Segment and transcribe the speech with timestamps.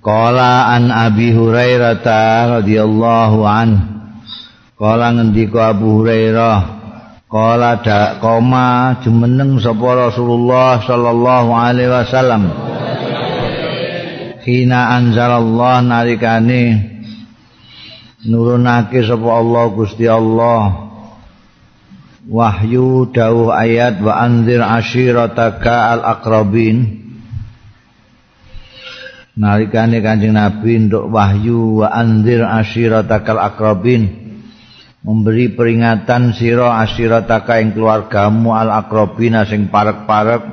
[0.00, 2.00] Qala an Abi Hurairah
[2.60, 3.70] radhiyallahu an.
[4.80, 6.80] Qala ngendika Abu Hurairah
[7.30, 12.42] Qala da koma jumeneng sapa Rasulullah sallallahu alaihi wasallam.
[14.42, 16.90] Hina anzalallah nalikane
[18.26, 20.90] nurunake sapa Allah Gusti Allah.
[22.26, 26.99] Wahyu dawuh ayat wa anzir ashirataka al-aqrabin.
[29.38, 34.18] Nalikane Kanjeng Nabi untuk wahyu wa anzir ashiratakal akrabin.
[35.00, 40.44] Memberi peringatan sira ashirataka ing keluargamu al akrabina sing parek-parek.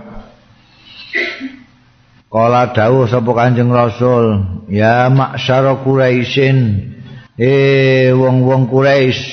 [2.31, 6.59] Kala dawuh sapa Kanjeng Rasul ya maksyara Quraisyin.
[7.35, 9.23] Eh wong-wong Quraisy.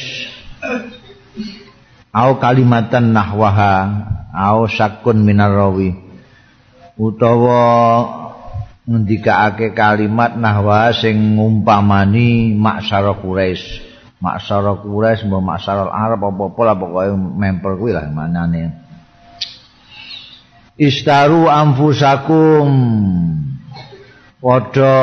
[2.11, 3.75] Au kalimatan nahwaha.
[4.35, 5.95] Au sakun minar rawi.
[6.99, 7.63] Utawa
[8.85, 13.81] ngendikake kalimat nahwa sing ngumpamani maksara Quraisy.
[14.21, 18.73] Maksara Quraisy mbok maksara Arab apa-apa lah pokoke memper kuwi lah manane.
[20.75, 22.69] Istaru anfusakum
[24.43, 24.97] padha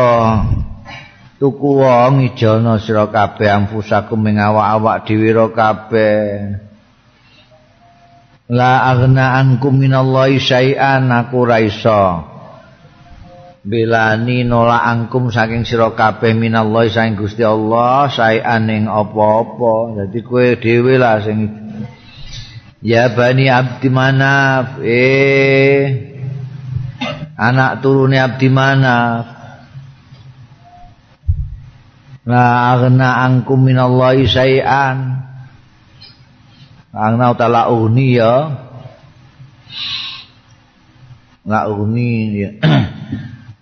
[1.40, 6.20] tuku wong ijono sira kabeh anfusakum ing awak-awak dhewe kabeh.
[8.52, 12.31] La aghna ankum minallahi syai'an aku ra iso.
[13.62, 20.02] Belani nolak angkum saking sira kabeh minallahi saking Gusti Allah saean ing apa-apa.
[20.02, 21.50] Dadi kowe dhewe lah sing
[22.82, 24.82] ya bani abdi manaf.
[24.82, 25.82] Eh
[27.38, 29.26] anak turune abdi manaf.
[32.26, 34.98] La aghna angkum minallahi saean.
[36.92, 38.36] Angna utala uni ya.
[41.42, 42.52] La uni ya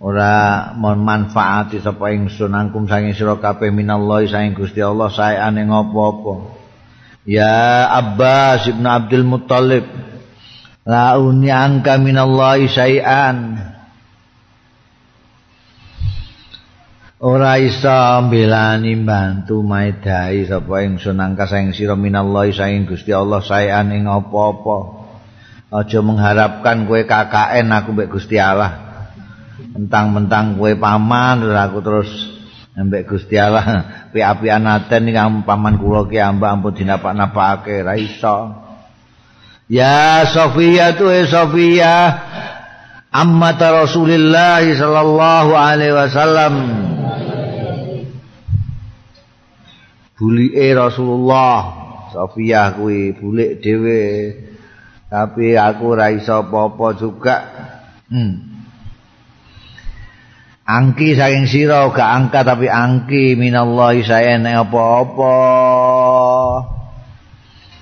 [0.00, 6.56] ora manfaati sapa ingsun angkum saking sira kabeh minallahi saking Gusti Allah saeane ngopo-opo.
[7.28, 9.84] Ya Abbas ibn Abdul Muttalib
[10.88, 13.60] la angka minallahi saean.
[17.20, 24.00] Ora isa mbelani bantu maedai sapa ingsun angka saking sira minallahi saking Gusti Allah saeane
[24.00, 24.96] ngopo-opo.
[25.70, 28.89] Aja mengharapkan kowe KKN aku mbek Gusti Allah
[29.76, 32.10] mentang-mentang kue paman aku terus
[32.80, 33.66] ambek Gusti Allah.
[34.10, 38.58] Api-apian aten iki paman kula ki ambak ampun dinapak-napake ra iso.
[39.70, 41.94] Ya Sofia tu eh Sofia.
[43.10, 46.54] Amma Rasulullah sallallahu alaihi wasallam.
[50.18, 51.58] Bulike Rasulullah.
[52.10, 54.02] Sofia kuwi bulik dhewe.
[55.06, 57.36] Tapi aku ra iso apa-apa juga.
[58.10, 58.49] Hmm.
[60.70, 63.34] Angki saking sira gak angka tapi angki.
[63.34, 65.36] Minallahi saene apa-apa.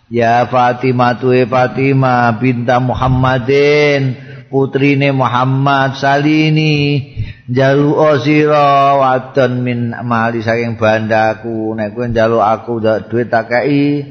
[0.08, 4.16] Ya Fatimah tuwe Fatimah binta Muhammadin
[4.48, 7.12] putrine Muhammad salini
[7.44, 7.92] jalu
[8.24, 11.76] sira wadon min mali saking bandaku.
[11.76, 14.08] Nek kowe njaluk aku duit tak kei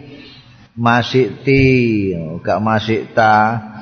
[0.77, 1.63] masih ti
[2.45, 3.76] gak masih ta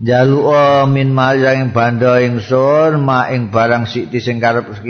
[0.00, 4.80] jaluk min mali yang bando ingsun ma ing barang sikti sing karep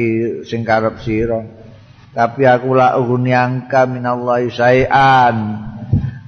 [0.47, 1.43] sing karep sira.
[2.11, 5.37] Tapi aku la uguni angka minallahi sayan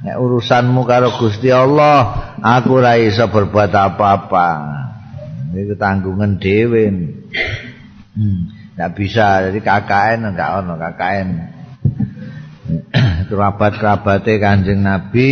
[0.03, 4.49] nek urusanmu karo Gusti Allah aku ra iso berbuat apa-apa.
[5.55, 6.85] Iki tanggungan dhewe.
[8.13, 8.41] Hmm.
[8.73, 9.49] nggak bisa.
[9.49, 11.29] Jadi KKN enggak ono KKN.
[13.29, 15.31] Kerabat-kerabate Kanjeng Nabi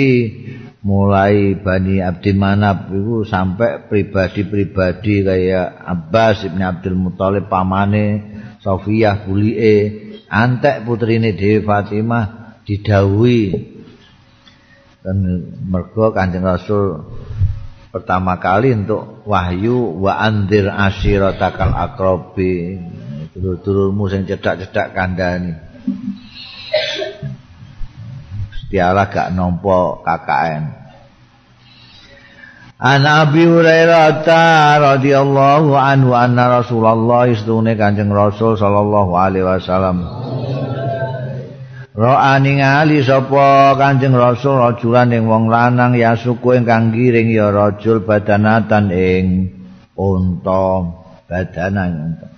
[0.80, 8.06] mulai Bani Abdi Manab itu sampai pribadi-pribadi kayak Abbas Ibn Abdul Muthalib pamane
[8.60, 10.08] Sofiyah bulie.
[10.30, 13.50] Antek putrine Dewi Fatimah didawi
[15.02, 15.16] dan
[15.66, 17.02] mergo Kanjeng Rasul
[17.90, 22.78] pertama kali untuk wahyu wa andir ashiratakal akrobi.
[23.34, 25.54] Turun-turunmu sing cedak-cedak kandani
[28.78, 30.80] Allah gak nampa KKN.
[32.80, 34.24] An Abi Hurairah
[34.80, 40.00] radhiyallahu anhu anna Rasulullah istune Kanjeng Rasul sallallahu alaihi wasallam
[41.92, 48.00] Ro'a ningali sapa Kanjeng Rasul rajulan ing wong lanang ya suku ingkang giring ya rajul
[48.00, 49.52] badanatan ing
[50.00, 50.88] unta
[51.28, 52.32] badanan unta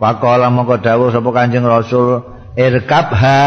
[0.00, 2.24] Pakola moko dawuh sapa Kanjeng Rasul
[2.56, 3.40] irkabha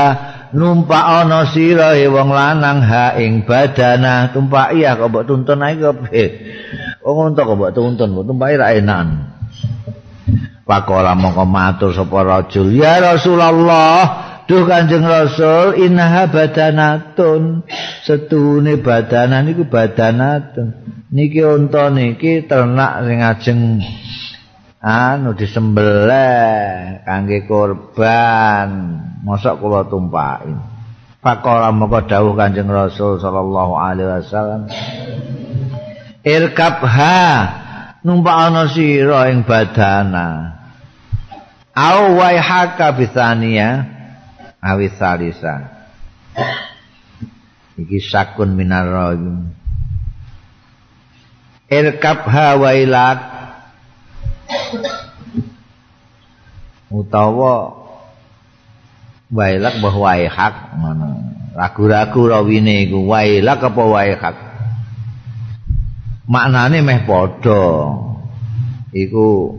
[0.54, 5.98] numpak ana sira wong lanang ha ing badana tumpak iya kok mbok tuntun ae kok
[7.02, 9.08] wong unta kok mbok tuntun mbok tumpak ra enak.
[10.64, 12.72] Pakola moko matur sapa rajul.
[12.72, 17.64] Ya Rasulullah Duh Kanjeng Rasul innaha badanatun.
[18.04, 20.68] Setune badanan iku badanatun.
[21.14, 23.60] Niki unta niki ternak sing ajeng
[24.84, 29.00] anu disembelih kangge korban.
[29.24, 30.60] Mosok kula tumpakin
[31.24, 34.68] Pakola moko dawuh Kanjeng Rasul sallallahu alaihi wasallam.
[36.28, 37.24] Irkabha
[38.04, 40.60] numpak ana sira ing badana
[41.72, 43.88] Au waihaka bisania
[44.60, 45.72] awis salisa.
[47.80, 49.48] Iki sakun minar rajul
[51.74, 53.33] irkab hawailak
[56.94, 57.74] utawa
[59.34, 61.10] wailak mbah waihak ngono.
[61.54, 64.38] Ragu-ragu rawine iku wailak apa waihak?
[66.26, 67.66] Maknane meh padha.
[68.94, 69.58] Iku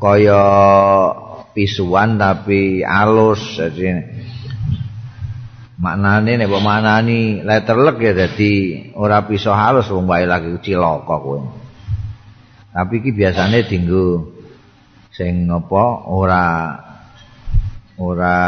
[0.00, 0.42] kaya
[1.52, 4.08] pisuan tapi alus jadi
[5.76, 8.54] maknane nek mbok maknani letterlek ya dadi
[8.96, 11.61] ora bisa halus wong wae lagi cilaka kowe
[12.72, 14.32] tapi iki biasane dinggo
[15.12, 16.46] sing apa ora
[18.00, 18.38] ora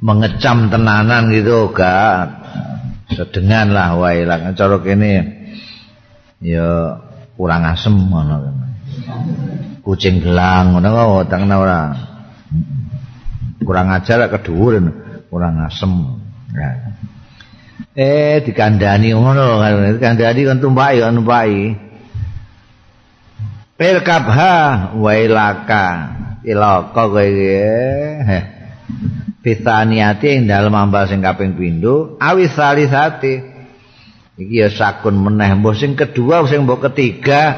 [0.00, 2.32] mengecam tenanan gitu gak
[3.12, 5.12] sedengan lah wae lah cara kene
[6.40, 6.98] ya
[7.36, 8.36] kurang asem ngono
[9.84, 10.88] kucing gelang ngono
[11.28, 11.80] kok ora
[13.66, 14.78] kurang ajar kedhuwur
[15.26, 15.92] kurang asem.
[16.54, 16.70] Ya.
[17.96, 21.85] Eh dikandani ngono kan dikandani kan tumpaki kan tumpaki.
[23.76, 25.84] Pilkabha wailaka
[26.40, 27.28] ilaka kowe.
[29.44, 33.54] Pitaniati ing dalem ambal sing kaping pindho awis salisati.
[34.36, 37.56] Iki ya sakun meneh mbok sing kedua sing mbok ketiga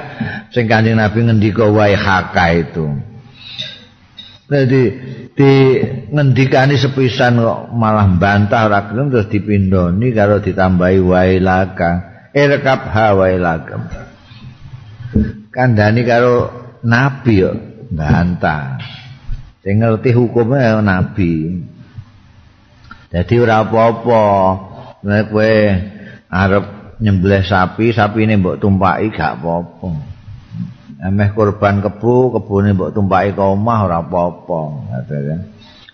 [0.54, 2.86] sing Kanjeng Nabi ngendika wae haka itu.
[4.48, 4.82] Jadi
[5.38, 5.52] di
[6.08, 11.90] ngendikani sepisan kok malah bantah ora terus dipindoni karo ditambahi wailaka.
[12.34, 13.76] Irkab ha wailaka.
[15.48, 16.52] Kandhani karo
[16.84, 17.52] nabi yo
[17.92, 18.78] bantah.
[19.64, 21.64] Sing ngerti hukumnya nabi.
[23.08, 24.24] Jadi ora apa-apa.
[24.98, 25.54] Nek kowe
[26.28, 26.64] arep
[27.00, 30.08] nyembelih sapi, sapine mbok tumpaki gak apa-apa.
[30.98, 34.60] emeh korban kebu kebune mbok tumpaki ke omah ora apa-apa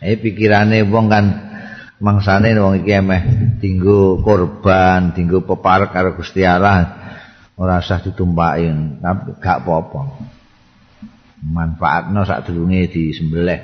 [0.00, 1.24] eh pikirane wong kan
[2.00, 3.22] mangsane wong iki emeh
[3.60, 7.03] dinggo korban dinggo peparek karo Gusti Allah
[7.54, 8.66] ora usah ditumpaki
[9.38, 10.00] gak apa-apa.
[11.44, 13.60] Manfaatno sak disembelih.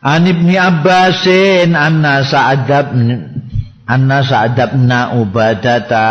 [0.00, 2.94] An Ibni Abbasin anna sa'adab
[3.84, 6.08] anna sa'adabna ubadata.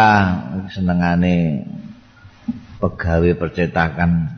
[0.69, 1.65] Senengane
[2.77, 4.29] pegawai percetakan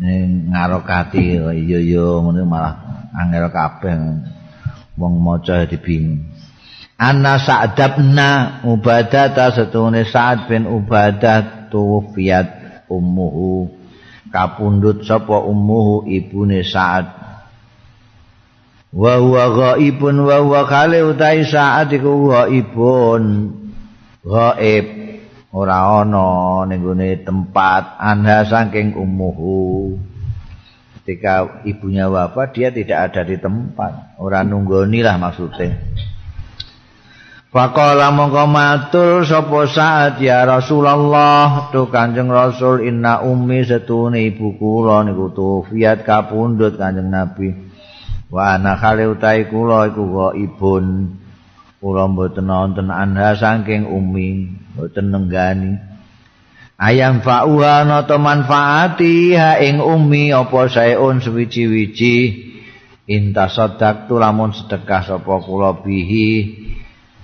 [0.00, 3.94] ning ngarokati iya iya ngono malah angel kabeh.
[4.98, 6.39] Wong maca dibingung
[7.00, 12.48] Anna Sa'dabna Ubadata setune Sa'ad bin Ubadah tuwfiyat
[12.92, 13.72] ummuhu.
[14.28, 17.18] Kapundhut sapa ummuhu ibune Sa'ad
[18.90, 23.24] wa huwa ghaibun wa huwa khali utai Sa'ad iku ghaibun.
[24.20, 24.86] Ghaib.
[25.56, 26.84] Ora ana ning
[27.26, 29.98] tempat anha saking umuhu
[31.00, 34.14] ketika ibunya wafat dia tidak ada di tempat.
[34.20, 35.74] Ora nunggoni lah maksudnya
[37.50, 41.66] Faqala mongko matur sapa saat ya Rasulullah?
[41.74, 47.50] Tu Kanjeng Rasul inna ummi setune ibu kula niku tufiat kapundhut Kanjeng Nabi.
[48.30, 51.18] Wa ana khali utai kula iku ibun.
[51.82, 55.74] Kula mboten wonten anha saking ummi boten nenggani.
[56.78, 62.16] Ayam fa'uha nata manfaati ha ing ummi apa saeun suwiji-wiji
[63.10, 66.59] inta sadak lamun sedekah sapa kula bihi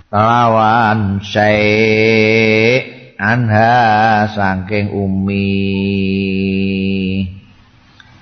[0.07, 2.83] lawan sae
[3.19, 5.49] anha saking ummi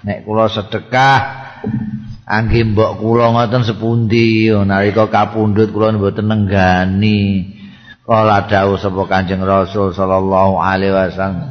[0.01, 1.20] nek kula sedekah
[2.25, 4.50] angge mbok kula ngoten sepundi?
[4.50, 7.54] Nalika kapundhut kula mboten nenggani.
[8.06, 11.42] Kala dawuh sapa Kanjeng Rasul sallallahu alaihi wasallam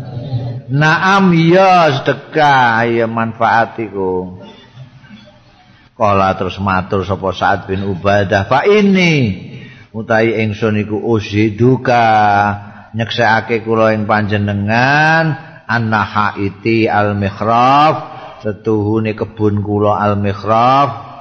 [0.70, 4.38] Naam ya sedekah ya manfaat iku
[5.98, 9.50] Kala terus matur sapa Sa'ad bin Ubadah fa ini
[9.94, 12.02] utahi ingsun iku usiduka
[12.98, 15.38] nyeksekake kula ing panjenengan
[15.70, 17.96] annahaiti al-mihraf
[18.42, 21.14] setuhune kebun kula al-mihraf.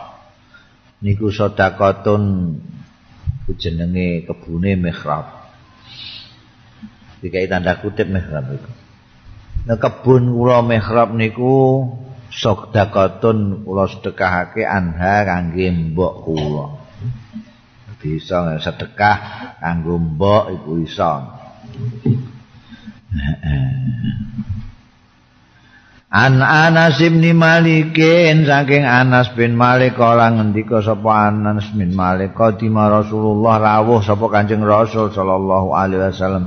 [1.04, 2.56] Niku sedekatun
[3.60, 5.52] jenenge kebune mihraf.
[7.20, 8.72] Dikai tanda kutip mihraf iku.
[9.68, 11.86] Nah kebun kula mihraf niku
[12.32, 16.84] sedekatun kula sedekahake anha kangge mbok kula
[18.04, 19.18] bisa sedekah
[19.64, 21.14] kanggo mbok iku iso.
[26.14, 32.86] An Anas bin Malikin saking Anas bin Malik kala ngendika sapa Anas bin Malik kadima
[32.86, 36.46] Rasulullah rawuh sapa Kanjeng Rasul sallallahu alaihi wasallam.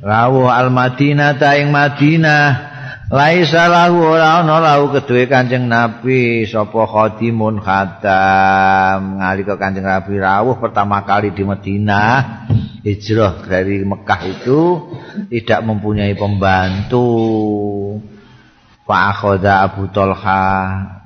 [0.00, 2.65] Rawuh al Madinah ta ing Madinah
[3.06, 9.22] Laisa lahu ora ana lahu keduwe Kanjeng Nabi sapa khadimun khatam.
[9.22, 12.50] Nalika Kanjeng Nabi rawuh pertama kali di Madinah
[12.82, 14.90] hijrah dari Mekah itu
[15.30, 17.06] tidak mempunyai pembantu.
[18.82, 20.42] Pak akhoda Abu Tolha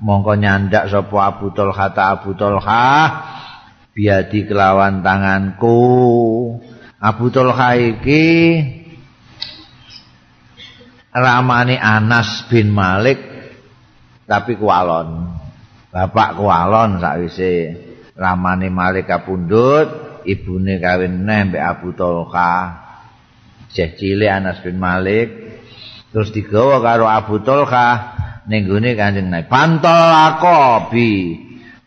[0.01, 2.89] mongko nyandak sapa Abu Tolha ta Abu Tolha
[3.93, 5.77] biadi kelawan tanganku.
[6.97, 8.25] Abu Tolha iki
[11.15, 13.19] ramane Anas bin Malik
[14.31, 15.39] tapi kualon.
[15.91, 17.75] Bapak kualon sakwise
[18.15, 22.87] ramane Malik kapundhut, ibune kawin neh mbek Abu Tolka.
[23.71, 25.31] Jeh cilik Anas bin Malik
[26.11, 28.19] terus digawa karo Abu Tolka
[28.51, 29.47] ning gone Kanjeng Nabi.
[29.47, 31.13] Pantol akobi.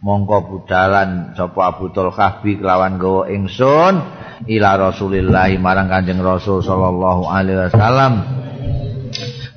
[0.04, 4.04] Mongko budalan sapa Abu Tolka bi kelawan gawa ingsun
[4.52, 8.43] ila Rasulillah marang Kanjeng Rasul sallallahu alaihi wasallam.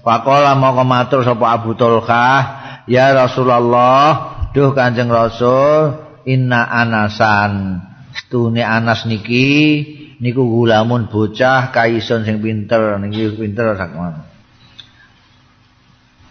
[0.07, 2.39] Pakola mau matur sapa Abu Tulkah,
[2.87, 7.83] ya Rasulullah, duh Kanjeng Rasul, inna anasan
[8.15, 9.83] stune Anas niki
[10.23, 14.23] niku gulamun bocah kaison sing pinter niki pinter sakmon.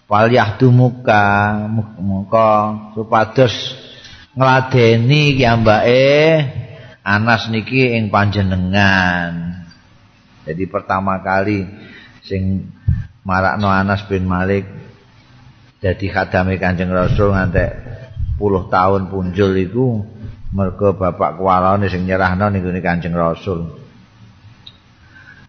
[0.07, 1.25] Wal yahdumuka
[1.99, 2.49] muka
[2.95, 3.75] supados
[4.39, 6.07] ngladeni kiambake
[7.03, 9.67] Anas niki ing panjenengan.
[10.47, 11.67] Jadi pertama kali
[12.23, 12.71] sing
[13.25, 14.63] marakno Anas bin Malik.
[15.81, 17.69] Jadi khadame Kanjeng Rasul ngantek
[18.39, 20.01] puluh tahun punjul iku
[20.55, 23.83] mergo bapak kuwalane sing nyerahno ning Kanjeng Rasul.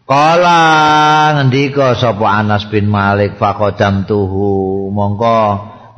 [0.07, 0.63] Kala
[1.39, 5.39] ngendika sapa Anas bin Malik faqadam tuhu mongko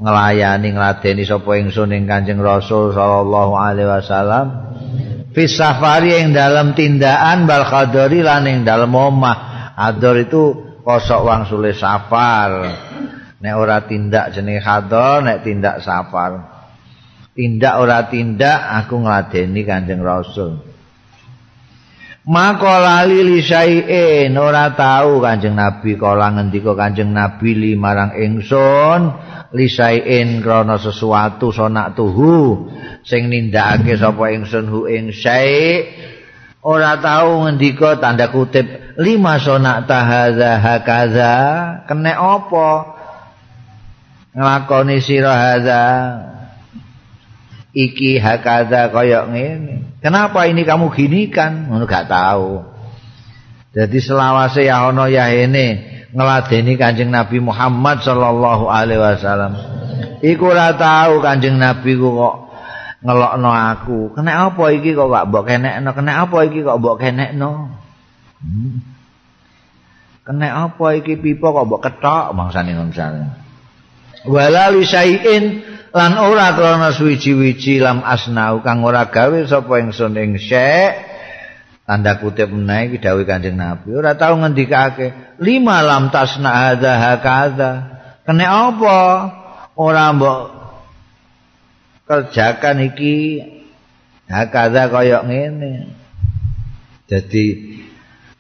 [0.01, 4.47] nglayani ngladeni sapa ingsun ing Kanjeng Rasul sallallahu alaihi wasallam.
[5.37, 9.37] Fi safari ing dalam tindakan bal khadari lan ing dalem omah.
[9.79, 12.65] Ador itu kosok wang sulit safar.
[13.45, 16.49] Nek ora tindak jenenge khadol nek tindak safar.
[17.37, 20.65] Tindak ora tindak aku ngladeni kanjeng rasul.
[22.29, 29.01] Maka lali li syai'in ora tahu kanjeng nabi kala ngendika kanjeng nabi li marang ingsun
[29.57, 32.69] li syai'in krana sesuatu sonak tuhu
[33.01, 36.18] sing nindakake sapa ingsun hu ing syai'
[36.63, 41.35] ora tahu ngendika tanda kutip lima sonak tahadha hakaza.
[41.87, 42.69] Kene apa?
[44.35, 45.83] Nglakoni sira hadza
[47.75, 49.99] iki hakaza kaya ngene.
[49.99, 52.79] Kenapa ini kamu gini kan gak tahu
[53.79, 55.79] jadi selawase ya ono ya ini
[56.17, 59.53] ngeladeni kanjeng Nabi Muhammad sallallahu alaihi wasallam.
[60.25, 62.48] Iku ora tahu kanjeng Nabi kok
[63.03, 63.99] ngelokno aku.
[64.15, 65.91] Kena apa iki kok gak mbok kenekno?
[65.95, 67.51] Kena apa iki kok mbok kenekno?
[68.43, 68.77] Hmm.
[70.27, 72.93] Kena apa iki pipa kok mbok ketok mangsane ngono
[74.27, 75.45] Wala li syai'in
[75.95, 81.07] lan ora krana suwi-wiji lam asnau kang ora gawe sapa ingsun ing syek
[81.89, 87.71] tanda kutip menawa iki dawuh Kanjeng Nabi ora tau ngendikake lima lam tasna hadza hakadha
[88.29, 88.99] kene apa
[89.79, 90.58] ora mbok
[92.09, 93.45] kerjakan iki
[94.27, 95.93] hakadha kaya ngene.
[97.09, 97.77] Jadi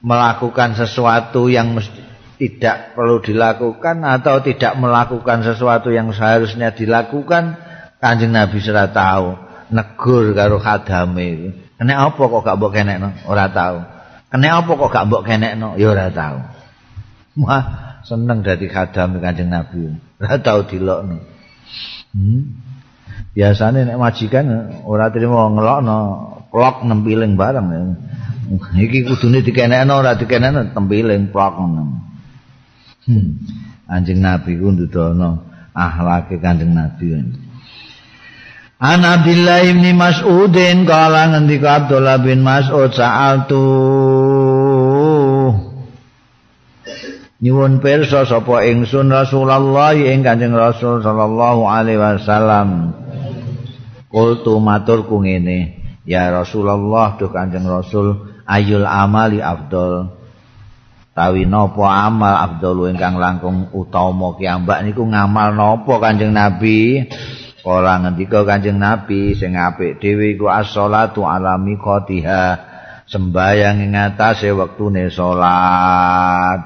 [0.00, 2.08] melakukan sesuatu yang mesti
[2.38, 7.58] tidak perlu dilakukan atau tidak melakukan sesuatu yang seharusnya dilakukan
[7.98, 9.34] kanjeng Nabi sudah tahu
[9.74, 11.28] negur karo khadame.
[11.34, 13.10] Itu kena apa kok gak mbok kenekno?
[13.26, 13.78] Ora tahu
[14.30, 15.68] kena apa kok gak mbok kenekno?
[15.78, 16.38] Ya ora tahu
[17.42, 17.64] wah
[18.06, 19.98] seneng dadi khadame kanjeng Nabi.
[20.22, 21.18] Ora tahu dilokno.
[22.14, 22.67] Hmm.
[23.38, 24.46] Biasane nek majikan
[24.82, 25.98] ora trimo ngelokno
[26.50, 27.94] plok nempiling bareng.
[28.74, 31.54] Iki kudune dikenekno ora dikenekno tempiling plok
[33.06, 33.28] hmm.
[33.86, 37.14] anjing nabi ku ndudono akhlake kanjeng nabi.
[38.78, 43.66] An Abdullah bin Mas'udin kala ngendika Abdullah bin Mas'ud sa'altu.
[47.38, 52.98] Nyuwun pirsa sapa ingsun Rasulullah ing Kanjeng Rasul sallallahu alaihi wasallam
[54.08, 60.16] Kultu maturku ngene ya Rasulullah duh Kanjeng Rasul ayul amali afdol
[61.12, 67.04] tawi napa amal afdol ingkang langkung utama kiambak niku ngamal napa Kanjeng Nabi
[67.68, 72.42] Ora ngendika Kanjeng Nabi sing apik dhewe iku as-shalatu ala miqatiha
[73.04, 76.64] sembayang ing atase wektune salat.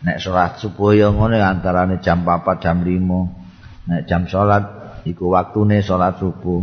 [0.00, 3.92] Nek salat subuh ya ngene antarane jam 4 jam 5.
[3.92, 6.62] Nek jam salat iku wektune salat subuh.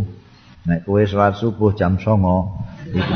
[0.67, 3.13] Nek kowe salat subuh jam 09 iku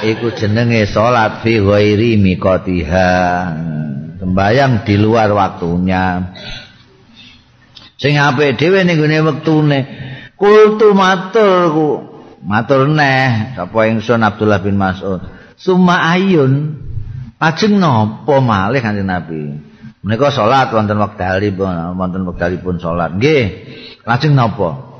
[0.00, 3.12] Iku jenenge salat fi ghairi miqatiha.
[4.20, 6.32] Sembayang di luar waktunya.
[8.00, 9.78] sing apik dhewe ning gone wektune
[10.40, 11.88] kultu matur ku
[12.40, 15.20] matur neh sapa ingsun Abdullah bin Mas'ud
[15.60, 16.80] summa ayun
[17.36, 19.60] ajeng napa malih kanjeng Nabi
[20.00, 23.16] menika salat wonten wektalipun wonten wektalipun salat.
[23.16, 23.44] Nggih.
[24.04, 24.90] Lajeng napa?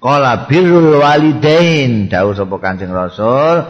[0.00, 2.12] Kala birrul walidain.
[2.12, 3.64] Dawuh sapa Kanjeng Rasul.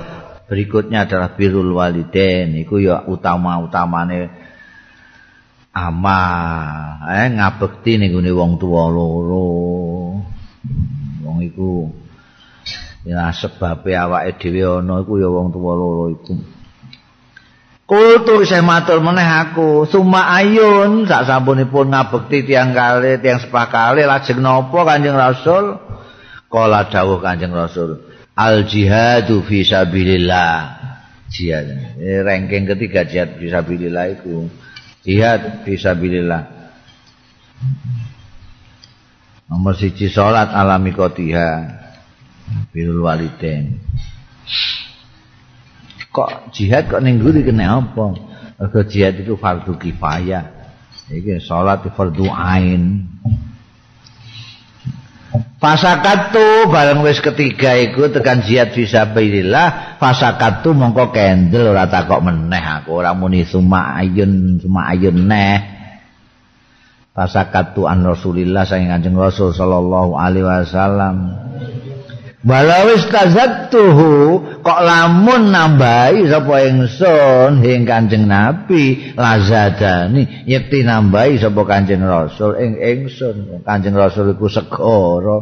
[0.51, 2.59] Berikutnya adalah birrul walidain.
[2.59, 4.29] Iku ya utama-utamane
[5.71, 7.07] amal.
[7.07, 9.47] Eh ngabekti ning gone wong tuwa loro.
[11.23, 11.95] Wong iku
[13.05, 16.35] ya sebabe awake dhewe ana iku ya wong tuwa loro iku
[17.85, 19.85] Kultu saya matur meneh aku.
[19.85, 25.77] Suma ayun Sak sampunipun ngabekti tiang kali Tiang sepakali Lajeng nopo kanjeng rasul?
[26.49, 28.01] Kala dawuh kanjeng rasul
[28.35, 30.81] Al jihadu fisabilillah
[31.29, 31.99] Jihad.
[31.99, 34.49] Ranking ketiga jihad fisabilillah itu.
[35.05, 36.55] Jihad fisabilillah
[39.49, 41.49] nomor siji salat alami kotiha
[42.73, 43.79] birul waliden
[46.15, 48.15] kok jihad kok ning guri kena apa?
[48.63, 50.47] Mergo jihad itu fardu kifayah.
[51.11, 53.11] Iki salat fardu ain.
[55.59, 63.03] Fasakatu bareng wis ketiga iku tekan jihad fisabilillah fasakatu mongko kendel ora takok meneh aku
[63.03, 65.59] ora muni suma ayun suma ayun neh.
[67.11, 71.15] Fasakatu an Rasulillah saking Kanjeng Rasul sallallahu alaihi wasallam
[72.45, 82.05] Walawis tazattuhu kok lamun nambahi sapa ingsun ing Kanjeng Nabi lazadani yekti nambahi sapa Kanjeng
[82.05, 85.41] Rasul ing ingsun Kanjeng Rasul iku segara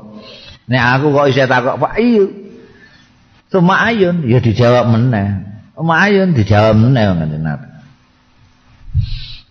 [0.70, 2.26] nek aku kok isih takok Pak iya
[3.52, 5.44] Cuma ayun ya dijawab meneh.
[5.76, 7.68] Cuma ayun dijawab meneh Kanjeng Nabi.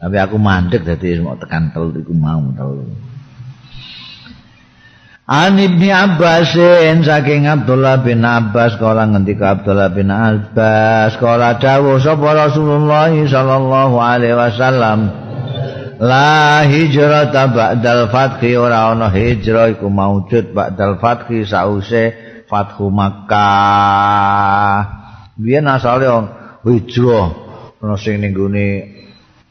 [0.01, 3.10] Tapi aku mandek dadi mau tekan telu iku mau telu.
[5.31, 6.51] An Ibni Abbas
[7.07, 14.35] saking Abdullah bin Abbas kala ngendika Abdullah bin Abbas kala dawuh sapa Rasulullah sallallahu alaihi
[14.35, 15.07] wasallam
[16.03, 22.11] La hijrah ba'dal fathi ora ana hijrah iku maujud ba'dal fathi sause
[22.51, 24.83] fathu Makkah.
[25.39, 26.11] Biyen asale
[26.67, 27.31] hijrah
[27.79, 28.35] ana sing ning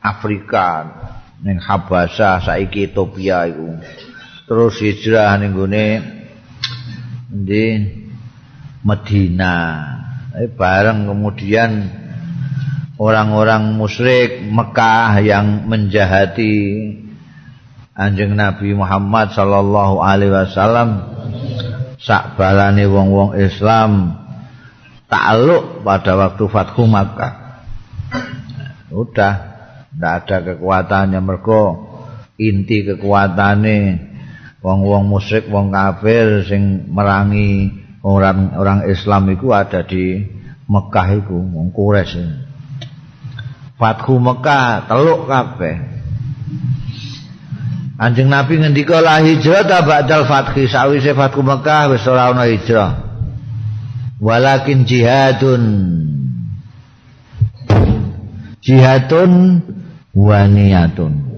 [0.05, 0.93] Afrika
[1.41, 3.81] ning Habasah saiki Ethiopia iku.
[4.51, 5.87] Terus hijrah ning gone
[7.31, 7.79] di
[8.83, 9.55] Medina.
[10.35, 11.87] Eh, bareng kemudian
[12.99, 16.55] orang-orang musyrik Mekah yang menjahati
[17.95, 21.15] Anjing Nabi Muhammad sallallahu alaihi wasallam
[22.03, 24.19] sak balane wong-wong Islam
[25.07, 27.63] takluk pada waktu Fathu Makkah.
[28.91, 29.35] Udah,
[29.95, 31.87] tidak ada kekuatannya mereka
[32.35, 34.10] inti kekuatannya
[34.61, 37.73] wong-wong musyrik, wong kafir sing merangi
[38.05, 40.25] orang-orang Islam iku ada di
[40.71, 42.25] Mekah iku, wong Quraisy.
[43.81, 45.77] Fathu Mekah teluk kabeh.
[48.01, 52.93] Anjing Nabi ngendika la hijrah ta ba'dal fathi sawise Fathu Mekah wis ora ana hijrah.
[54.21, 55.65] Walakin jihadun.
[58.61, 59.65] Jihadun
[60.13, 61.30] wa niyatun.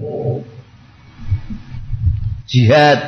[2.53, 3.01] Jihad.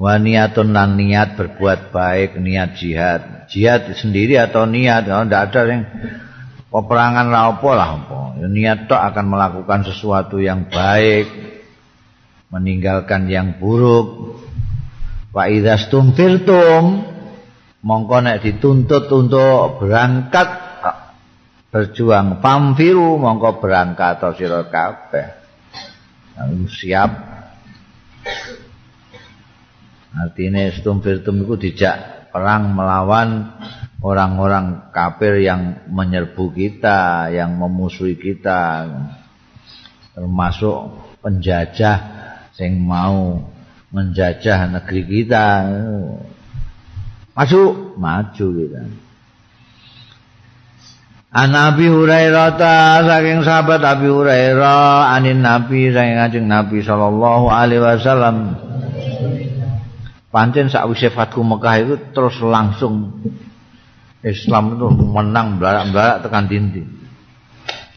[0.00, 3.44] Wa niatun niat berbuat baik niat jihad.
[3.52, 5.84] Jihad sendiri atau niat kalau tidak ada yang
[6.72, 8.20] peperangan lah apa lah apa.
[8.48, 11.28] Niat tok akan melakukan sesuatu yang baik
[12.48, 14.40] meninggalkan yang buruk.
[15.36, 17.04] Wa idzastum firtum
[17.84, 20.69] mongko nek dituntut untuk berangkat
[21.70, 22.42] berjuang.
[22.42, 25.26] Pamfiru mongko berangkat sira kabeh.
[26.66, 27.10] Siap.
[30.10, 33.54] Artinya stum firtum itu dijak perang melawan
[34.02, 38.90] orang-orang kafir yang menyerbu kita yang memusuhi kita
[40.10, 41.98] termasuk penjajah
[42.58, 43.46] yang mau
[43.94, 45.46] menjajah negeri kita.
[47.30, 48.82] Masuk maju kita
[51.30, 57.78] An Nabi Hurairah ta saking sahabat Abi Hurairah anin Nabi saking kanjeng Nabi sallallahu alaihi
[57.78, 58.58] wasallam.
[60.34, 63.22] Pancen sakwise Fathu Mekah itu terus langsung
[64.26, 66.82] Islam itu menang belarak-belarak tekan dindi.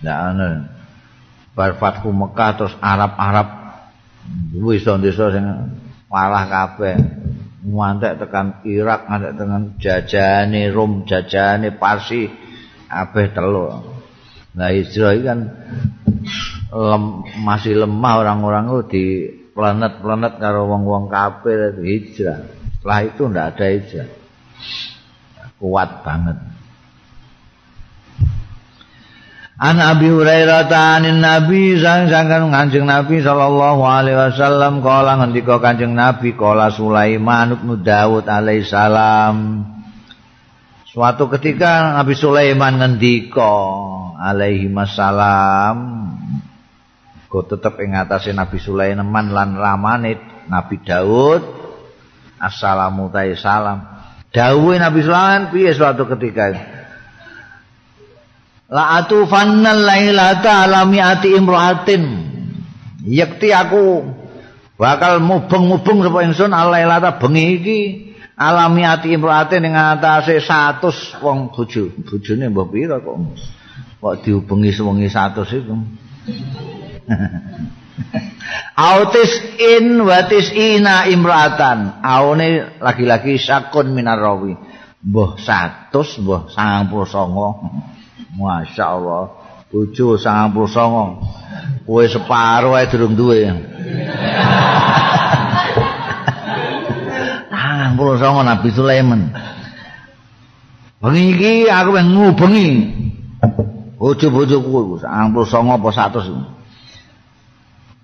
[0.06, 0.70] Nah, anu,
[1.58, 3.50] bar Fathu Mekah terus Arab-Arab
[4.62, 5.46] wis desa sing
[6.06, 7.02] kalah kabeh.
[7.66, 12.43] Ngantek tekan Irak ngantek tekan jajane Rom jajane Parsi
[12.94, 13.66] kabeh telu
[14.54, 15.40] nah hijrah kan
[16.74, 17.04] lem,
[17.42, 19.06] masih lemah orang-orang itu di
[19.54, 22.50] planet-planet karo wong-wong kafir hijrah.
[22.82, 24.10] Setelah itu ndak ada hijrah.
[25.62, 26.38] Kuat banget.
[29.64, 35.94] An Abi Hurairah ta'anin Nabi sang sangkan kanjeng Nabi sallallahu alaihi wasallam kala ngendika kanjeng
[35.96, 39.64] Nabi kala Sulaiman bin Daud alaihi salam
[40.94, 43.50] Suatu ketika Nabi Sulaiman ngendika
[44.22, 46.06] alaihi wasallam
[47.26, 51.42] go tetep ing atase Nabi Sulaiman lan ramane Nabi Daud.
[52.38, 53.10] Assalamu
[53.42, 53.90] salam.
[54.30, 56.54] Dawuhe Nabi Sulaiman piye suatu ketika
[58.70, 62.04] La atu fannal lailata alami ati imraatin.
[63.02, 64.14] Yakti aku
[64.78, 67.80] bakal mubeng-mubeng sapa ingsun alailata bengi iki
[68.38, 71.90] alami ati imraatin ing atase 100 wong bojo.
[72.06, 73.18] Bojone mbah pira kok.
[74.02, 75.76] Kok diubengi sewengi 100 itu.
[78.74, 82.02] Autis in watis ina imraatan.
[82.02, 84.58] Aune lagi-lagi sakun minarawi.
[85.04, 85.36] Mbah
[85.92, 88.04] 100, mbah 99.
[88.34, 89.30] Masya Allah
[89.70, 91.22] Bojo sangang puluh songong
[91.86, 93.46] Kue separuh aja durung duwe
[97.64, 99.32] Sangang puluh songong Nabi Sulaiman.
[101.00, 102.92] Bengi iki aku yang ngubengi.
[103.96, 106.20] Bojo-bojo kue Sangang puluh songong apa satu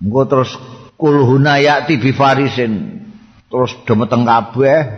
[0.00, 0.56] Engko terus
[0.96, 3.04] Kulhuna yakti bifarisin
[3.52, 4.80] Terus demeteng kabeh.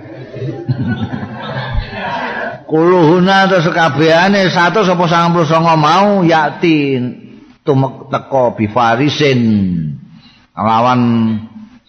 [2.70, 5.42] Kuluhuna terus kabehane 100 apa 99
[5.75, 6.22] mau?
[6.22, 7.03] Yakti
[7.66, 9.42] tumek teko bifarisin
[10.55, 11.03] lawan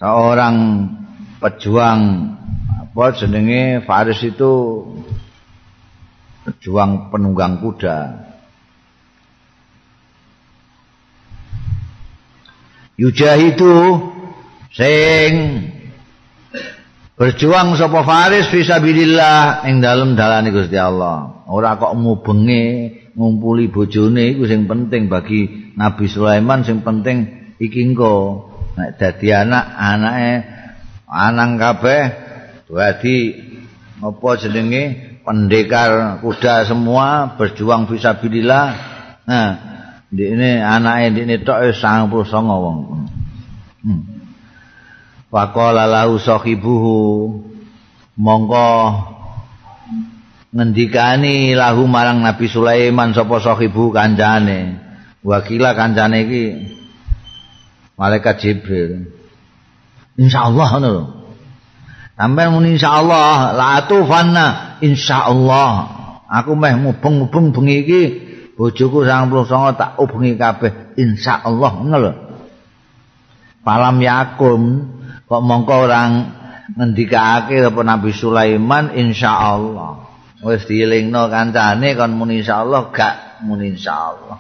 [0.02, 0.56] seorang
[1.38, 2.34] pejuang
[2.94, 4.86] apa jenenge Faris itu
[6.46, 8.30] pejuang penunggang kuda?
[13.02, 13.98] Yujahidu
[14.70, 15.30] sing
[17.18, 21.50] berjuang sapa faris fisabilillah ing dalem dalane Gusti Allah.
[21.50, 28.54] Ora kok mubengi ngumpuli bojone iku sing penting bagi Nabi Sulaiman sing penting iki engko.
[28.78, 30.34] Nek dadi anak anake
[31.10, 32.23] anang kabeh
[32.76, 33.38] dadi
[34.04, 34.84] apa jenenge
[35.24, 38.68] pendekar kuda semua berjuang fisabilillah
[39.24, 39.50] nah
[40.14, 42.78] ini anake ini tok 99 wong
[43.82, 44.02] hmm.
[45.34, 47.42] Faqala lahu sahibuhu
[48.22, 48.70] mongko
[50.54, 54.78] ngendikani lahu marang Nabi Sulaiman sapa sahibu kancane.
[55.26, 56.44] Wakila kancane iki
[57.98, 59.10] malaikat Jibril.
[60.22, 61.04] Insyaallah ngono lho.
[62.13, 65.71] Sampai muni insyaallah la atufanna insyaallah.
[66.30, 68.02] Aku meh mubeng-mubeng bengi iki
[68.54, 72.13] bojoku 99 tak ubengi kabeh insyaallah ngono lho.
[73.65, 74.62] Palam yakum
[75.26, 76.12] kok mongko orang
[76.78, 84.39] ngendikake apa Nabi Sulaiman insyaallah wis dielingno kancane kon muni insyaallah gak muni insyaallah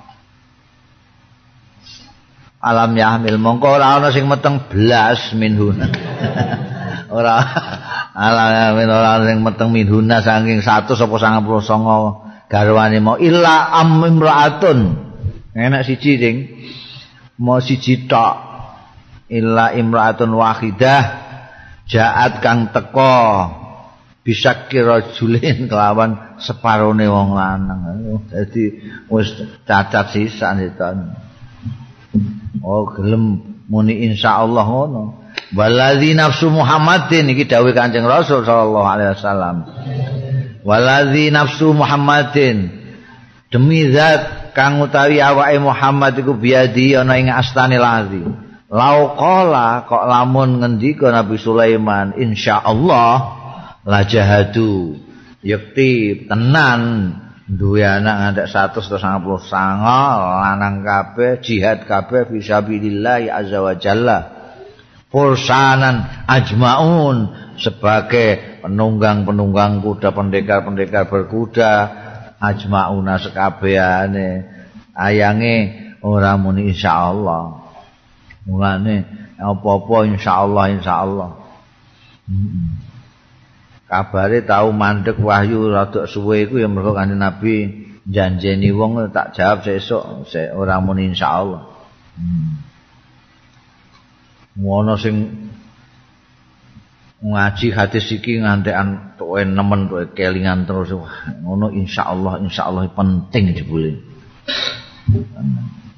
[2.63, 5.87] alam yahmil mongko ora ana sing meteng blas minhuna
[7.13, 7.37] ora
[8.17, 14.79] alam yahmil ora sing meteng minhuna saking 100 apa 99 garwane mau illa amimraatun
[15.53, 16.35] enak siji sing
[17.37, 18.35] mau siji tok.
[19.33, 21.03] Illa imraatun wahidah.
[21.89, 23.49] Jaat kang teko.
[24.23, 28.23] Bisa kira julin kelawan separone wong lanang.
[28.31, 28.79] Dadi
[29.11, 29.35] wis
[29.67, 30.79] cacat sisa itu
[32.63, 39.55] oh gelem muni insyaallah ngono Waladzi nafsu Muhammadin iki dawuh Kanjeng Rasul sallallahu alaihi wasallam.
[40.65, 42.73] Waladzi nafsu Muhammadin
[43.53, 48.25] demi zat kang utawi awake Muhammad iku biadi ana ing astane lazi.
[48.73, 53.13] Lau qala kok lamun ngendika Nabi Sulaiman insyaallah
[53.85, 54.97] la jahadu
[55.45, 57.13] yakti tenan
[57.47, 59.19] duwe anak ngantek 199
[60.43, 64.19] lanang kabeh jihad kabeh fisabilillah azza wa jalla.
[65.13, 67.29] Fursanan ajmaun
[67.61, 72.01] sebagai penunggang-penunggang kuda pendekar-pendekar berkuda.
[72.43, 74.43] Ajmauna sekabehane
[74.91, 75.55] ayange
[76.03, 77.61] ora muni insyaallah.
[78.49, 78.95] Mulane
[79.39, 81.29] apa-apa insyaallah insyaallah.
[82.27, 82.82] Hmm.
[83.93, 89.61] Kabare tau mandek wahyu rada suwe iku ya mergo kanjeng Nabi janjeni wong tak jawab
[89.61, 91.69] sesuk se ora muni insyaallah.
[92.13, 92.61] Hmm.
[94.53, 95.49] ngono sing
[97.25, 100.89] ngaji hadis iki ngantekan tuwe nemen tuwe kelingan terus.
[101.45, 104.13] Ngono insyaallah insyaallah penting dibule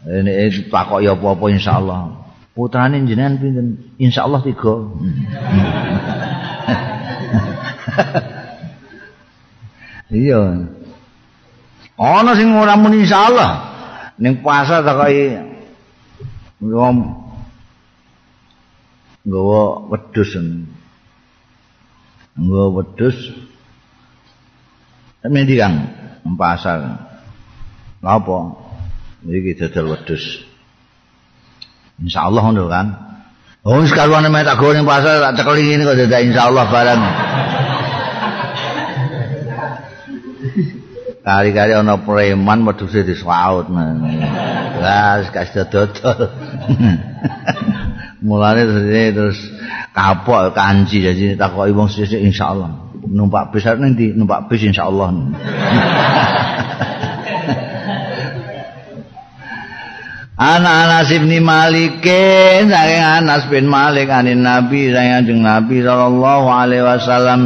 [0.05, 2.01] ini eh, pakok ya apa-apa insyaallah.
[2.55, 3.67] Putrane jenengan pinten?
[3.99, 4.73] Insyaallah tiga
[10.25, 10.39] iya
[11.97, 13.51] ana sing ora muni insyaallah
[14.21, 15.37] ning pasar takoki
[16.61, 16.97] ngom
[19.25, 20.31] nggawa wedhus
[22.37, 23.17] nggawa wedhus
[25.25, 25.89] Mendi kang
[26.37, 27.09] pasar.
[28.05, 28.37] Apa?
[29.25, 30.45] Iki dodol wedhus.
[31.97, 32.87] Insyaallah ngono kan.
[33.65, 37.01] Oh, sekaluane mek tak ning pasar tak cekeli ngene kok dadak insyaallah barang.
[41.25, 43.65] Kali-kali ana preman wedhuse diswaut.
[44.77, 46.29] Lah, kasih dodol.
[48.25, 48.65] mulane
[49.13, 49.37] terus
[49.93, 55.13] kapok kanji jadi takoki wong sesuk insyaallah numpak bis nanti numpak bis insyaallah
[60.35, 67.41] Anak Anas bin Malik saking Anas bin Malik anin Nabi saking Nabi sallallahu alaihi wasallam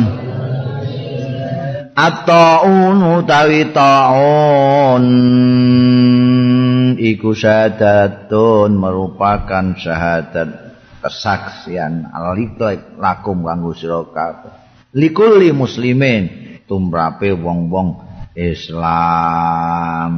[1.99, 5.05] At-ta'un utawi ta'un.
[6.95, 12.07] Iku syahadatun merupakan syahadat kesaksian.
[12.07, 14.51] Aliklik lakum kanggo sira kabeh.
[14.95, 17.99] Likulli muslimin tumrape wong-wong
[18.31, 20.11] Islam.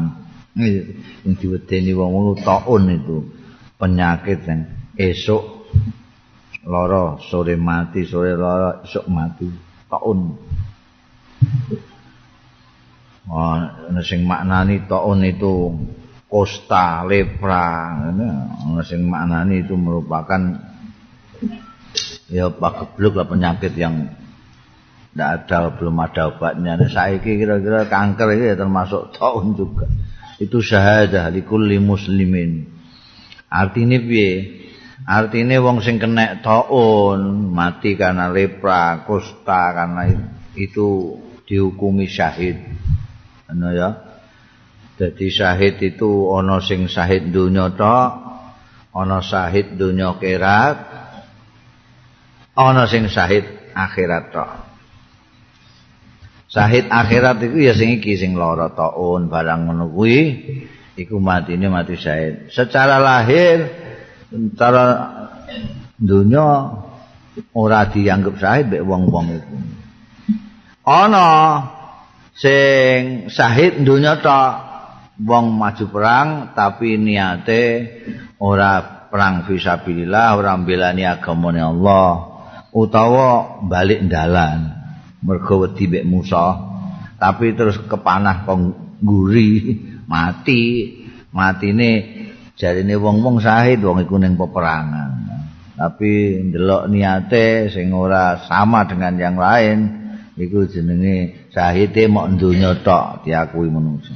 [0.54, 3.26] Ini diwedeni wong-wong taun itu
[3.82, 5.66] penyakit yang esok
[6.70, 9.50] loro sore mati sore loro esok mati.
[9.90, 10.51] Taun
[13.32, 13.56] oh,
[14.04, 15.76] sing maknani taun itu
[16.32, 18.00] kosta lepra.
[18.08, 20.40] Ana sing maknani itu merupakan
[22.32, 24.16] ya pagebluk lah penyakit yang
[25.12, 26.80] tidak ada belum ada obatnya.
[26.88, 29.86] Saiki kira-kira kanker itu ya termasuk tahun juga.
[30.40, 32.66] Itu syahadah di kulli muslimin.
[33.52, 34.64] Artinya piye?
[35.04, 40.08] Artinya wong sing kena tahun mati karena lepra kusta karena
[40.56, 41.20] itu
[41.52, 42.64] dihukumi syahid
[43.52, 43.90] ano ya
[44.96, 48.10] jadi syahid itu ono sing syahid dunya tok
[48.96, 50.78] ono syahid dunya kerat
[52.56, 54.52] ana sing syahid akhirat tok.
[56.52, 60.20] Syahid akhirat iku ya sing iki sing lara taun barang ngono kuwi
[61.00, 62.52] iku matine mati syahid.
[62.52, 63.72] Secara lahir
[64.28, 64.84] secara
[65.96, 66.76] dunya
[67.56, 69.56] ora dianggap syahid mek wong-wong iku.
[70.82, 71.30] Ana
[72.34, 74.54] sing syahid dunya tok
[75.22, 77.64] wong maju perang tapi niate
[78.42, 82.34] ora perang fisabilillah ora mbelani agamane Allah.
[82.72, 84.72] utawa balik dalan
[85.20, 86.08] mergo wedi mek
[87.20, 88.96] tapi terus kepanah kong
[90.12, 90.64] mati
[91.36, 91.92] matine
[92.56, 95.12] jarine wong-wong sahid wong iku ning peperangan
[95.76, 100.01] tapi ndelok niate sing ora sama dengan yang lain
[100.40, 104.16] iku jenenge sahide mok donya tok diakui manusa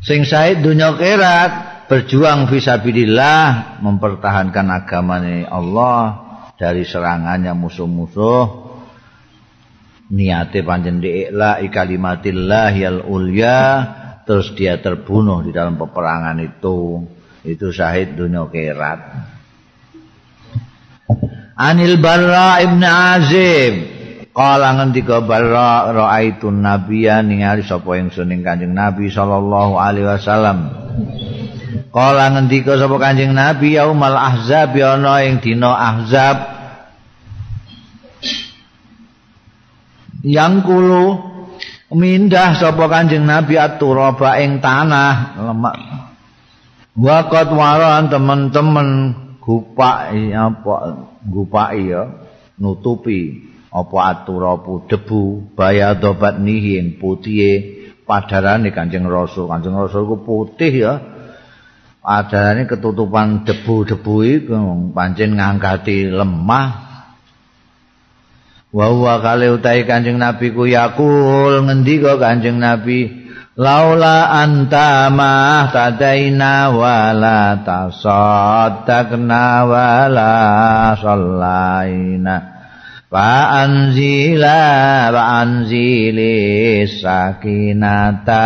[0.00, 1.52] sing sahid donya kerat
[1.90, 8.70] berjuang fisabilillah mempertahankan agamane Allah dari serangannya musuh-musuh.
[10.10, 13.58] Niate panjen diikla ikalimatillah yal ulya
[14.22, 17.02] terus dia terbunuh di dalam peperangan itu.
[17.40, 19.00] Itu syahid dunia kerat
[21.56, 23.99] Anil Barra ibn Azim
[24.30, 30.58] Kala ngendika Barra ra'aitun nabiya ningali sapa ingsun ing Kanjeng Nabi sallallahu alaihi wasallam.
[31.90, 36.38] Kala ngendika sapa Kanjeng Nabi yaumal ahzab ana ing dina ahzab.
[40.22, 41.04] Yang kulo
[41.90, 45.74] mindah sapa Kanjeng Nabi aturaba ing tanah lemak.
[46.94, 48.88] Waqat waran teman-teman
[49.42, 50.74] gupak apa
[51.26, 52.02] gupak ya
[52.60, 57.78] nutupi apa aturapu debu bayadobat nihi ing putih
[58.10, 59.46] padarane Kanjeng Rasul.
[59.46, 60.94] Kanjeng Rasul ku putih ya.
[62.02, 64.56] Adarane ketutupan debu-debu iku
[64.90, 66.90] pancen ngangkati lemah.
[68.74, 73.22] Wa huwa kale utahe Kanjeng Nabi ku yakul ngendika Kanjeng Nabi?
[73.60, 80.32] Laula anta ma tadaina wala tasaddaqna wala
[80.96, 82.59] sallaina
[83.10, 88.42] wa anzila wa anzili sakinata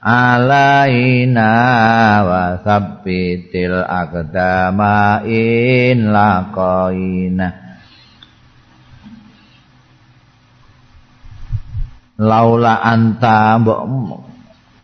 [0.00, 1.52] alaina
[2.24, 7.48] wa sabbitil aqdama in laqaina.
[12.20, 13.80] Laula anta mbok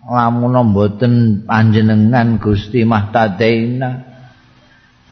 [0.09, 4.09] lamun mboten panjenengan Gusti Mahtadaina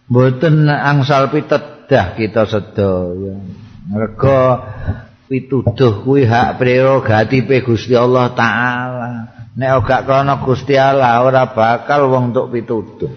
[0.09, 4.65] mboten angsal pitedah kita sedaya mergo
[5.29, 9.13] pituduh kuwi hak prerogatif Gusti Allah taala.
[9.55, 13.13] Nek gak krana Gusti Allah ora bakal wong untuk pituduh.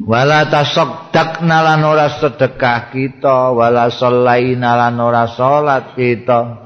[0.00, 6.63] Wala tasaddaqna lan ora sedekah kita wala shallaina lan ora salat kita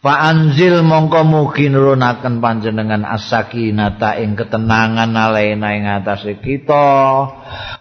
[0.00, 6.88] Fa anzil mongko mugi nurunaken panjenengan as-sakinata ing ketenangan alaina ing atase kita.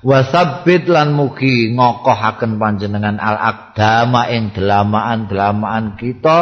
[0.04, 6.40] Wa sabbit lan mugi ngokohaken panjenengan al-aqdama ing delamaan-delamaan kita.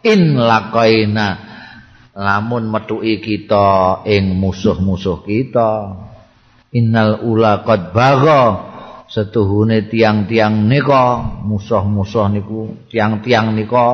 [0.00, 1.28] In laqaina
[2.16, 5.72] lamun metuki kita ing musuh-musuh kita.
[6.72, 8.71] Innal ula qad bagha
[9.12, 13.86] setuhune tiang-tiang nika musuh-musuh niku tiang-tiang nika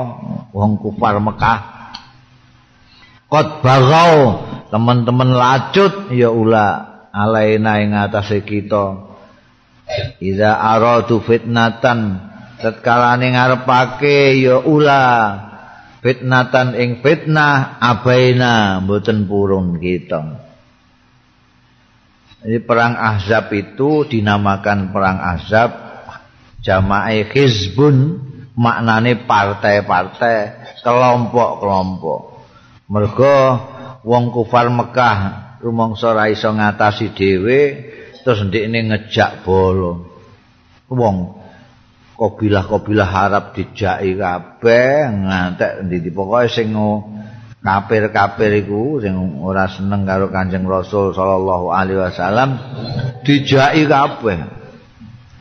[0.54, 1.61] wong kufar Mekah
[3.26, 4.07] qad bagha
[4.70, 6.66] teman-teman lacut ya ula
[7.11, 9.09] alaina ing atase kita
[10.20, 12.20] Iza aradu fitnatan
[12.61, 15.04] tatkala ngarepake ya ula
[16.04, 20.47] fitnatan ing fitnah abaina mboten purun kita.
[22.38, 25.70] Jadi perang Ahzab itu dinamakan perang Ahzab
[26.62, 28.22] jamaah hizbun
[28.55, 30.37] maknane partai-partai
[30.83, 32.20] kelompok-kelompok.
[32.88, 33.37] Mergo
[34.07, 35.18] wong kufar Mekah
[35.62, 37.61] rumangsa ora iso ngatasi dhewe
[38.22, 40.07] terus ndekne ngejak bolo.
[40.88, 41.38] Wong
[42.18, 46.74] kabilah-kabilah Arab dijaki kabeh ngantek ndi pokoke sing
[47.59, 52.59] kafir-kafir iku sing ora seneng karo Kanjeng Rasul sallallahu alaihi wasallam
[53.27, 54.38] dijaki kabeh.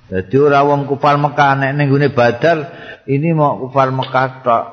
[0.07, 2.57] Dadi ora wong kufar Mekah nek ning gone Badar
[3.05, 4.65] ini mau kufar Mekah tok.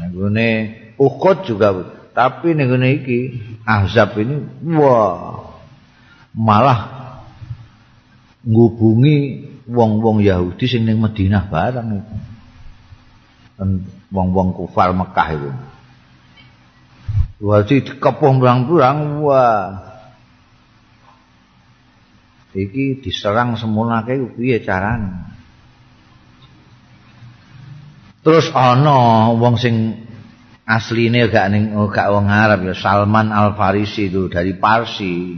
[0.00, 0.48] Ning gone
[0.96, 1.68] Uhud juga
[2.16, 3.20] tapi ning gone iki
[3.66, 4.40] Ahzab ini
[4.78, 5.52] wah
[6.32, 7.10] malah
[8.46, 9.16] ngubungi
[9.66, 12.00] wong-wong Yahudi sing ning Madinah bareng.
[14.14, 15.50] Wong-wong kufar Mekah itu.
[17.36, 19.84] Wajib dikepung berang-berang, wah.
[22.56, 25.28] Iki diserang semula kayak piye carane.
[28.24, 30.08] Terus ana wong sing
[30.64, 35.36] asline gak ning gak wong Arab ya Salman Al Farisi itu dari Parsi.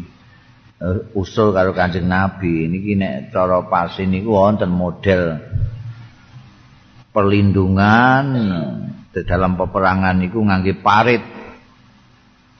[0.78, 5.42] uh, usul karo Kanjeng Nabi niki nek cara pas niku wonten model
[7.10, 8.24] perlindungan
[9.10, 11.37] dalam peperangan niku ngangge parit.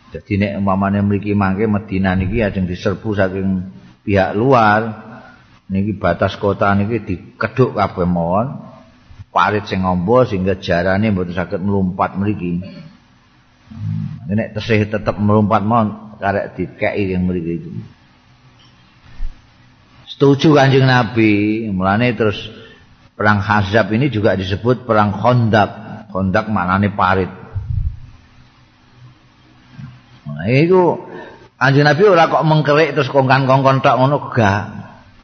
[0.09, 3.49] Jadi nek umpamane mriki mangke Madinah niki ajeng diserbu saking
[4.05, 5.07] pihak luar.
[5.68, 8.64] Niki batas kota niki dikeduk kabeh mawon.
[9.29, 12.64] Parit sing ngombo sehingga jarane mboten saged melompat mriki.
[14.33, 17.71] Nek tesih tetep melompat mawon karek dikeki yang mriki itu.
[20.18, 22.51] setuju kanjeng Nabi mulane terus
[23.14, 25.71] perang Hazab ini juga disebut perang Khondak
[26.11, 27.30] Khondak maknanya parit
[30.29, 31.01] nah itu
[31.57, 34.64] kanjeng Nabi ora kok mengkerik terus kongkan-kongkon tak ngono gak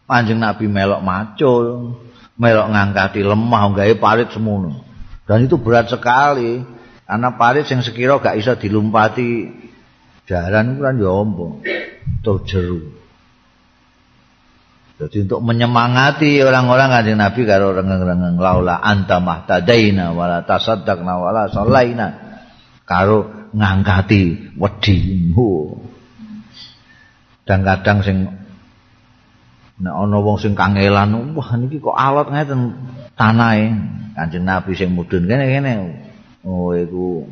[0.09, 1.97] kanjeng Nabi melok macul
[2.35, 4.83] melok ngangkati lemah gawe parit semono.
[5.25, 6.61] Dan itu berat sekali
[7.05, 9.65] karena parit yang sekira gak bisa dilumpati.
[10.25, 11.15] Jalan itu kan ya
[12.25, 12.81] tuh jeru.
[14.95, 22.24] Jadi untuk menyemangati orang-orang kanjeng Nabi karo rengeng-rengeng laula anta mahtadaina wala tasaddaqna wala sallaina
[22.85, 24.97] karo ngangkati wedi.
[27.45, 28.19] kadang-kadang sing
[29.75, 32.73] nek ana wong sing kangelan wah niki kok alot ngeten
[33.19, 33.75] tanahe?
[34.15, 35.73] Kanjeng nabi sing mudhun kene kene
[36.47, 37.27] oh iku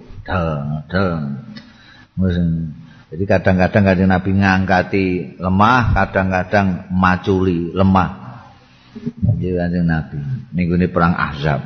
[3.12, 5.07] jadi kadang-kadang kanjeng nabi ngangkati
[5.42, 8.11] lemah kadang-kadang maculi lemah.
[9.36, 10.18] Jadi kanjeng nabi.
[10.55, 11.61] Minggu ini perang ahzab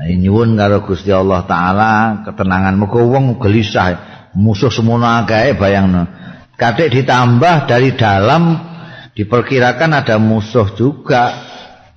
[0.00, 1.90] Nyuwun karo Gusti Allah taala
[2.24, 2.80] ketenangan.
[2.80, 6.08] Muga wong gelisah musuh semono akeh bayangno.
[6.56, 8.56] Kadek ditambah dari dalam
[9.12, 11.36] diperkirakan ada musuh juga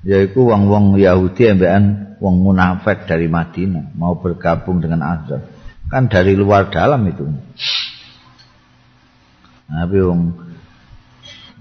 [0.05, 5.41] yaitu wong-wong Yahudi ambekan wong munafik dari Madinah mau bergabung dengan Azab
[5.89, 7.25] kan dari luar dalam itu.
[9.65, 10.21] Tapi wong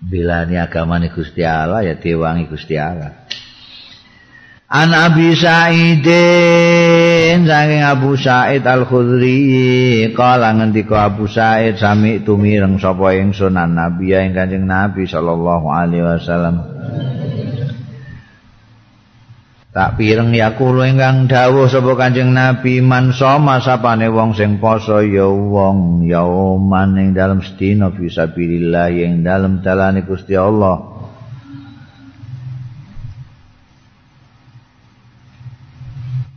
[0.04, 3.23] bilani agama Gusti Allah ya diwangi Gusti Allah
[4.74, 6.02] An Abi Sa'idin
[7.46, 14.34] saking Abu Sa'id Al-Khudri kala ngendika Abu Sa'id sami tumireng sapa ingsun an Nabi ing
[14.34, 16.66] Kanjeng Nabi sallallahu alaihi wasallam.
[19.70, 24.98] Tak pireng ya kula ingkang dawuh sapa Kanjeng Nabi man soma sapane wong sing poso
[25.06, 26.26] ya wong ya
[26.58, 30.93] man ing dalem sedina fisabilillah ing dalem dalane Gusti Allah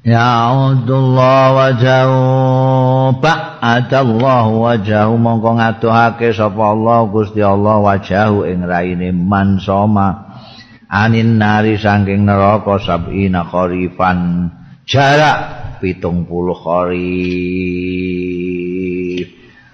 [0.08, 10.32] Ya'udullah wajahu Ba'adallah wajahu Mongko ngaduhake sapa Allah Gusti Allah wajahu ing raine man soma
[10.88, 14.48] Anin nari saking neraka sab'ina kharifan.
[14.88, 16.96] Jarak pitung puluh kharif.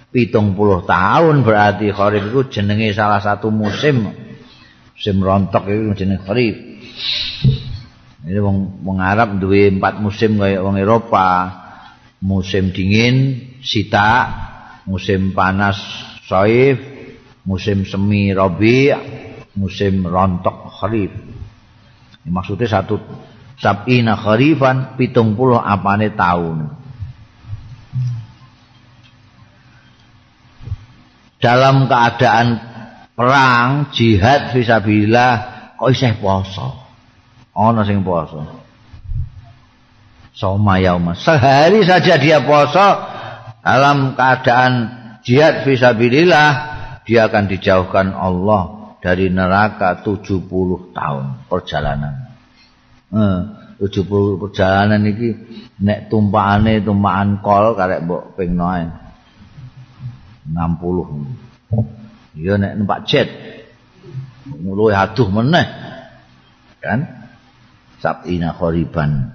[0.10, 4.10] Pitung puluh tahun berarti kharif itu jenenge salah satu musim.
[4.98, 6.58] Musim rontok itu jenenge kharif
[8.24, 11.60] Ini wong wong Arab duwe empat musim kaya wong Eropa.
[12.24, 14.32] Musim dingin sita,
[14.88, 15.76] musim panas
[16.24, 16.80] saif,
[17.44, 18.96] musim semi rabi,
[19.60, 21.12] musim rontok kharif.
[22.24, 22.96] Ini maksudnya satu
[23.60, 26.72] sab'ina kharifan pitung puluh apane tahun.
[31.44, 32.48] Dalam keadaan
[33.20, 35.32] perang, jihad visabilillah
[35.76, 36.83] kok isih poso.
[37.54, 38.64] Ana sing poso
[40.34, 41.14] soma yauma.
[41.14, 42.84] Sehari saja dia poso
[43.62, 44.74] dalam keadaan
[45.24, 46.50] jihad fisabilillah
[47.06, 50.50] dia akan dijauhkan Allah dari neraka 70
[50.92, 52.34] tahun perjalanan.
[53.14, 53.40] Eh,
[53.80, 55.30] 70 perjalanan iki
[55.86, 58.98] nek tumpakane tumpakan kol karek mbok ping 60
[62.36, 63.30] iya nek numpak jet.
[64.44, 65.64] Mulu aduh meneh.
[66.84, 67.23] Kan
[68.04, 69.32] sab'ina khoriban.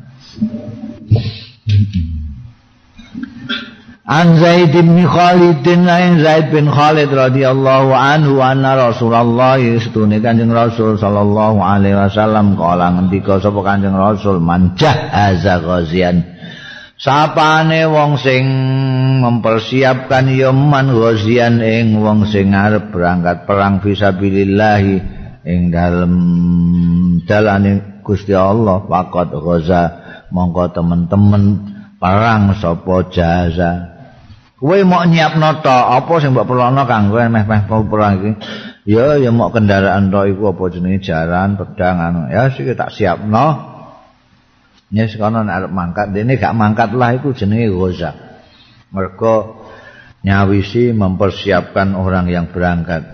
[4.09, 10.97] An Zaid bin Khalid lain Zaid bin Khalid radhiyallahu anhu anna Rasulullah istune Kanjeng Rasul
[10.97, 16.25] sallallahu alaihi wasallam kala ngendika sapa Kanjeng Rasul manjah azza ghazian.
[16.99, 18.45] Sapane wong sing
[19.23, 24.83] mempersiapkan ya man ghazian ing wong sing arep berangkat perang fisabilillah
[25.45, 26.13] ing dalem
[27.29, 29.83] dalane Gusti Allah faqad ghaza
[30.33, 31.43] mongko temen-temen
[32.01, 33.73] perang sapa jaza.
[34.57, 35.71] Kowe mau nyiapno to?
[35.71, 38.31] Apa sing mbok perlono kanggo meh-meh perang iki?
[38.89, 41.05] Ya ya mau kendaraan to iku apa jenenge?
[41.05, 42.21] Jaran pedang anu.
[42.33, 43.77] Ya sik tak siapno.
[44.89, 46.07] Nyes kono nek arep mangkat.
[46.17, 48.17] Dene gak mangkat lah iku jenenge ghaza.
[48.89, 49.69] Mergo
[50.25, 53.05] nyawisi mempersiapkan orang yang berangkat.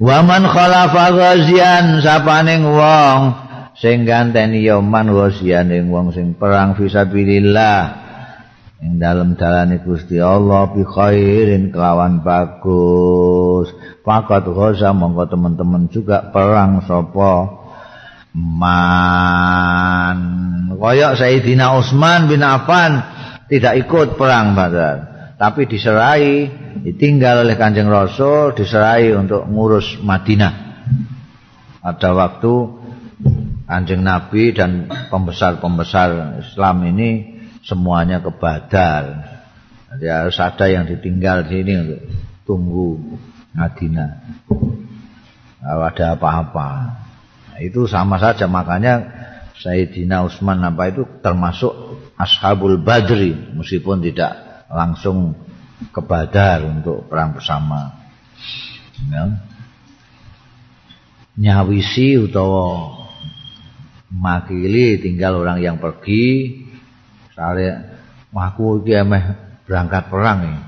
[0.00, 3.43] Waman khalafa ghazian sapaning wong
[3.78, 8.02] sing ganteni ya man ing wong sing perang fisabilillah
[8.84, 13.72] ing dalem dalane Gusti Allah bi khairin kelawan bagus.
[14.04, 17.64] Fakat ghaza monggo teman-teman juga perang sapa?
[18.34, 20.18] Man.
[20.74, 23.00] Kaya Sayyidina Utsman bin Affan
[23.48, 26.46] tidak ikut perang Badar tapi diserai
[26.86, 30.54] ditinggal oleh Kanjeng Rasul diserai untuk ngurus Madinah.
[31.84, 32.54] Ada waktu
[33.64, 39.32] Kanjeng Nabi dan pembesar-pembesar Islam ini semuanya ke Badar.
[39.94, 42.00] Jadi harus ada yang ditinggal di sini untuk
[42.44, 42.88] tunggu
[43.56, 44.10] Madinah.
[45.64, 46.70] Kalau ada apa-apa.
[47.54, 49.00] Nah, itu sama saja makanya
[49.56, 51.72] Sayyidina Utsman apa itu termasuk
[52.20, 55.32] Ashabul Badri meskipun tidak langsung
[55.88, 57.96] ke Badar untuk perang bersama.
[59.08, 59.40] Ya.
[61.34, 62.93] Nyawisi utawa
[64.14, 66.62] makili tinggal orang yang pergi.
[67.34, 67.66] Sare
[68.30, 69.22] aku iki emeh
[69.66, 70.62] berangkat perang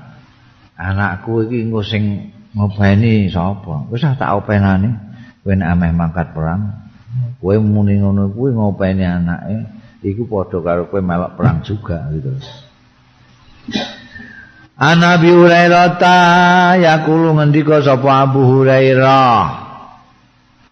[0.77, 3.87] anakku iki engko sing ngopeni sapa?
[3.89, 4.93] Wis tak openane
[5.41, 6.85] kowe ameh mangkat perang.
[7.39, 9.57] Kowe muni ngono kuwi ngopeni anake.
[10.05, 12.31] Iku padha karo kowe melok perang juga gitu.
[14.77, 16.19] Ana Abi Hurairah ta
[16.77, 19.66] yaqulu ngendika sapa Abu Hurairah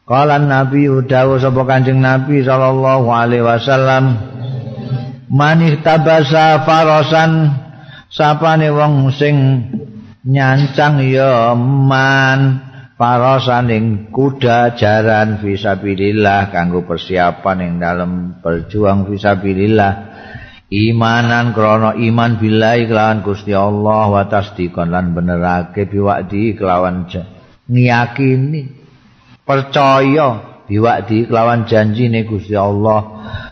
[0.05, 4.35] Kala Nabi dawuh sapa Kanjeng Nabi sallallahu alaihi wasallam
[5.25, 7.49] Manih tabasa farasan
[8.13, 9.35] sapane wong sing
[10.21, 12.61] nyancang ya man
[12.93, 20.13] farasan ing kuda jaran fisabilillah kanggo persiapan ing dalem berjuang fisabilillah.
[20.69, 27.09] Imanan krana iman billahi kelawan Gusti Allah wa tasdiqan lan benerake biwakdi kelawan
[27.65, 28.84] ngiyakini
[29.45, 30.57] percaya.
[30.65, 33.05] Biwakdi kelawan janjine Gusti Allah.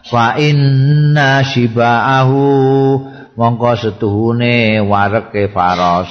[0.10, 2.42] Fa inna shibaahu.
[3.38, 6.10] Mongko setuhune wareke faros.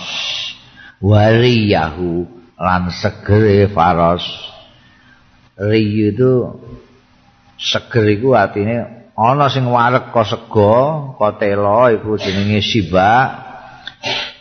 [1.03, 2.27] Wariyahu.
[2.57, 4.23] Lan segere faros.
[5.59, 6.33] Riyu itu
[7.63, 13.11] seger iku artine ana sing wareg ka sega ka tela iku jenenge siba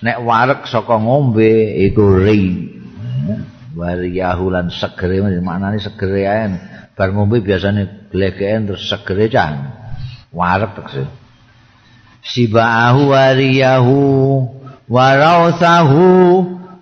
[0.02, 2.42] nek wareg saka ngombe iku ri
[3.76, 6.46] wariyahu lan segere maknane segere ae.
[6.98, 9.74] Bar ngombe biasane glegeken terus segere can
[10.32, 11.22] wareg tekse
[12.22, 13.98] sibahu wariyahu
[14.86, 16.06] warausahu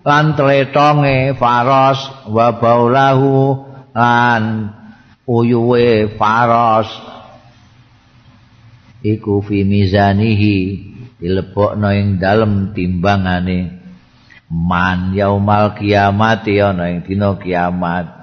[0.04, 3.64] lan tletonge faros wa baulahu
[3.96, 4.44] lan
[5.24, 6.90] uyuwe faros.
[9.00, 10.60] Iku fi mizanihi
[11.24, 13.79] dilebokno ing dalem timbangane
[14.50, 18.20] man yaumal kiamat ana ing dina kiamat.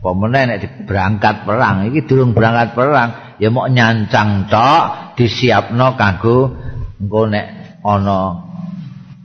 [0.00, 1.84] Pemene nek berangkat perang?
[1.92, 3.36] Iki durung berangkat perang.
[3.36, 6.56] Ya mok nyancang tok disiapno kanggo
[6.96, 7.46] engko nek
[7.84, 8.48] ana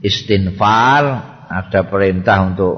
[0.04, 1.04] istinfar
[1.48, 2.76] ada perintah untuk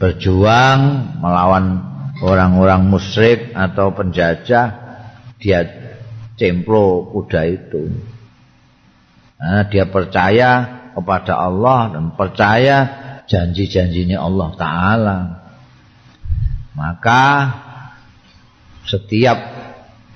[0.00, 0.80] berjuang
[1.20, 1.84] melawan
[2.24, 4.66] orang-orang musyrik atau penjajah
[5.36, 5.60] dia
[6.36, 7.92] cemplo kuda itu.
[9.36, 12.76] Nah, dia percaya kepada Allah dan percaya
[13.28, 15.18] janji-janjinya Allah Ta'ala.
[16.72, 17.24] Maka
[18.88, 19.38] setiap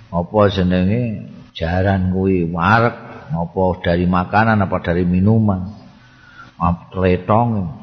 [0.09, 2.97] apa jenenge jaran kuwi warek
[3.31, 5.69] apa dari makanan apa dari minuman
[6.97, 7.77] letong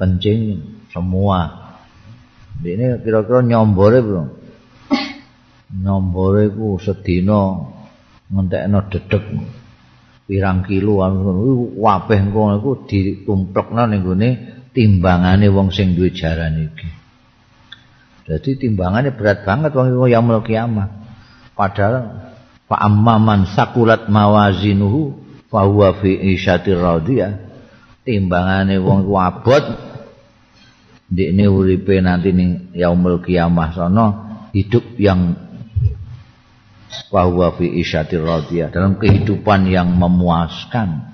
[0.00, 1.60] kencing semua.
[2.62, 4.28] Ini kira-kira nyombore belum
[5.84, 7.58] nombore ku sedina
[8.30, 9.24] ngentekno dedek
[10.32, 11.04] pirang kilo
[11.76, 14.28] wabeh engko iku ditumplekno ning gone
[14.72, 16.88] timbangane wong sing duwe jaran iki.
[18.24, 20.88] Dadi timbangane berat banget wong iku yaumul kiamah.
[21.52, 21.94] Padahal
[22.64, 25.20] fa amman sakulat mawazinuhu
[25.52, 27.52] fa huwa fi isyatir radiyah.
[28.08, 29.64] Timbangane wong iku abot
[31.12, 34.06] ndekne uripe nanti ning yaumul kiamah sono
[34.56, 35.51] hidup yang
[37.12, 38.72] wa fi isyatir radiyah.
[38.72, 41.12] Dalam kehidupan yang memuaskan.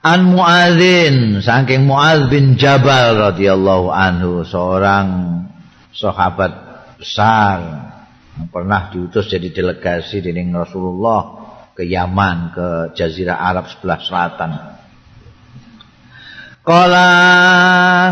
[0.00, 5.08] An Muadzin saking Muadz bin Jabal radhiyallahu anhu seorang
[5.92, 6.52] sahabat
[6.96, 7.60] besar
[8.32, 14.50] yang pernah diutus jadi delegasi dening Rasulullah ke Yaman ke jazirah Arab sebelah selatan.
[16.64, 17.08] Kala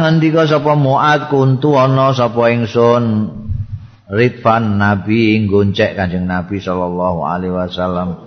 [0.05, 3.05] ngendika sapa Muadz kuntu ana sapa ingsun
[4.09, 8.25] Ridvan Nabi nggoncek Kanjeng Nabi sallallahu alaihi wasallam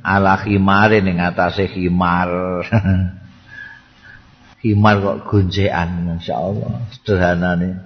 [0.00, 2.64] ala khimare ning atase khimar.
[4.64, 7.76] khimar kok goncekan masyaallah sederhanane.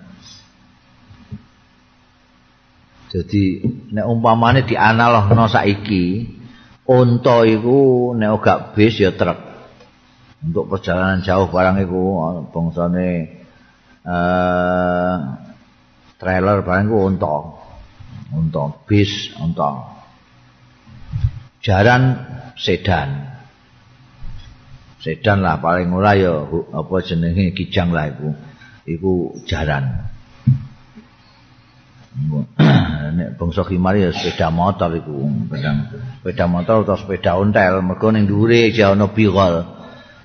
[3.11, 3.61] Jadi
[3.93, 6.33] nek umpamane dianalogno saiki
[6.87, 9.51] unta iku nek gak bis ya truk.
[10.47, 12.03] Untuk perjalanan jauh barang iku
[12.55, 13.11] bangsane
[14.07, 15.15] eh
[16.23, 17.37] trailer barang ku unta.
[18.31, 19.91] Unta bis, unta.
[21.59, 22.03] Jaran
[22.55, 23.35] sedan.
[25.03, 28.31] Sedan lah paling ora ya apa jenenge kijang lah iku.
[28.87, 29.13] Iku
[29.51, 30.15] jaran.
[33.17, 35.27] Nek bangsa khimar ya sepeda motor iku.
[36.23, 39.67] Sepeda motor atau sepeda ontel mergo ning dhuwure ya ana bigol.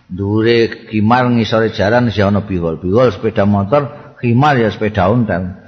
[0.07, 2.77] Dhuwure khimar ngisore jaran ya ana bigol.
[2.79, 5.66] Bigol sepeda motor, khimar ya sepeda ontel.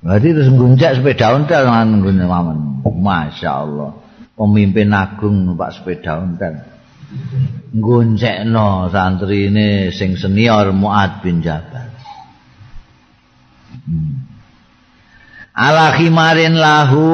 [0.00, 1.68] Berarti terus nguncak sepeda ontel.
[2.84, 3.90] Masya Allah.
[4.32, 6.64] Pemimpin agung numpak sepeda ontel.
[7.76, 11.92] Nguncak no santri ini sing senior Mu'ad bin Jabal.
[13.70, 14.30] Hmm.
[15.50, 17.04] Ala khimarin lahu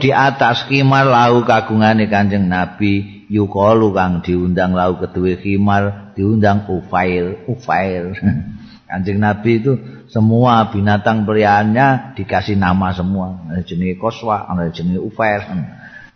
[0.00, 7.44] di atas khimar lahu kagungan kanjeng Nabi yukalu kang diundang lau kedue khimar diundang ufail
[7.50, 8.14] ufail
[8.88, 9.72] Kanjeng Nabi itu
[10.14, 13.34] semua binatang peliharaannya dikasih nama semua.
[13.50, 15.42] Ada jenis koswa, ada jenis ufair.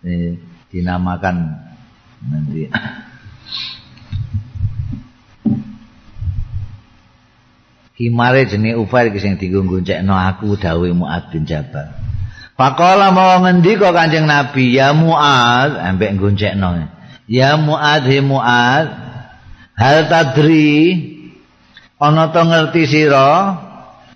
[0.07, 0.39] Ini
[0.71, 1.59] dinamakan
[2.23, 2.71] nanti.
[7.99, 11.91] Himare jenis ufair kisah yang no aku dawe Mu'ad bin Jabal.
[12.55, 16.15] Pakola mau ngendika Kanjeng Nabi, ya Mu'ad, ambek
[16.55, 16.87] no.
[17.27, 18.87] Ya Mu'ad, he Mu'ad,
[19.75, 20.79] hal tadri
[21.99, 23.67] ana to ngerti sira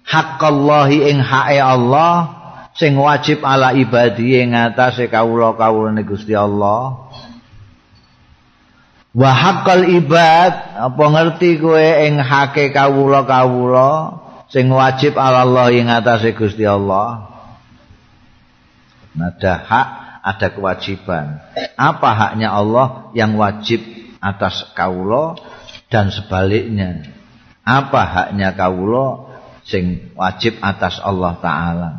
[0.07, 2.43] haqqallahi ing hae Allah
[2.77, 7.09] sing wajib ala ibadi ing ngatasé kawula-kawulane Gusti Allah.
[9.13, 10.53] Wa haqqal ibad
[10.89, 17.29] apa ngerti kowe ing hake kawula-kawula sing wajib ala Allah ing ngatasé Gusti Allah?
[19.13, 19.89] Ada hak
[20.25, 21.45] ada kewajiban.
[21.77, 23.85] Apa haknya Allah yang wajib
[24.25, 25.37] atas kawula
[25.93, 27.05] dan sebaliknya?
[27.69, 29.32] Apa haknya kawula
[29.67, 31.91] sing wajib atas Allah taala.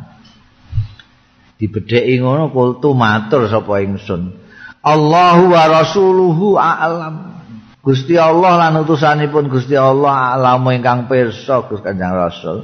[1.56, 4.36] Dibedheki ngono kultu matur sapa ingsun.
[4.84, 7.40] Allahu wa rasuluhu a'lam.
[7.84, 12.58] Gusti Allah lan utusanipun Gusti Allah alamu ingkang pirsa Gusti Kanjeng Rasul.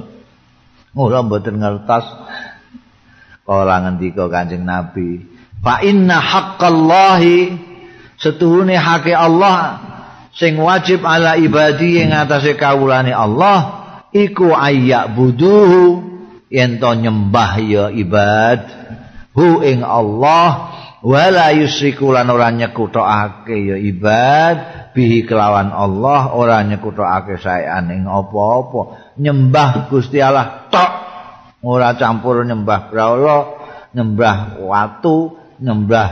[0.97, 2.05] Ora mboten ngertos
[3.45, 5.23] ora ngendika Kanjeng Nabi.
[5.61, 7.53] Fa inna haqqallahi
[8.17, 9.81] setuhune hake Allah
[10.33, 13.80] sing wajib ala ibadi ing atase kawulane Allah
[14.11, 16.03] iku ayak buduhu
[16.51, 18.59] yen to nyembah ya ibad.
[19.31, 24.55] Hu ing Allah wala yusriku lan ora nyekutokake ya ibad.
[24.91, 29.15] Bihi kelawan Allah ora nyekutokake saean ing apa-apa.
[29.15, 30.91] Nyembah Gusti Allah tok
[31.63, 33.37] ora campur nyembah brahala
[33.91, 36.09] nyembah watu nyembah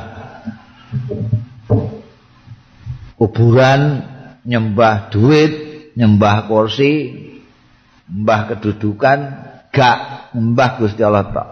[3.18, 4.06] kuburan
[4.45, 5.54] nyembah duit
[5.97, 7.29] nyembah kursi
[8.10, 9.18] nyembah kedudukan
[9.70, 9.97] gak
[10.34, 11.47] nyembah Gusti Allah tok.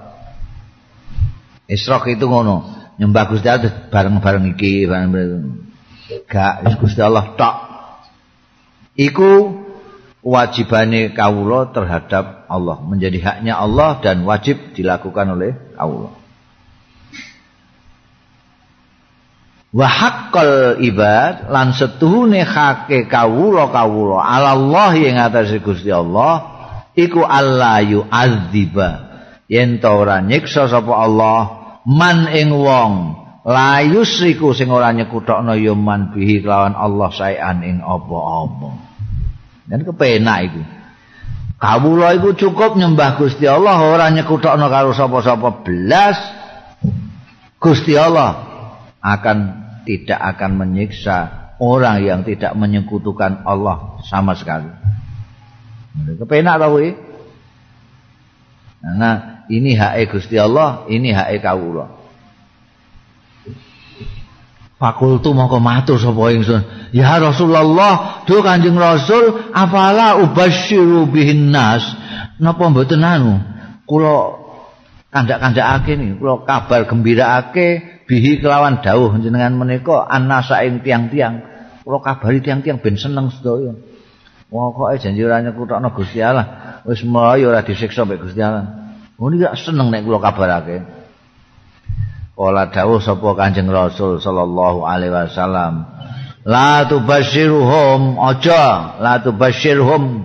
[1.70, 2.66] Isrok itu ngono
[2.98, 5.14] nyembah Gusti Allah bareng-bareng iki bareng
[6.26, 7.56] gak Gusti Allah tok.
[8.98, 9.30] Iku
[10.26, 16.17] wajibane kawula terhadap Allah menjadi haknya Allah dan wajib dilakukan oleh Allah
[19.76, 26.58] wa haqqal ibad lan setuhune hake kawula kawula Allah ing atase Gusti Allah
[26.96, 28.90] iku Allah yu'adziba.
[29.48, 31.40] Yen ta ora nyiksa sapa Allah
[31.88, 32.94] man ing wong
[33.48, 38.70] la yusriku sing ora nyekutokno ya man bihi kelawan Allah saean ing apa-apa.
[39.68, 40.62] Dan kepenak iku.
[41.58, 46.18] Kawula iku cukup nyembah Gusti Allah ora nyekutokno karo sapa-sapa belas
[47.58, 48.48] Gusti Allah
[49.02, 49.38] akan
[49.88, 51.18] tidak akan menyiksa
[51.58, 54.70] orang yang tidak menyekutukan Allah sama sekali.
[55.98, 56.94] Kepenak tau ya?
[58.86, 61.98] Nah, ini hak Gusti Allah, ini hak kawula.
[64.78, 71.82] Fakultu mongko matur sapa ingsun, "Ya Rasulullah, duh Kanjeng Rasul, afala ubasyiru bihin nas?"
[72.38, 73.42] Napa mboten anu?
[73.90, 74.38] Kula
[75.10, 81.44] kandak-kandakake niki, kula kabar gembiraake bihi kelawan dawuh jenengan menika annasa ing tiang-tiang.
[81.84, 83.76] Kula kabari tiang-tiang ben seneng sedaya.
[84.48, 86.80] Kok janji ora nyekutokno Gusti Allah?
[86.88, 88.96] Wis mlayu ora disiksa mbek Gusti Allah.
[89.20, 90.78] Ngono gak seneng nek kula kabarake.
[92.38, 95.90] Kala dawuh sapa Kanjeng Rasul sallallahu alaihi wasallam
[96.46, 100.22] La tubashiruhum aja la tubashirhum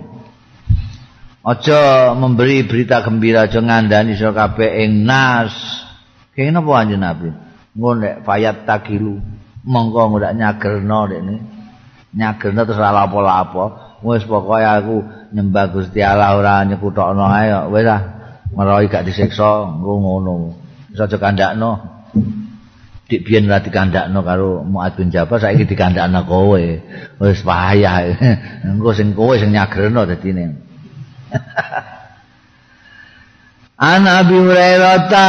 [1.41, 5.51] aja memberi berita gembira aja ngandani sira kabeh ing nas.
[6.31, 7.42] Kene napa anjen Nabi
[7.73, 9.17] ngono fayat takilu
[9.65, 11.35] monggo ndak nyagerno dekne
[12.13, 13.63] nyagerno terus ora apa-apa
[14.03, 14.95] wis pokoke aku
[15.33, 18.01] nyembah Gusti Allah ora nyekutokno ae wis ah
[18.53, 20.33] meroi gak disiksa engko ngono.
[20.93, 21.71] Aja kandakno.
[23.09, 26.63] Dik biyen ora dikandakno karo Muad bin Jabal saiki dikandakno kowe.
[27.19, 28.13] Wis payah.
[28.69, 30.45] Engko sing kowe sing nyagerno dadine
[33.83, 35.27] An Abi Hurairah ta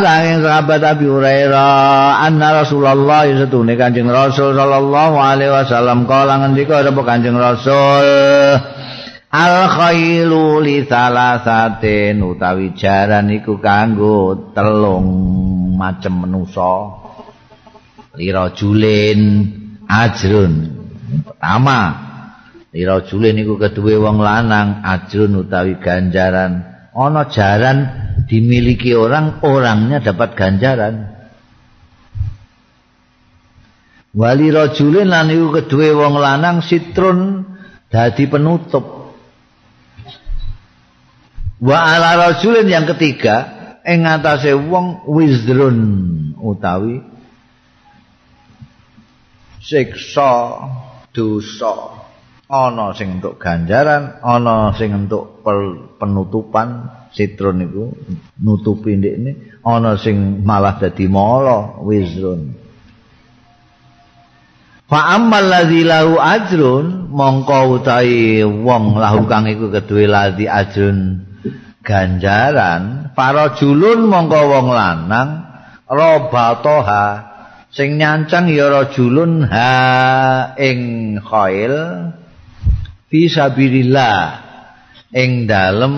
[0.00, 7.04] saking sahabat Abi Hurairah anna Rasulullah satune Kanjeng Rasul sallallahu alaihi wasallam kala ngendika sapa
[7.04, 8.08] Kanjeng Rasul?
[9.28, 15.06] Al khailu li salasatin utawi jaran iku kanggo telung
[15.76, 16.96] macem manusa
[18.16, 19.20] lira julin
[19.84, 20.80] ajrun.
[21.28, 21.80] Pertama
[22.72, 27.78] lira julin iku kedue wong lanang ajrun utawi ganjaran ana jaran
[28.26, 31.20] dimiliki orang, orangnya dapat ganjaran.
[34.14, 37.46] wali rajulin lan iku kedue wong lanang sitrun
[37.90, 39.14] dadi penutup
[41.62, 43.36] wa ala rajulin yang ketiga
[43.86, 45.78] ing ngatasé wong wizrun
[46.42, 47.06] utawi
[49.62, 50.66] siksa
[51.14, 51.99] dosa
[52.50, 55.46] ana sing entuk ganjaran ana sing entuk
[56.02, 57.94] penutupan sitrun iku
[58.42, 62.58] nutupi ndekne ana sing malah dadi mala wizrun.
[64.90, 71.30] Fa ammal ladzi lahu ajrun mongko utahi wong lahu kang iku keduwe ladzi ajrun
[71.86, 75.46] ganjaran para julun mongko wong lanang
[75.86, 77.30] robatoha
[77.70, 79.70] sing nyancang ya rajulun ha
[80.58, 80.78] ing
[81.22, 81.74] khail
[83.10, 84.18] fisabilillah
[85.10, 85.94] ing dalem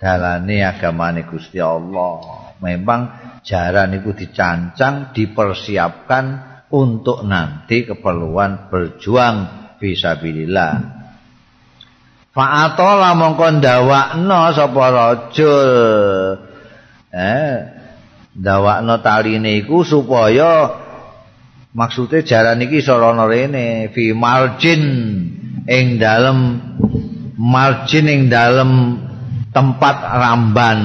[0.00, 2.56] dalane agamane Gusti Allah.
[2.64, 3.00] Memang
[3.44, 6.24] jaran itu dicancang, dipersiapkan
[6.72, 9.36] untuk nanti keperluan berjuang
[9.78, 11.04] fisabilillah.
[12.34, 15.70] Fa'atola mongko ndawakno sapa rajul.
[17.14, 17.52] Eh,
[18.34, 20.82] ndawakno taline iku supaya
[21.70, 24.82] maksude jaran iki iso ana rene fi margin
[25.68, 26.60] ing dalem
[27.36, 29.00] margin ing dalem
[29.50, 30.80] tempat ramban.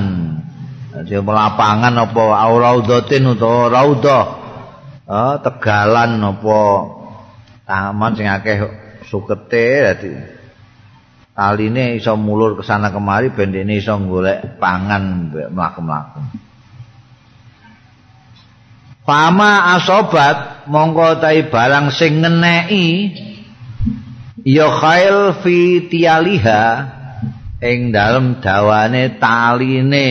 [0.99, 4.25] Di lapangan apa auraudatin utawa raudhah
[5.07, 6.59] oh, tegalan apa
[7.63, 8.57] taman sing akeh
[9.07, 10.11] sukete dadi
[11.39, 16.19] taline iso mulur ke sana kemari ben iso golek pangan mlaku-mlaku.
[19.07, 22.85] Fama asobat mongko tai barang sing ngeneki
[24.45, 26.63] ya khail fi tialiha
[27.63, 30.09] ing dalem dawane taline.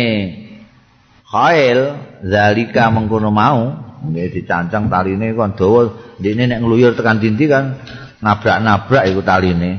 [1.28, 1.78] Khail
[2.24, 3.60] zalika mengkono mau
[3.98, 7.78] nggih dicancang taline kon dawa ndekne nek ngluyur tekan dindi kan
[8.24, 9.72] nabrak-nabrak iku taline.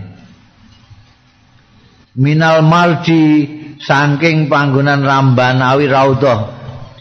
[2.19, 3.47] Minal marji
[3.79, 6.59] saking panggonan ramban awi raudhah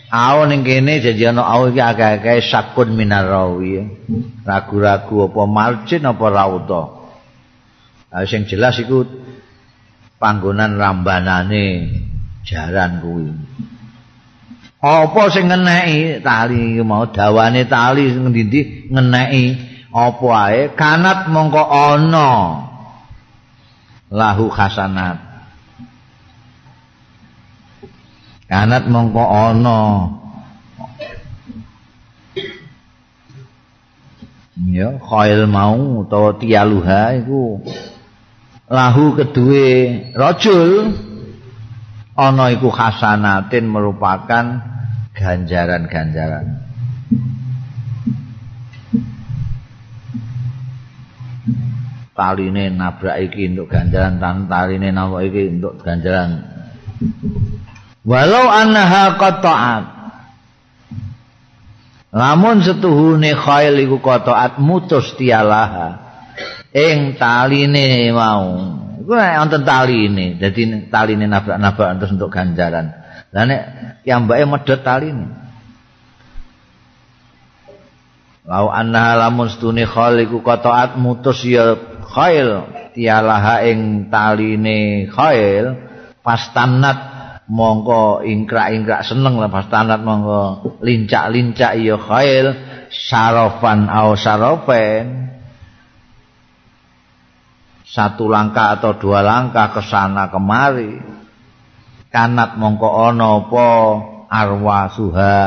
[0.09, 6.97] Awo ning kene janji ana awo iki akeh-akeh sakun minar Ragu-ragu apa marjin apa raudhah.
[8.09, 9.05] Nah, sing jelas iku
[10.17, 11.93] panggonan rambanane
[12.49, 13.29] jaran kuwi.
[14.79, 17.11] Apa sing ngeneki tali mau?
[17.11, 19.45] Dawane tali sing ngendi ngeneki
[19.93, 20.61] apa ae?
[20.73, 22.31] Kanat mongko ana.
[24.09, 25.19] Lahu hasanat.
[28.49, 29.81] Kanat mongko ana.
[34.69, 37.63] Ya khail mau utawa tialuha iku
[38.69, 40.93] lahu kedue rajul
[42.12, 44.61] ana iku hasanatin merupakan
[45.16, 46.69] ganjaran-ganjaran.
[52.19, 56.43] Taline nabrak iki untuk ganjaran tan taline nabrak iki untuk ganjaran.
[58.03, 59.85] Walau annaha qata'at.
[62.11, 66.08] Lamun setuhune khail iku qata'at mutus tialaha
[66.74, 68.45] ing taline mau
[69.01, 70.62] iku nek wonten taline dadi
[70.93, 72.93] taline nabrak-nabrak terus untuk ganjaran.
[73.32, 73.62] Lah nek
[74.05, 75.24] kiambake medhot taline.
[78.49, 82.68] Lau anna lamun stune khal iku qataat mutus ya khail.
[82.93, 85.78] Tialaha ing taline khail
[86.20, 86.99] pastanat
[87.49, 92.47] mongko ingkrak-ingkrak seneng lah pastanat mongko lincak-lincak ya khail
[92.93, 95.28] sarofan au sarofen
[97.89, 101.01] satu langkah atau dua langkah ke sana kemari.
[102.12, 103.68] Kanat mongko ono apa?
[104.28, 105.41] Arwa suha.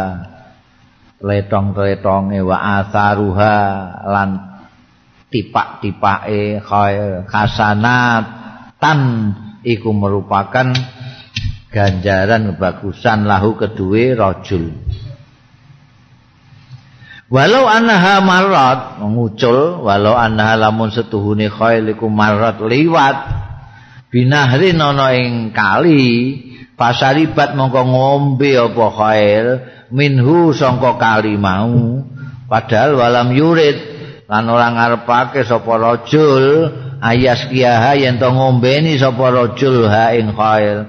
[1.21, 3.57] Letong-letonge wa asaruha
[4.09, 4.29] lan
[5.29, 8.25] tipak-tipake khair hasanat
[8.81, 8.99] tan
[9.61, 10.73] iku merupakan
[11.69, 14.75] ganjaran kebagusan lahu kedue rajul
[17.32, 23.39] Walau anha marat mengucul walau anha lamun setuhune khail iku marat liwat.
[24.11, 26.03] Binahri ana ing kali
[26.75, 29.45] pasaribat mongko ngombe apa khail
[29.95, 32.03] minhu sangka kali mau.
[32.51, 33.79] Padahal walam yurid
[34.27, 36.67] lan ora ngarepake sapa rajul
[36.99, 40.84] ayas kiyaha yen to ngombeni sapa rajul ha ing khail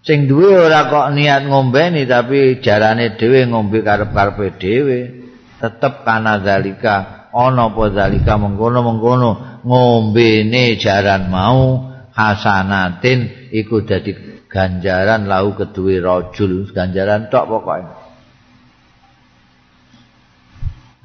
[0.00, 5.25] sing duwe ora kok niat ngombeni tapi jarane dhewe ngombe karep-karepe dhewe
[5.56, 14.16] tetep kana zalika ana apa zalika mengkono-mengkono ngombene jaran mau hasanatin iku dadi
[14.48, 18.06] ganjaran lau kedue rajul ganjaran tok pokoke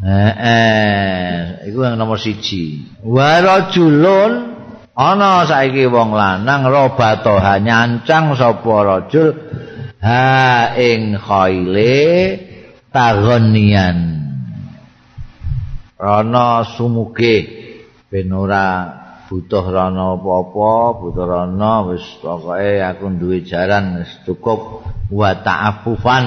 [0.02, 2.90] Heeh, iku yang nomor siji.
[3.06, 4.58] Wa rajulun
[4.98, 9.30] ana saiki wong lanang robatoha nyancang sapa rajul
[10.02, 11.94] ha ing khaile
[12.90, 14.21] tagonian.
[16.02, 17.36] Rana sumuge
[18.10, 18.90] ben ora
[19.30, 24.82] butuh rana apa-apa, butuh rana wis pokoke aku duwe jaran wis cukup
[25.14, 26.26] wa ta'affufan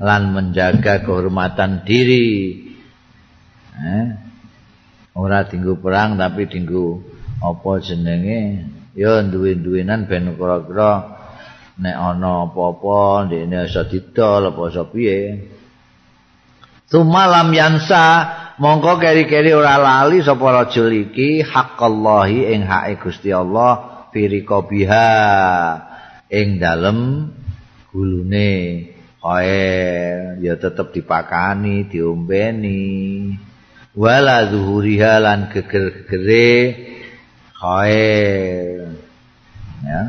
[0.00, 2.64] lan menjaga kehormatan diri.
[3.76, 4.06] Eh?
[5.20, 7.04] Ora dinggo perang tapi dinggo
[7.44, 8.64] apa jenenge
[8.96, 11.20] ya duwe-duwenan ben kira-kira
[11.76, 15.18] nek ana apa-apa ndekne iso didol apa iso piye.
[16.90, 18.06] Tumalam yansa
[18.60, 25.08] mongko keri-keri ora lali sapa rajul iki haqqallahi ing hake Gusti Allah firika biha
[26.28, 27.32] ing dalem
[27.90, 28.52] gulune.
[29.20, 33.36] Khair ya tetep dipakani diombeni.
[33.92, 36.56] Wala zuhuriha lan geger-gegere.
[37.52, 38.96] Khair
[39.84, 40.02] ya.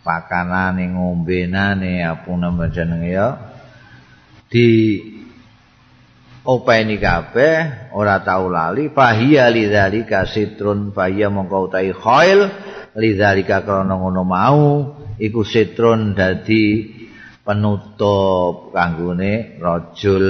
[0.00, 3.28] Pakanane ngombenane apa nama jenenge ya.
[4.48, 4.68] Di
[6.42, 12.50] openi kabeh ora tau lali fahiya lidzalika sitrun fahiya mongko utahi khail
[12.98, 14.62] lidzalika krana ngono mau
[15.22, 16.90] iku sitrun dadi
[17.42, 20.26] penutup kanggone rajul.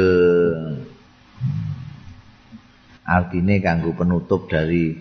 [3.02, 4.94] Artine kanggo penutup dari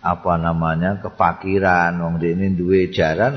[0.00, 3.34] apa namanya kefakiran wong dene duwe jaran.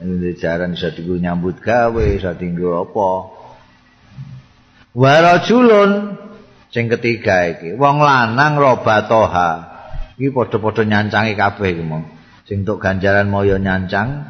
[0.00, 3.08] Duwe jaran iso dienggo nyambut gawe iso dienggo apa
[4.94, 6.18] warajulun
[6.70, 9.70] sing ketiga iki wong lanang robatoha.
[10.20, 12.04] Iki padha-padha nyancangi kabeh iki mong.
[12.44, 14.26] Sing tuk ganjaran moyo nyancang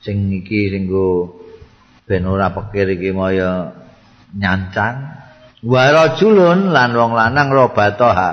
[0.00, 1.36] sing iki sing go
[2.08, 3.74] ben ora pikir iki moyo
[4.34, 5.20] nyancang.
[5.64, 8.30] Warajulun lan wong lanang robatoha.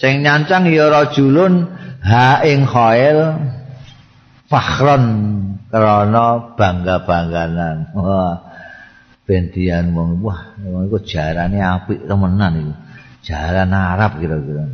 [0.00, 1.68] Sing nyancang ya rajulun
[2.00, 3.18] ha ing khail
[4.48, 5.04] fakhron
[5.68, 7.92] krana bangga-bangganan.
[7.94, 8.49] Wah
[9.30, 10.18] bentian wong.
[10.26, 12.74] Wah iku jarane apik temenan iku.
[13.22, 14.66] Jaran Arab kira-kira.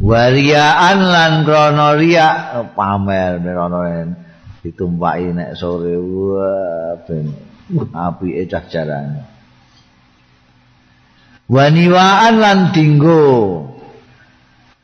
[0.00, 2.28] Wariaan lan krana riya
[2.72, 3.84] pamer merono
[4.64, 7.36] ditumpaki nek sore wah ben
[7.92, 9.20] apike cah jarane.
[11.52, 13.28] Waniwaan lan dinggo.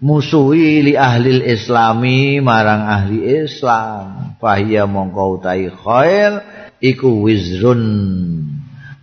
[0.05, 4.37] Musuhi li ahli islami marang ahli islam.
[4.37, 6.33] Fahiya mongko utahi khair
[6.85, 7.81] iku wizrun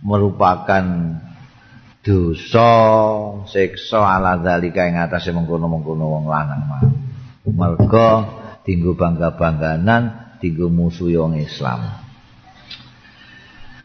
[0.06, 1.18] merupakan
[2.02, 2.70] dosa
[3.50, 6.62] siksa ala zalika ing atase mengkono-mengkono wong lanang.
[7.42, 8.10] Mergo
[8.62, 11.98] dinggo bangga-bangganan dinggo musuh wong Islam.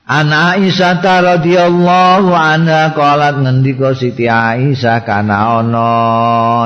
[0.07, 5.91] Ana Aisyah radhiyallahu anha qalat ngendika Siti Aisyah kana ana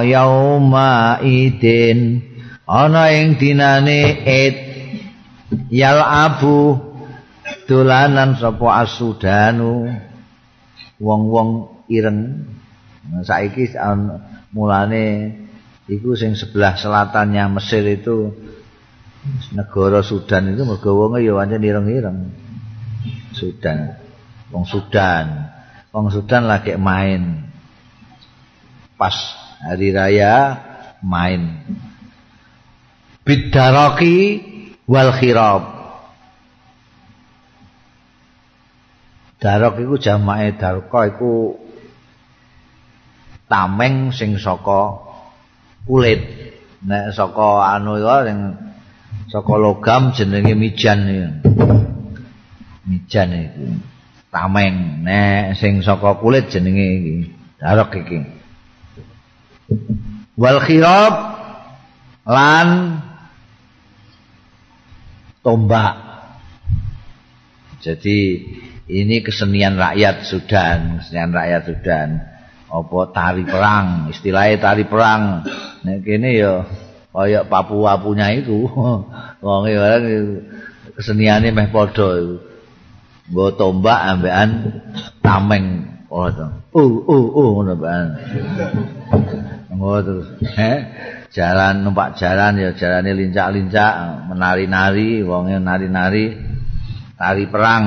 [0.05, 2.21] yauma idin
[2.69, 4.55] ana ing dinane id
[5.73, 6.90] yal abu
[7.65, 9.89] dolanan sapa asudanu?
[11.01, 12.45] Wong-wong ireng.
[13.25, 13.73] Saiki
[14.53, 15.33] mulane
[15.89, 18.31] iku sing sebelah selatannya Mesir itu
[19.53, 22.19] negara Sudan itu mergo wonge ya pancen ireng-ireng.
[23.33, 23.97] Sudan.
[24.53, 25.49] Wong Sudan.
[25.89, 27.49] Wong Sudan lagi main.
[28.99, 29.15] Pas
[29.65, 30.61] hari raya
[31.01, 31.65] main.
[33.25, 34.17] Bidaraki
[34.89, 35.70] wal khirab
[39.41, 41.57] Darok iku jamake darka iku
[43.49, 45.01] tameng sing saka
[45.89, 46.21] kulit.
[46.85, 48.37] Nek saka anu iku sing
[49.33, 51.25] saka logam jenenge mijan iki.
[52.85, 53.65] Mijan iku.
[54.29, 57.15] Tameng nek sing saka kulit jenenge iki.
[57.57, 58.21] Darok iki.
[60.37, 61.13] Wal khirab
[62.29, 62.69] lan
[65.41, 65.97] tombak.
[67.81, 68.17] Jadi
[68.91, 72.09] ini kesenian rakyat Sudan, kesenian rakyat Sudan.
[72.71, 75.47] Apa tari perang, istilahnya tari perang.
[75.83, 76.67] Nek kene ya
[77.11, 78.67] kaya Papua punya itu.
[79.43, 80.03] Wong orang
[80.95, 82.35] keseniane meh padha iku.
[83.31, 84.49] Nggo tombak ambekan
[85.23, 88.03] tameng oh uh uh uh ngono bae.
[90.03, 90.27] terus,
[90.59, 90.77] eh
[91.31, 96.35] jalan numpak jalan ya jalane lincak-lincak, menari-nari, wonge nari-nari
[97.15, 97.85] tari perang.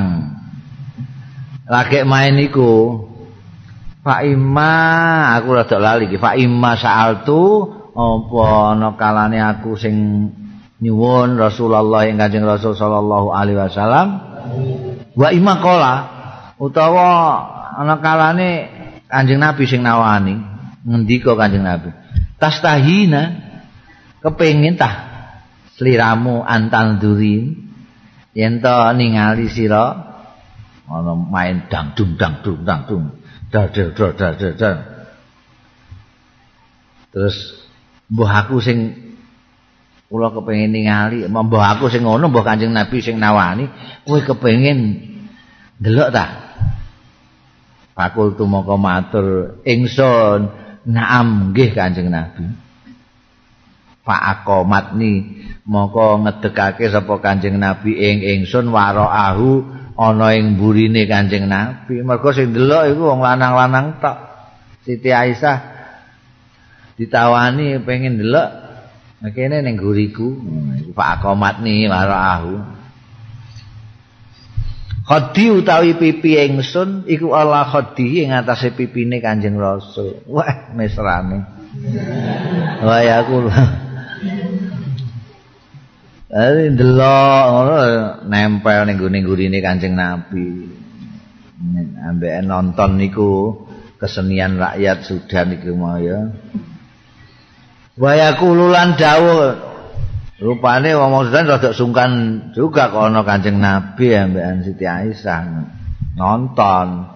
[1.64, 3.00] Lagi main iku
[4.04, 4.72] Pak Ima
[5.40, 6.20] aku rada lali iki.
[6.20, 10.28] Pak Ima saaltu apa ana kalane aku sing
[10.84, 14.08] nyuwun Rasulullah ing Kanjeng Rasul sallallahu alaihi wasallam.
[15.16, 15.94] Wa ima qala
[16.60, 17.08] utawa
[17.80, 18.68] ana kalane
[19.08, 20.36] Kanjeng Nabi sing nawani.
[20.84, 21.88] Ngendika Kanjeng Nabi
[22.36, 23.40] tastahina
[24.20, 24.94] kepengin tah
[25.80, 27.72] sliramu antal durin.
[28.36, 30.13] Yen to ningali sira
[30.88, 33.04] ana main dangdung dangdung dangdung.
[33.48, 34.76] Dar dar
[37.14, 37.36] terus
[38.10, 38.90] mbah aku sing
[40.10, 43.70] kula kepengin ningali mbah aku sing ngono mbah Kanjeng Nabi sing nawani
[44.02, 44.98] kowe kepengin
[45.78, 46.26] delok ta?
[47.94, 50.50] Fakultu moko matur ingsun
[50.90, 52.42] naam nggih Kanjeng Nabi.
[54.04, 59.64] Pak Akomatni moko ngedekake sapa Kanjeng Nabi ing ingsun waraahu
[59.94, 64.16] ana ing burine Kanjeng Nabi mergo sing delok iku wong lanang-lanang tok
[64.82, 65.58] Siti Aisyah
[66.98, 68.48] ditawani pengen delok
[69.32, 70.36] kene ning guriku
[70.92, 72.74] Pak Akomatni waraahu
[75.04, 80.24] Khadi utawi pipi ingsun iku Allah khadi ing atase pipine Kanjeng Rasul.
[80.24, 81.44] Wah, mesrane.
[82.80, 83.44] Wah, ya aku.
[86.34, 87.74] Ari ndelok ngono
[88.26, 90.66] nempel ning gune-gurine Kanjeng Nabi.
[92.02, 93.62] Ambek nonton niku
[94.02, 96.34] kesenian rakyat Sudan iku mau ya.
[97.94, 99.54] Wa yaqululan dawuh
[100.42, 102.10] Rupane wong Sudan rada sungkan
[102.50, 105.70] juga kok ana Kanjeng Nabi ambekan Siti Aisyah
[106.18, 107.14] nonton.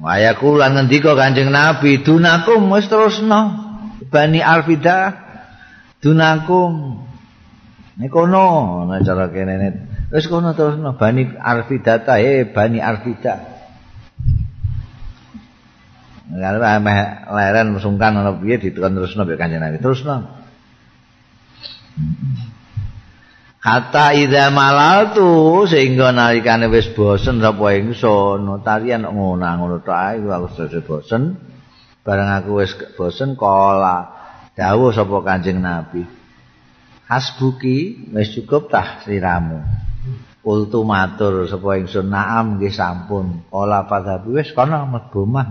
[0.00, 3.68] Waya kula ngendika Kanjeng Nabi, "Dunakum wis terusno
[4.08, 5.12] Bani Alfida
[6.00, 7.04] dunakum."
[7.98, 9.74] Nek kono ana cara kene
[10.14, 13.58] wis kono terusno Bani Alfida ta eh Bani Alfida.
[16.30, 16.62] Kalau
[17.34, 19.82] leren sungkan ana piye ditekan terusno Kanjeng Nabi.
[19.82, 20.14] Terusno.
[23.58, 30.86] Kata ida malatu sehingga nalikane wis bosen sapa ingsun tarian ngono ngono tok ae wis
[30.86, 31.34] bosen
[32.06, 34.14] bareng aku wis bosen kala
[34.54, 36.17] dawuh sapa Kanjeng Nabi
[37.08, 39.64] Hasbuki wis cukup tah siramu
[40.44, 43.44] Kultu matur sapa ingsun naam nggih sampun.
[43.52, 45.48] Kala padhabu wis kana mlebu mah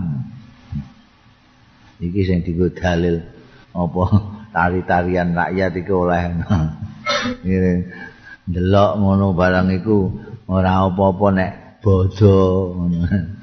[1.98, 3.22] iki sing dienggo dalil
[3.74, 4.02] apa
[4.54, 6.22] tari-tarian rakyat iku oleh.
[7.46, 7.72] Ngene
[8.72, 9.98] ngono barang iku
[10.50, 11.52] ora apa-apa nek
[11.82, 12.38] bodho.
[12.74, 13.37] ngono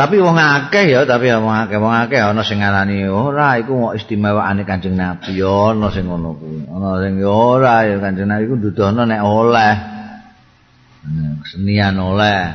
[0.00, 4.00] Tapi wong akeh ya, tapi wong akeh, wong akeh ana sing ngarani ora iku kok
[4.00, 5.36] istimewaane Kanjeng Nabi.
[5.36, 6.64] Ya ana sing ngono kuwi.
[6.72, 9.74] Ana sing ora ya Kanjeng Nabi iku dudono nek oleh.
[11.44, 12.48] kesenian oleh.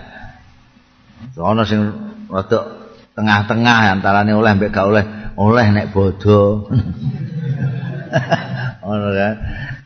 [1.38, 1.86] Ana sing
[2.34, 5.06] rada tengah-tengah antarane oleh mbek gak oleh
[5.38, 6.66] oleh nek bodho.
[8.82, 9.34] Ngono kan?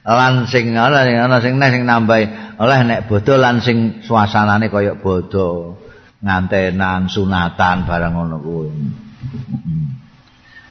[0.07, 4.71] Lan sing ana sing ana sing nek sing nambahi oleh nek bodho lan sing suasanane
[4.71, 5.75] kaya bodho
[6.19, 8.69] ngantenan sunatan barang ngono kuwi.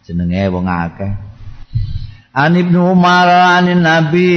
[0.04, 1.12] Jenenge wong akeh.
[2.32, 4.28] An Ibnu Umar anin Nabi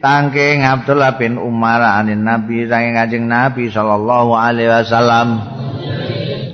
[0.00, 5.28] tangking Abdullah bin Umar anin Nabi saking Kanjeng Nabi sallallahu alaihi wasallam.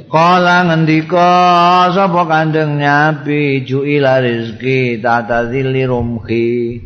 [0.09, 6.81] Kala ngendika sapa Kanjeng Nabi juila rezeki tata zilli rumhi.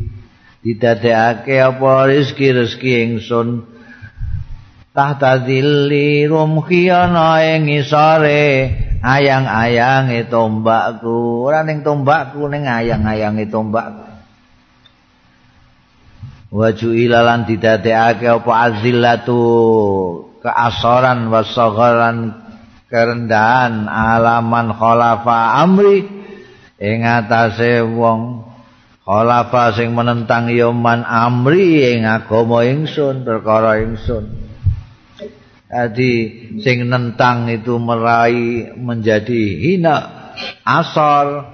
[0.63, 3.72] Didadekake apa rezeki-rezeki ingsun
[4.93, 8.71] tahta zilli rumhi ana ing isore.
[9.03, 11.43] Ayang-ayange tombakku.
[11.43, 14.07] Ora ning tombakku ning ayang-ayange tombakku.
[16.53, 19.41] Waju ilalan didadekake apa azillatu
[20.39, 22.37] keasoran wasagharan
[22.87, 26.07] kerendahan alaman khalafa amri.
[26.79, 28.45] Ing atase wong
[29.03, 34.42] khalafa sing menentang yoman amri ing agama ingsun perkara ingsun
[35.73, 36.11] Jadi
[36.61, 39.97] sing nentang itu merai menjadi hina
[40.61, 41.49] asal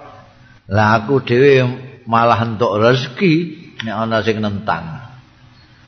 [0.68, 1.64] lah aku dhewe
[2.04, 3.34] malah entuk rezeki
[3.88, 5.08] nek ana sing nentang.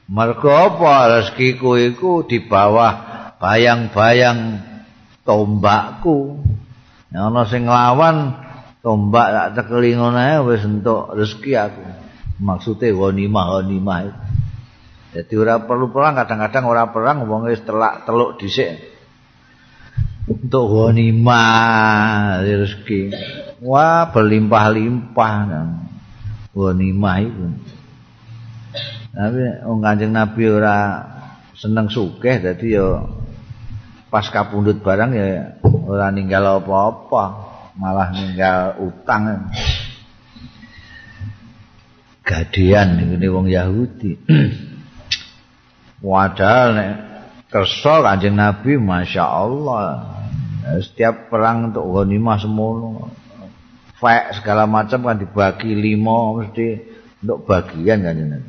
[0.08, 4.64] Mergo apa rezekiku iku di bawah bayang-bayang
[5.28, 6.40] tombakku.
[7.12, 8.32] Nek ana sing nglawan
[8.80, 11.84] tombak tak cekeli ngono ae wis entuk rezeki aku.
[12.40, 14.00] Maksude ghanimah ghanimah.
[15.12, 18.80] Jadi ora perlu perang kadang-kadang ora perang wong wis telak teluk dhisik.
[20.32, 23.12] Untuk ghanimah rezeki.
[23.60, 25.34] Wah, berlimpah-limpah.
[26.56, 27.46] Ghanimah itu.
[29.12, 30.78] Tapi wong Kanjeng Nabi ora
[31.60, 33.04] seneng sugih dadi ya
[34.08, 37.24] pas kapundhut barang ya ora ninggal apa-apa,
[37.76, 39.52] malah ninggal utang.
[42.22, 44.16] kegadean ini wong Yahudi
[46.02, 46.94] padahal nek
[47.48, 49.86] kersa kanjeng Nabi Masya Allah.
[50.62, 53.10] Setiap perang untuk ghanimah semono.
[53.98, 56.68] Fek segala macam kan dibagi lima mesti
[57.22, 58.40] untuk bagian kan ini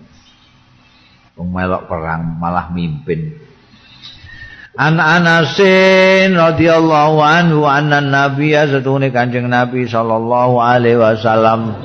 [1.36, 3.36] melok perang malah mimpin
[4.73, 11.77] An Anasin radhiyallahu anhu anna nabiyya satune Kanjeng Nabi sallallahu alaihi wasallam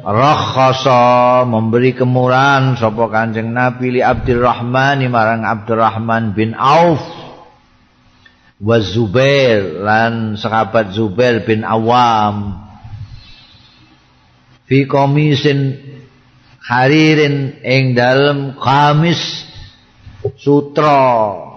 [0.00, 7.04] rakhasa memberi kemurahan sapa Kanjeng Nabi li Abdurrahman marang Abdurrahman bin Auf
[8.64, 12.64] wa Zubair lan sahabat Zubair bin Awam.
[14.64, 15.76] Fi komisin
[16.64, 19.20] haririn ing dalem kamis
[20.40, 21.51] sutra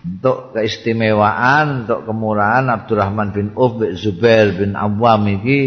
[0.00, 5.60] untuk keistimewaan untuk kemurahan Abdurrahman bin Uf bin Zubair bin Awam iki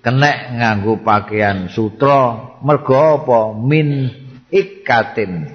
[0.00, 2.56] kena nganggo pakaian sutra.
[2.64, 3.52] Mergo apa?
[3.60, 4.08] Min
[4.48, 5.52] ikatin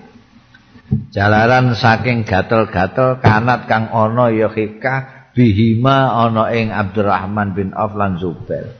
[1.13, 8.17] jalaran saking gatel-gatel kanat kang ana ya hika bihima ana ing Abdurrahman bin Auf lan
[8.21, 8.77] Zubair.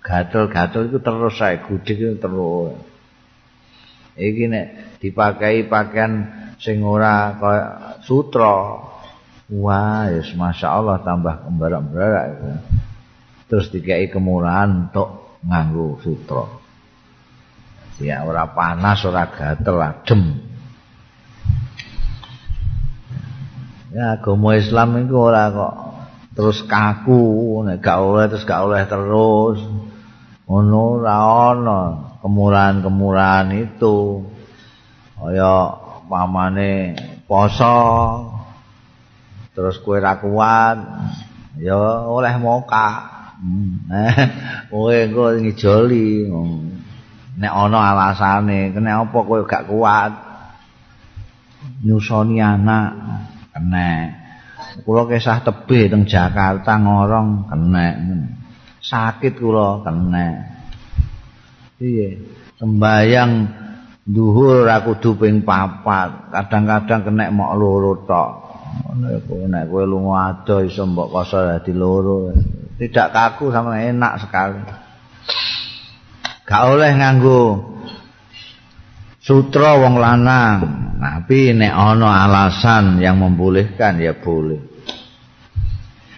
[0.00, 2.78] Gatel-gatel itu terus saya gudik terus.
[4.16, 4.66] Iki nek
[5.04, 7.66] dipakai pakaian sing ora kaya
[8.04, 8.84] sutra.
[9.46, 12.46] Wah yes, masya Allah tambah kembarak-kembarak itu.
[13.46, 16.50] terus dikai kemurahan untuk nganggu sutra.
[18.02, 20.22] Ya ora panas ora gatel adem.
[23.94, 25.74] Ya agama Islam itu ora kok
[26.36, 29.62] terus kaku nek gak oleh terus gak oleh terus.
[30.50, 31.16] Ono ora
[31.54, 31.80] ono
[32.20, 34.26] kemurahan-kemurahan itu.
[35.16, 36.96] Kaya pamane
[37.26, 37.78] poso
[39.52, 40.78] terus kue ra kuat
[41.60, 41.76] ya
[42.06, 43.16] oleh moka
[44.72, 46.28] kowe engko ngijoli
[47.36, 50.12] nek ana alasane kena apa kowe gak kuat?
[51.84, 52.90] Nyusoni anak
[53.52, 53.90] kena.
[54.84, 57.86] Kula kesah tebih teng Jakarta ngorong kena.
[58.80, 60.26] Sakit kula kena.
[61.76, 62.16] Piye?
[62.56, 63.32] Sembayang
[64.06, 68.30] Duhur aku kudu ping papat, kadang-kadang kena mok loro tok.
[69.02, 72.30] Nek kowe nek kowe lunga ado iso mbok koso dadi loro.
[72.78, 74.62] Tidak kaku sama enak sekali.
[76.46, 77.42] Gak oleh nganggo
[79.18, 80.58] sutra wong lanang.
[81.02, 84.75] Tapi nek ana alasan yang membolehkan ya boleh.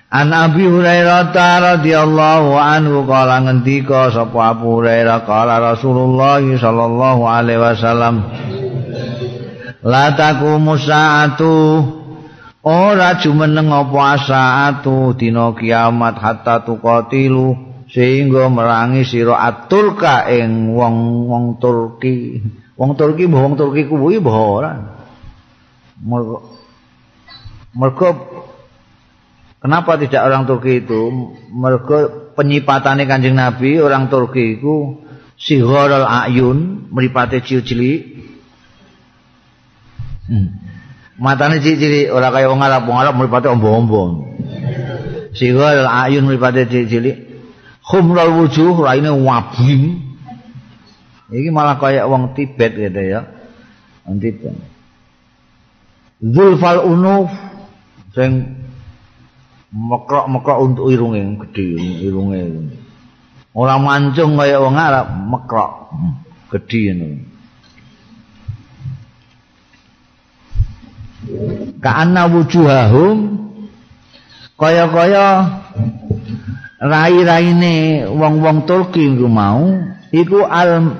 [0.08, 8.24] An Abi Hurairah radhiyallahu anhu kala ngendika sapa Abu Hurairah kala Rasulullah sallallahu alaihi wasallam
[9.84, 11.56] La taqumu sa'atu
[12.64, 22.40] ora jumeneng apa saatu dina kiamat hatta tuqatilu sehingga merangi sira atulka ing wong-wong Turki.
[22.80, 24.72] Wong Turki mbah wong Turki kuwi mbah ora.
[27.76, 28.08] Mergo
[29.58, 31.10] Kenapa tidak orang Turki itu?
[31.50, 35.02] Mereka penyipatannya kanjeng Nabi, orang Turki itu
[35.34, 38.22] sihorul ayun, meripati cili-cili.
[40.30, 40.62] Hmm.
[41.18, 44.10] Matanya cili-cili, orang kaya orang Arab, orang Arab meripati ombong-ombong.
[45.34, 47.42] Sihorul ayun, meripati cili-cili.
[47.82, 50.06] Khumral wujuh, lainnya wabim.
[51.34, 53.26] Ini malah kaya orang Tibet gitu ya.
[54.06, 54.54] Orang Tibet.
[56.22, 57.30] Zulfal unuf,
[58.14, 58.57] sing
[59.72, 61.68] mekrok-mekrok untuk irunge gede
[62.08, 62.72] irunge.
[63.52, 65.72] Ora mancung kaya wong Arab mekrok
[66.54, 67.18] gede ngono.
[71.84, 73.16] Ka'anna wujuhahum
[74.56, 75.26] kaya-kaya
[76.80, 79.76] rai-raine wong-wong Turki iku mau
[80.08, 80.96] iku al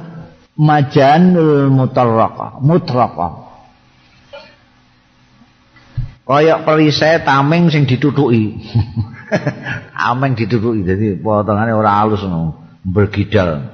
[0.59, 2.61] majanul mutarraqa.
[2.61, 3.48] mutraqa
[6.29, 8.61] kaya perisai tameng sing ditutuki.
[10.13, 13.65] Ameng ditutuki dadi potongane ora halus ngono, bergidal.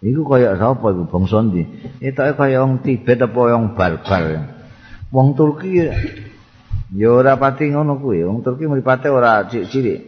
[0.00, 1.64] Iku kaya sapa iku bangsa ndi?
[2.00, 4.24] Etoke kaya wong Tibet apa wong barbar.
[5.12, 5.80] Wong Turki
[6.92, 10.00] ya ora pati ngono kuwi, wong Turki mripate ora cilik-cilik.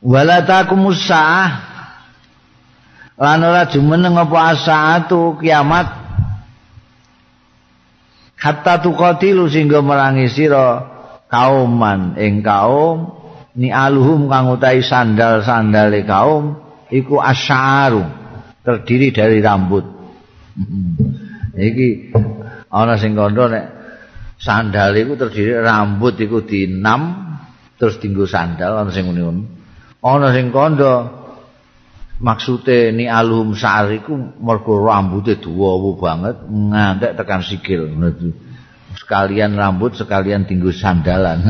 [0.00, 1.50] Wala taqumus saah
[3.18, 6.07] lan ora jumeneng apa asaatu kiamat
[8.38, 10.86] hatta tuqatilu sehingga merangi sira
[11.26, 12.14] kauman.
[12.16, 13.18] Ing kaum
[13.58, 16.56] ni aluhum kang utahi sandal-sandale kaum
[16.88, 18.06] iku asyaru
[18.62, 19.84] terdiri dari rambut.
[21.58, 22.14] Iki
[22.70, 23.64] ana sing kandha nek
[24.38, 27.34] sandal iku terdiri rambut iku dinam
[27.78, 29.46] terus dinggo sandal ana sing ngene
[30.02, 31.17] ana sing kandha
[32.18, 37.94] maksude ni alhum sa'ar iku mergo rambuté dawa banget ngantek tekan sikil
[38.98, 41.38] sekalian rambut sekalian tinggu sandalan.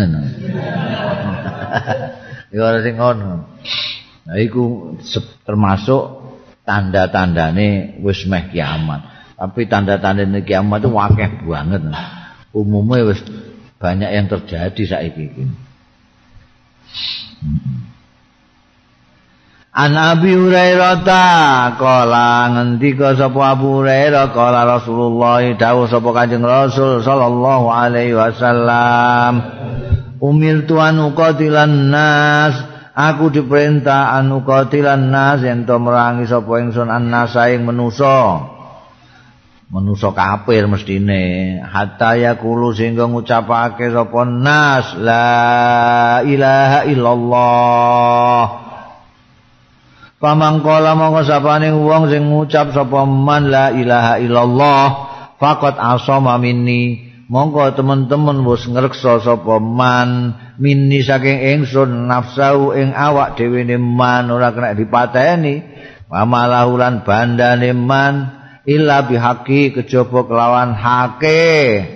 [2.49, 3.45] Ya ora sing ngono.
[4.25, 4.97] Nah iku
[5.45, 6.33] termasuk
[6.65, 9.05] tanda-tandane wis meh kiamat.
[9.37, 11.93] Tapi tanda-tandane kiamat itu wakeh banget.
[12.57, 13.21] Umumnya wis
[13.77, 15.29] banyak yang terjadi saiki.
[15.29, 15.45] iki
[19.79, 21.27] An Abi Hurairah ta
[21.79, 29.39] kala ngendika sapa Abu Hurairah kala Rasulullah dawuh sapa Kanjeng Rasul sallallahu alaihi wasallam
[30.19, 32.59] Umir tuan uqatilan nas.
[32.99, 38.43] Aku diperintah anu qatilan nas ento merangi sapa ingsun annas ing manusa.
[39.71, 41.63] Manusa kafir mestine.
[41.63, 45.31] Hatta yaqulu sehingga ngucapake sapa nas la
[46.27, 48.68] ilaha illallah
[50.19, 54.87] Pamangkala mongko sapane wong sing ngucap sapa man la ilaha illallah
[55.39, 57.07] faqat asama minni.
[57.31, 64.27] Mongko teman-teman wis ngreksa sapa man minni saking ingsun nafsu ing awak dhewe ne man
[64.35, 65.63] ora kena dipateni.
[66.11, 68.15] Wa malahulan bandane man
[68.67, 71.87] illa bihaqi kejaba kelawan hake.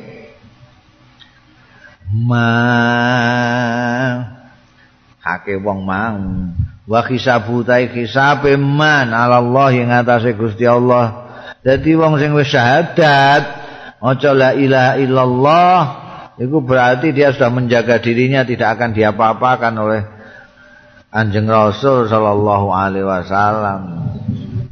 [2.07, 2.71] Man
[5.27, 6.17] hake wong mang
[6.87, 11.31] wa khisabu ta khisabe man ala Allah ing atase Gusti Allah.
[11.63, 13.43] Dadi wong sing wis syahadat
[14.03, 15.79] maca la ilaha illallah
[16.43, 20.03] itu berarti dia sudah menjaga dirinya tidak akan diapa-apakan oleh
[21.13, 23.81] Anjing Rasul sallallahu alaihi wasallam.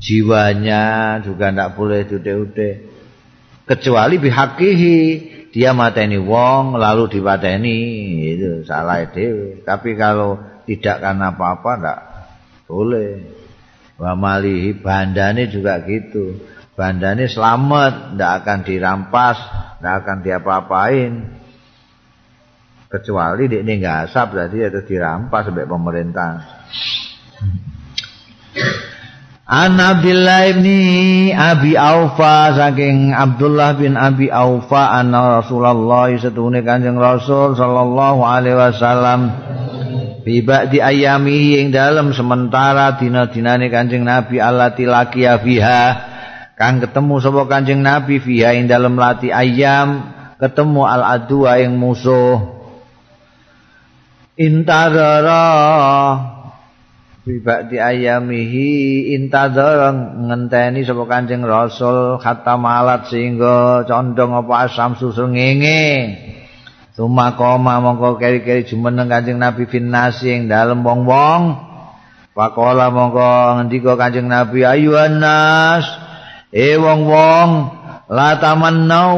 [0.00, 2.90] Jiwanya juga tidak boleh ude-ude
[3.70, 4.98] kecuali bihakihi
[5.54, 7.78] dia mateni wong lalu dipateni
[8.34, 9.62] itu salah dewe.
[9.62, 12.00] Tapi kalau tidak karena apa-apa ndak
[12.70, 13.10] boleh.
[13.98, 16.38] Wa malihi bandane juga gitu.
[16.78, 19.36] Bandane selamat ndak akan dirampas
[19.82, 21.12] ndak akan diapa-apain.
[22.86, 26.30] Kecuali dia ini nggak asap berarti itu dirampas sampai pemerintah
[29.50, 37.58] An Abdullah bin Abi Aufa saking Abdullah bin Abi Aufa anna Rasulullah setune Kanjeng Rasul
[37.58, 39.34] sallallahu alaihi wasallam
[40.30, 45.82] Biba di ayami yang dalam sementara dina-dinane Kanjeng Nabi allati laqiya fiha
[46.54, 50.06] kang ketemu sapa Kanjeng Nabi fiha ing dalam lati ayam
[50.38, 52.62] ketemu al adua yang musuh.
[54.38, 55.42] Intadara.
[57.26, 65.26] Biba di ayamihi intadara ngenteni sapa Kanjeng Rasul khatta malat sehingga condong apa asam susu
[65.26, 65.90] ngenge
[67.00, 71.56] Tuma koma mongko keri-keri jumeneng Kanjeng Nabi finnasi ing dalem wong-wong.
[72.36, 75.88] Pakola mongko ngendika Kanjeng Nabi ayuhan nas.
[76.52, 77.48] E wong-wong
[78.04, 79.16] la tamannau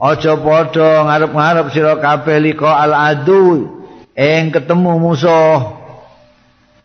[0.00, 3.68] aja padha ngarep-ngarep sira kabeh liko al adu
[4.16, 5.60] ing ketemu musuh.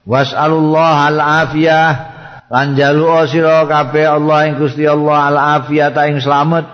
[0.03, 1.91] Was'alullah al afiyah
[2.51, 6.67] lan jalu sira kabeh Allah ing Gusti Allah al afiyah ta ing slamet.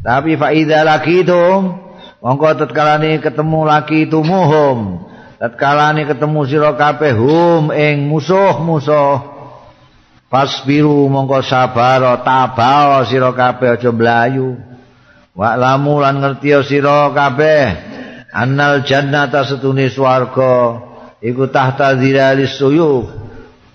[0.00, 1.83] Tapi fa idza lakitum
[2.24, 5.04] Mongko tatkalane ketemu laki tumuhum.
[5.36, 9.36] Tatkalane ketemu sira kabeh hum ing musuh-musuh.
[10.32, 14.56] Fasbiru mongko sabar tabao sira kabeh aja mlayu.
[15.36, 17.76] Wa lamu lan ngerti sira kabeh
[18.32, 20.80] annal jannata setune swarga
[21.20, 23.04] iku tahta zilalis suyuf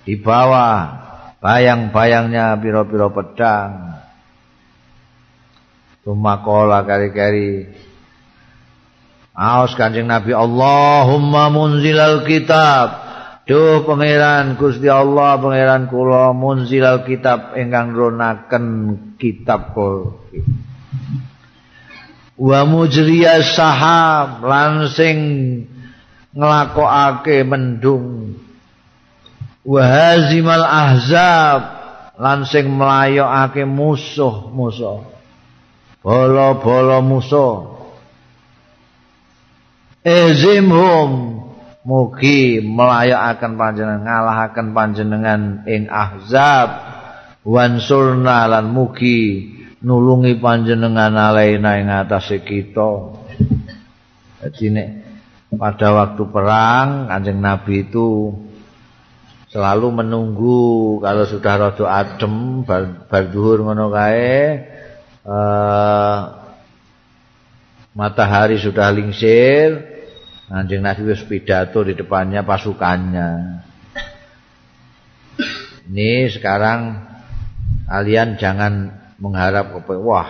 [0.10, 0.98] di bawah
[1.38, 3.94] bayang-bayangnya pira-pira pedang.
[6.02, 7.70] Tumakola kari-kari
[9.40, 13.08] Aos Kanjeng Nabi Allahumma munzilal kitab.
[13.48, 18.66] Duh pangeran Gusti Allah pangeran kula munzilal kitab ingkang ronaken
[19.16, 20.12] kitab kula.
[22.36, 25.18] Wa mujriyas sahab lan sing
[26.36, 28.36] nglakokake mendung.
[29.64, 31.62] Wa hazimal ahzab
[32.20, 35.00] lan sing mlayokake musuh-musuh.
[36.04, 37.79] Bolo-bolo musuh.
[40.10, 41.38] Ezimhum
[41.86, 46.70] mugi melayakaken panjenengan ngalahaken panjenengan ing ahzab
[47.46, 49.54] wansurna lan mugi
[49.86, 53.22] nulungi panjenengan alaina ing atase kita.
[54.42, 54.90] Jadi nek
[55.54, 58.34] pada waktu perang Kanjeng Nabi itu
[59.54, 64.62] selalu menunggu kalau sudah rada adem bar, bar duhur ngono kae
[65.26, 66.18] uh,
[67.98, 69.89] matahari sudah lingsir
[70.50, 73.62] Anjing Nabi wis pidato di depannya pasukannya.
[75.90, 77.06] ini sekarang
[77.86, 80.30] kalian jangan mengharap kepengen wah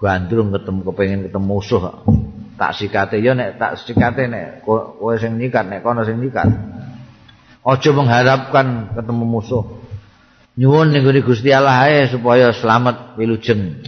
[0.00, 2.00] gandrung ketemu kepengen ketemu musuh.
[2.56, 6.48] Tak sikate ya nek tak sikate nek kowe sing nikat nek kono sing nikat
[7.60, 9.64] aja mengharapkan ketemu musuh.
[10.56, 13.84] Nyuwun ning Gusti Allah ae supaya selamat wilujeng.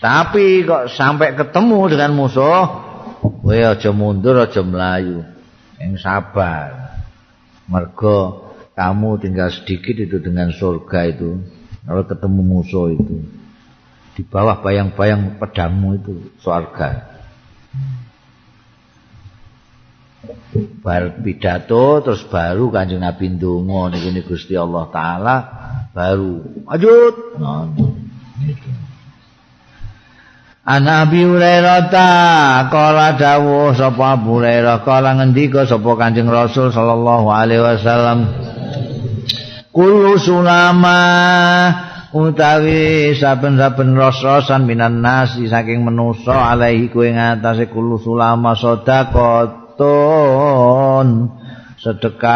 [0.00, 2.87] Tapi kok sampai ketemu dengan musuh
[3.20, 5.26] kowe aja mundur aja melayu
[5.78, 6.98] yang sabar
[7.68, 11.42] mergo kamu tinggal sedikit itu dengan surga itu.
[11.82, 13.26] Kalau ketemu musuh itu.
[14.14, 17.18] Di bawah bayang-bayang pedangmu itu surga
[20.82, 25.36] bar pidato terus baru kanjeng Nabi ndonga niku Gusti Allah taala
[25.92, 26.64] baru.
[26.66, 27.14] Lanjut.
[27.38, 27.68] Nah,
[28.42, 28.87] gitu.
[30.68, 34.84] Ana Abi Hurairah ta kala dawuh sapa Abu Hurairah?
[34.84, 38.28] Kala ngendika sapa Kanjeng Rasul sallallahu alaihi wasallam?
[39.72, 41.00] Kullu sulama
[42.12, 49.88] utawi saben-saben ros-rosan minan nasi saking manusa alaihi kuwi ngatasé kullu sulama sedekatun.
[51.80, 52.28] Sedekah.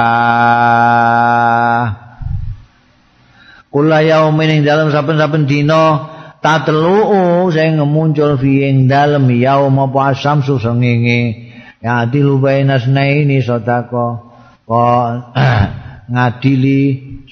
[3.68, 6.11] Kula yaumin ing dalem saben-saben dina
[6.42, 14.12] tatluu sing muncul fi ing dalem yaum apa asamsu sengenge ya dilubaina ini sedekah
[14.66, 15.06] kok
[16.12, 16.82] ngadili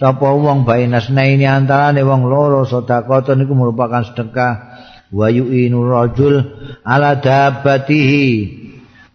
[0.01, 4.73] sapa wong bainas ini antarane wong loro sedekah niku merupakan sedekah.
[5.11, 6.39] Wa yu'inu rajul
[6.87, 8.27] ala dabatihi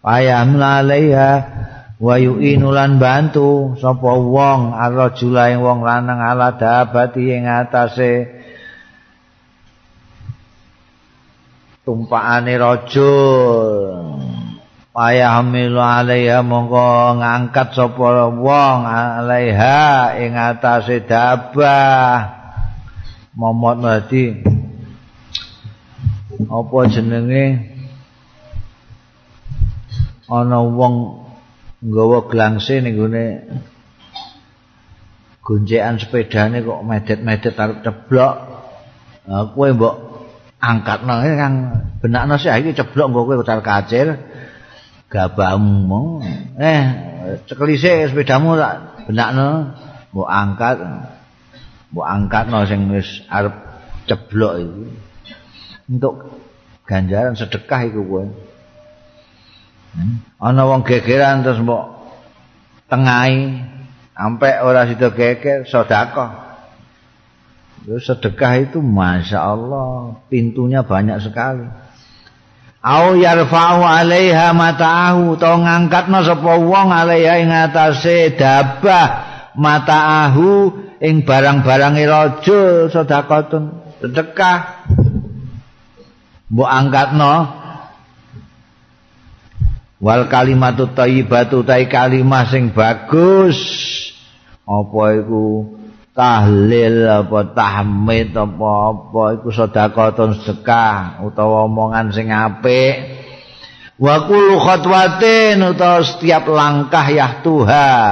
[0.06, 1.32] payam alaiha.
[1.96, 8.44] Wa yu'inu lan bantu sapa wong arrajula ing wong lanang ala dabati ing atase
[11.86, 13.94] tumpakane rajul
[14.96, 22.42] payah milu alaiha mongko ngangkat sapa wong alaiha ing atase dabah.
[23.36, 24.32] Momot dadi
[26.48, 27.46] apa jenenge?
[30.32, 31.22] Ana wong
[31.84, 33.26] nggawa glangse ning gone
[35.44, 38.36] gonjekan sepedane kok medet-medet arep ceblok.
[39.28, 40.05] Kowe mbok
[40.66, 41.56] angkat nang kang
[42.02, 44.18] benakno sih iki ceblok mbok kowe utar kacir
[45.14, 46.26] gabamu
[46.58, 46.84] eh
[47.46, 49.74] cekelise sepedamu tak benakno.
[50.14, 50.78] Mbok angkat.
[51.92, 53.56] Mbok angkatno sing wis arep
[54.08, 54.86] ceblok iki.
[55.86, 56.14] Untuk
[56.86, 58.26] ganjaran sedekah iku kowe.
[59.96, 60.20] Hmm?
[60.44, 61.84] ana wong gegeran terus mbok
[62.92, 63.74] tengahi.
[64.16, 66.45] Sampai ora sida geger sedekah
[67.86, 71.70] sedekah itu masya Allah pintunya banyak sekali.
[72.86, 79.08] Au yarfa'u 'alaiha mata'ahu to ngangkatno sapa wong 'alaiha ing atase dabah
[79.58, 80.50] mata'ahu
[81.02, 83.64] ing barang-barange raja sedekahun
[84.02, 84.86] sedekah.
[86.50, 87.34] Mbok angkatno.
[89.98, 93.58] Wal kalimatu thayyibatu ta kalimah sing bagus.
[94.66, 95.74] Apa iku
[96.16, 103.22] tahlil apa tahmid apa apa iku sedekahun sedekah utawa omongan sing apik.
[104.00, 108.12] Wa kullu khatwatin utawa setiap langkah ya Tuhan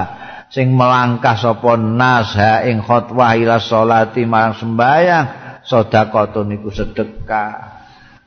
[0.52, 5.26] sing melangkah sapa nas ha ing khatwah ila sholati marang sembahyang
[5.64, 7.56] sedekahun iku sedekah.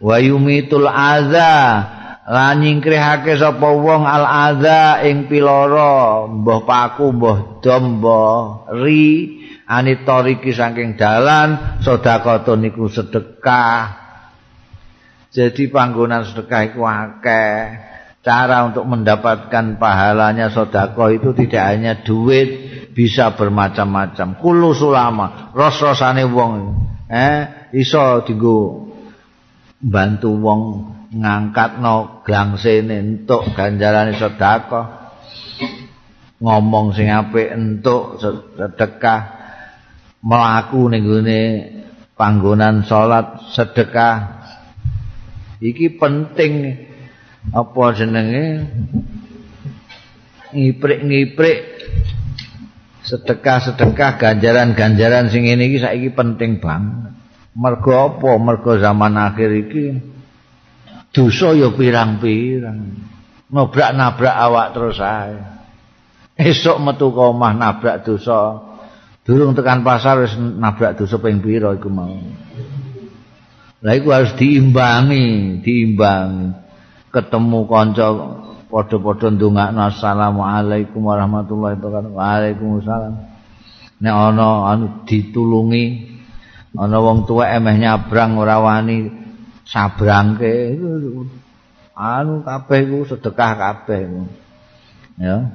[0.01, 1.57] Wa yumitul adza
[2.27, 9.36] lan nyingkrihake sapa wong al adza ing piloro mbah paku mbah dom mbah ri
[9.67, 14.07] anitoriki saking dalan sedekah niku sedekah.
[15.35, 17.61] Jadi panggonan sedekah iku akeh.
[18.27, 22.49] Cara untuk mendapatkan pahalanya sedekah itu tidak hanya duit
[22.95, 24.41] bisa bermacam-macam.
[24.41, 26.53] Kulo sulama ros-rosane wong
[27.07, 28.89] eh iso dienggo
[29.79, 30.61] bantu wong
[31.15, 35.05] ngangkatno glangsene entuk ganjarane sedekah.
[36.37, 39.36] Ngomong sing apik entuk sedekah
[40.27, 41.07] melaku ning
[42.19, 44.43] panggonan salat sedekah.
[45.63, 46.75] Iki penting
[47.55, 48.67] apa jenenge?
[50.57, 51.59] Ngiprik-ngiprik
[53.07, 57.15] sedekah-sedekah ganjaran-ganjaran sing ngene iki saiki penting banget.
[57.57, 58.31] Mergo apa?
[58.41, 59.85] Mergo zaman akhir iki
[61.15, 62.99] dosa ya pirang-pirang.
[63.47, 65.39] Nabrak-nabrak awak terus ae.
[66.37, 68.76] Esuk metu ke omah nabrak dosa
[69.27, 72.15] Durung tekan pasar wis nabrak dosa ping pira iku mau.
[73.83, 76.55] Lah iku harus diimbangi, diimbangi.
[77.11, 78.07] Ketemu kanca
[78.71, 82.13] padha-padha ndongakno assalamualaikum warahmatullahi wabarakatuh.
[82.15, 83.37] Waalaikumsalam.
[83.97, 85.85] nek ana anu ditulungi
[86.77, 89.09] ana wong tuwa emeh nyabrang ora wani
[89.65, 90.77] sabrangke
[91.97, 94.29] anu kabeh iku sedekah kabeh
[95.17, 95.49] ya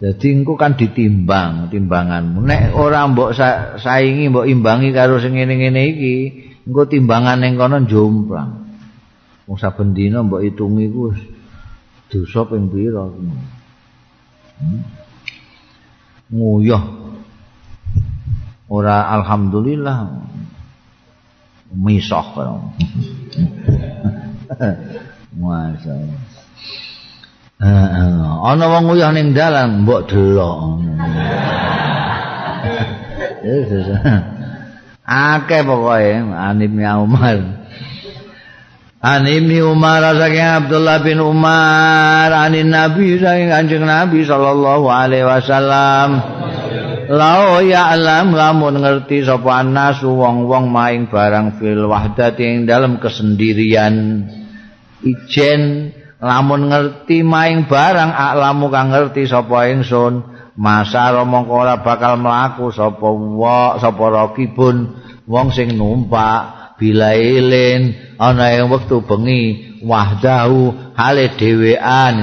[0.00, 2.40] Jadi engko kan ditimbang timbanganmu.
[2.40, 3.36] Nek ora mbok
[3.76, 6.16] saingi mbok imbangi karo sing ngene-ngene iki,
[6.64, 8.64] engko timbangan ning kono jomplang.
[9.44, 11.12] Wong saben dina mbok itungi ku
[12.08, 13.04] dosa ping pira.
[14.56, 14.80] Hmm.
[16.32, 16.84] Nguyah.
[18.72, 20.16] Ora alhamdulillah.
[21.76, 22.24] Misah.
[25.40, 26.39] Masyaallah.
[27.60, 30.80] Ana wong nguyah ning dalan mbok delok.
[35.04, 37.38] Akeh pokoke anim ya Umar.
[39.00, 42.32] Anim Umar saking Abdullah bin Umar.
[42.32, 46.08] Anin Nabi saking Kanjeng Nabi sallallahu alaihi wasallam.
[47.10, 54.24] Lao ya alam lamun ngerti sapa anas wong-wong maing barang fil wahdati ing dalam kesendirian.
[55.02, 55.90] Ijen
[56.20, 60.38] lamun ngerti maing barang aklamu kang ngerti sapa ingsun.
[60.60, 64.92] Masa mongko ora bakal mlaku sapa wa sapa rakibun
[65.24, 69.80] wong sing numpak bilailin ana ing wektu bengi.
[69.80, 72.16] Wahdahu hale dhewean.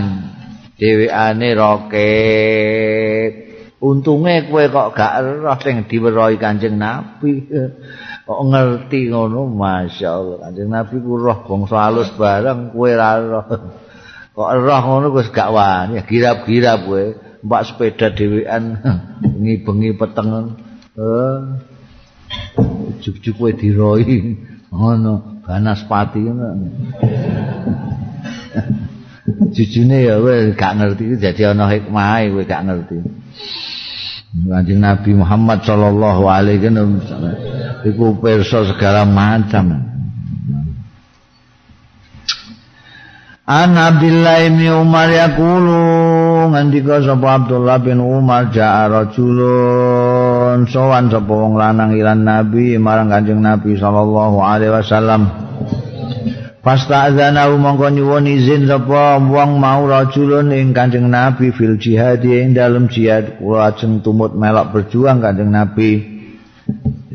[0.77, 3.47] Dhewekane roket
[3.81, 7.45] untunge kowe kok gak roh sing diwerohi Kanjeng Nabi.
[8.27, 9.47] Kok ngerti ngono?
[9.47, 13.47] Masyaallah Kanjeng Nabi ku roh bangsa alus bareng kowe ra roh
[14.37, 17.17] kok roh ngono wis gak wani girap-girap kowe.
[17.41, 18.77] Mbak sepeda dhewean
[19.17, 20.53] bengi-bengi peteng.
[20.93, 21.37] Eh
[23.01, 24.37] juk-juk kowe diroi.
[24.69, 26.53] Ngono banaspati ngono.
[29.57, 32.97] Jujune ya kowe gak ngerti dadi ana hikmah kowe gak ngerti.
[34.37, 37.01] Kanjeng Nabi Muhammad sallallahu alaihi wasallam
[37.89, 39.81] iku pirsa segala macam
[43.47, 50.67] An Abdullah bin Umar yaqulu ngandika sapa Abdullah bin Umar ja'a rajulun.
[50.67, 55.31] Sowan sapa wong lanang ilan Nabi marang Kanjeng Nabi sallallahu alaihi wasallam.
[56.59, 62.91] Fasta'zana mongko nyuwun izin sapa wong mau rajulun ing Kanjeng Nabi fil jihad ing dalem
[62.91, 63.39] jihad.
[63.39, 66.19] Kula ajeng tumut melok berjuang Kanjeng Nabi.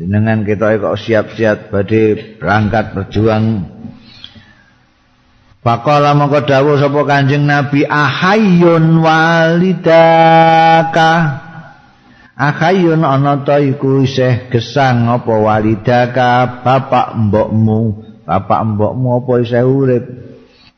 [0.01, 3.72] Dengan kita kok siap-siap badhe berangkat berjuang
[5.63, 10.19] Pakola mongko dawuh sapa Kanjeng Nabi ahayyun walidaka.
[12.35, 17.95] Ahayyun ana ta iku isih gesang apa walidaka bapak mbokmu,
[18.27, 20.03] bapak mbokmu apa isih urip.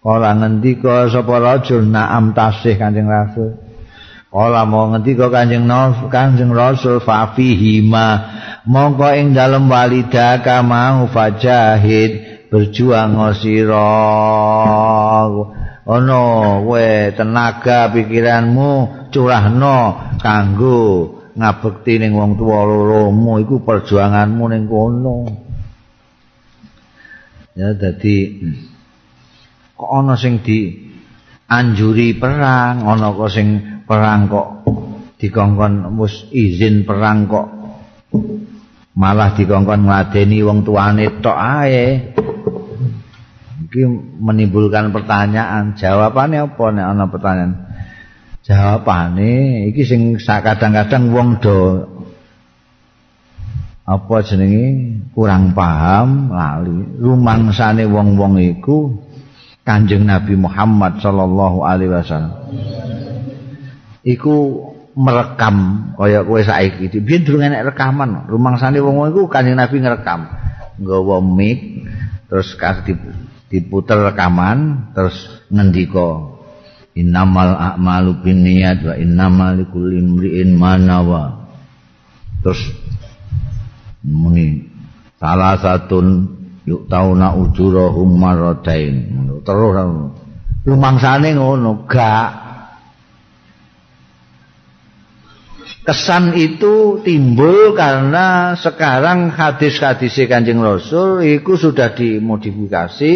[0.06, 3.58] Kala ngendika sapa rajul na'am tasih Kanjeng Rasul.
[4.30, 8.22] Kala mau ngendika Kanjeng Nabi Kanjeng Rasul fa fihi ma
[8.70, 13.92] mongko ing dalem walidaka mau fajahid berjuang sira
[15.86, 16.22] ana
[16.66, 18.72] kowe tenaga pikiranmu
[19.14, 19.78] curahno
[20.18, 20.82] kanggo
[21.36, 25.18] ngabekti ning wong tuwa loromu iku perjuanganmu ning kono.
[27.56, 28.42] Ya dadi
[29.76, 30.90] kok ana sing di
[31.48, 33.48] anjuri perang ana kok sing
[33.86, 34.48] perang kok
[35.20, 37.48] dikongkon wis izin perang kok
[38.96, 42.15] malah dikongkon ngladeni wong tuane tok ae
[43.66, 43.82] iki
[44.22, 47.54] menimbulkan pertanyaan jawabannya apa nek ana pertanyaan?
[48.46, 51.58] Jawabane iki sing kadang-kadang wong do
[53.86, 55.02] apa jenenge?
[55.14, 57.02] Kurang paham lali.
[57.02, 59.02] Rumangsane wong-wong iku
[59.66, 62.34] Kanjeng Nabi Muhammad sallallahu alaihi wasallam.
[64.06, 64.36] Iku
[64.94, 66.94] merekam kaya kowe saiki.
[67.02, 70.30] Biyen durung enek rekaman rumangsane wong-wong iku Kanjeng Nabi ngrekam
[70.78, 71.90] nggawa mic
[72.30, 72.94] terus kasih
[73.50, 75.16] diputer rekaman terus
[75.52, 76.36] ngendika
[76.96, 81.46] innamal a'malu binniyat wa innamal likulli imri'in ma nawa.
[82.42, 82.62] Terus
[84.06, 84.70] muni
[85.18, 86.36] salah satun
[86.66, 89.74] yuk tauna ujurahum marratain terus
[90.66, 92.45] lumangsane ngono gak
[95.86, 103.14] kesan itu timbul karena sekarang hadis-hadis Kanjeng Rasul itu sudah dimodifikasi,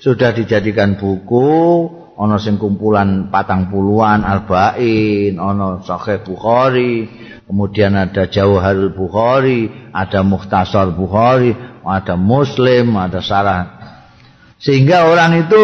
[0.00, 1.52] sudah dijadikan buku,
[2.16, 7.04] ana sing kumpulan patang puluhan arba'in, ana Sahih Bukhari,
[7.44, 11.52] kemudian ada Jauharul Bukhari, ada Mukhtasar Bukhari,
[11.84, 13.64] ada Muslim, ada Sarah.
[14.56, 15.62] Sehingga orang itu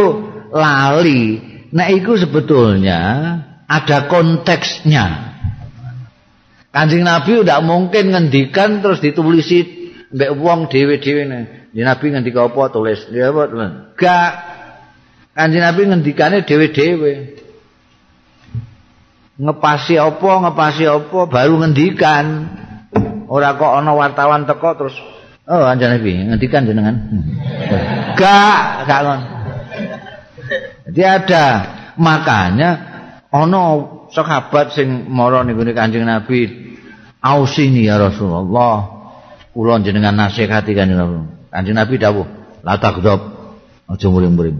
[0.53, 1.41] lali.
[1.73, 3.01] Nah, itu sebetulnya
[3.65, 5.32] ada konteksnya.
[6.73, 9.61] Kanjeng Nabi tidak mungkin ngendikan terus ditulisi
[10.09, 11.41] mbek wong dhewe-dhewe ne.
[11.77, 13.05] Nabi ngendika apa tulis.
[13.13, 13.73] Ya apa tulis.
[14.01, 14.33] Gak.
[15.37, 17.13] Kanjeng Nabi ngendikane dhewe-dhewe.
[19.37, 22.25] Ngepasi apa, ngepasi apa baru ngendikan.
[23.29, 24.97] Ora kok ana wartawan teko terus
[25.49, 26.97] oh kanjeng Nabi ngendikan jenengan.
[28.21, 29.25] Gak, gak ngono.
[30.89, 31.45] Jadi ada
[31.97, 32.71] makanya
[33.33, 36.49] ana sahabat sing mara niku Kanjeng Nabi
[37.19, 39.03] ausini ya Rasulullah.
[39.53, 41.17] Kula jenengan nasihati kanjeng Nabi.
[41.53, 42.27] Kanjeng Nabi dawuh
[42.65, 43.21] la takdzab
[43.89, 44.57] aja muring-muring.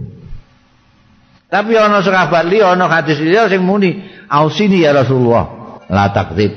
[1.49, 5.77] Tapi ana sahabat liya ana hadis liya sing muni ausini ya Rasulullah.
[5.89, 6.53] La takdzib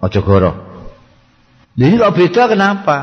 [0.00, 0.70] aja goro
[1.80, 2.98] ini kok beda kenapa?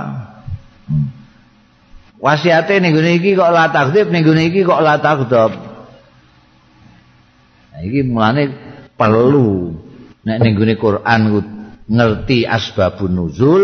[2.21, 5.51] Wasiate ning iki kok la takdzib ning iki kok la takdzab
[7.83, 8.43] Iki mulane
[8.97, 9.73] perlu.
[10.25, 11.21] Nek ning gone Quran
[11.87, 13.63] ngerti asbabun nuzul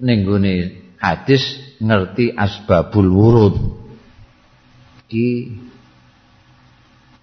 [0.00, 0.54] ning gone
[0.96, 1.42] hadis
[1.80, 3.56] ngerti asbabul wurud.
[5.06, 5.28] Iki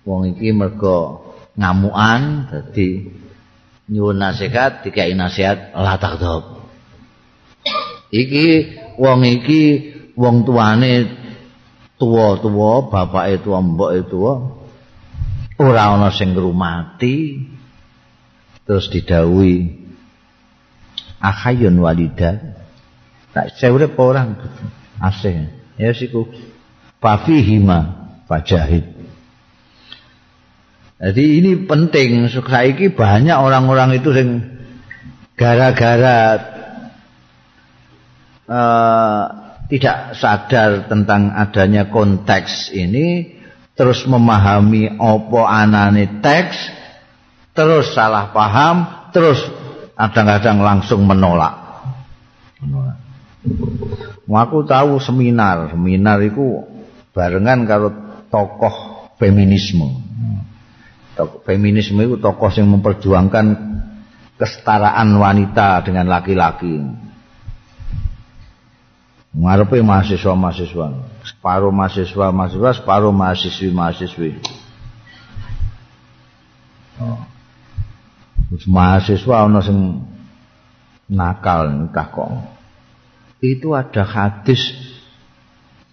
[0.08, 1.28] wong iki mergo
[1.60, 3.12] ngamukan dadi
[3.92, 6.64] nyuwun nasihat dikai nasihat la takdzab
[8.12, 9.62] iki wong iki
[10.16, 11.12] wong tuane
[12.00, 14.34] tuwa-tuwa bapake tuwa mboke tuwa
[15.58, 17.46] ora ana sing ngrumati
[18.66, 19.74] terus didhawuhi
[21.22, 22.58] akhayun walida.
[23.34, 24.38] Tak seure orang
[25.02, 25.50] asih.
[25.78, 26.26] Ya siku
[26.98, 28.98] fafihima fajahid.
[30.98, 32.26] Jadi ini penting.
[32.26, 34.42] Saiki banyak orang-orang itu sing
[35.38, 36.42] gara-gara
[38.50, 39.24] uh,
[39.70, 43.37] tidak sadar tentang adanya konteks ini
[43.78, 46.74] terus memahami apa anane teks
[47.54, 49.38] terus salah paham terus
[49.94, 51.54] kadang-kadang langsung menolak.
[52.62, 52.98] Menolak.
[54.28, 55.72] Aku tahu seminar.
[55.72, 56.66] Seminar itu
[57.14, 57.90] barengan karo
[58.28, 60.04] tokoh feminisme.
[61.16, 63.46] Tokoh feminisme itu tokoh yang memperjuangkan
[64.38, 66.78] kesetaraan wanita dengan laki-laki.
[69.38, 71.07] Ngarepe mahasiswa-mahasiswa
[71.48, 74.44] separuh mahasiswa-mahasiswa separuh mahasiswi-mahasiswi
[77.00, 77.24] oh.
[78.68, 80.04] mahasiswa ana sing
[81.08, 82.28] nakal nikah kok.
[83.40, 84.60] Itu ada hadis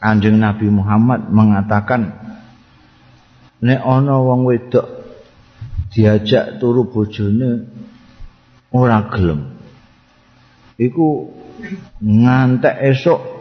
[0.03, 2.19] Kanjeng Nabi Muhammad mengatakan
[3.63, 5.07] nek ana wong wedok
[5.95, 7.71] diajak turu bojone
[8.75, 9.55] ora gelem.
[10.83, 11.31] Iku
[12.03, 13.34] ngantek esok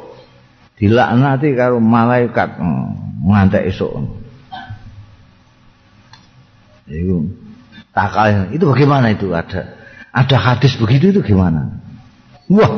[0.77, 2.87] dilaknati karo malaikat hmm,
[3.29, 3.91] ngantek esuk.
[6.89, 7.31] Itu
[7.95, 9.79] takal itu bagaimana itu ada
[10.13, 11.81] ada hadis begitu itu gimana?
[12.51, 12.71] Wah,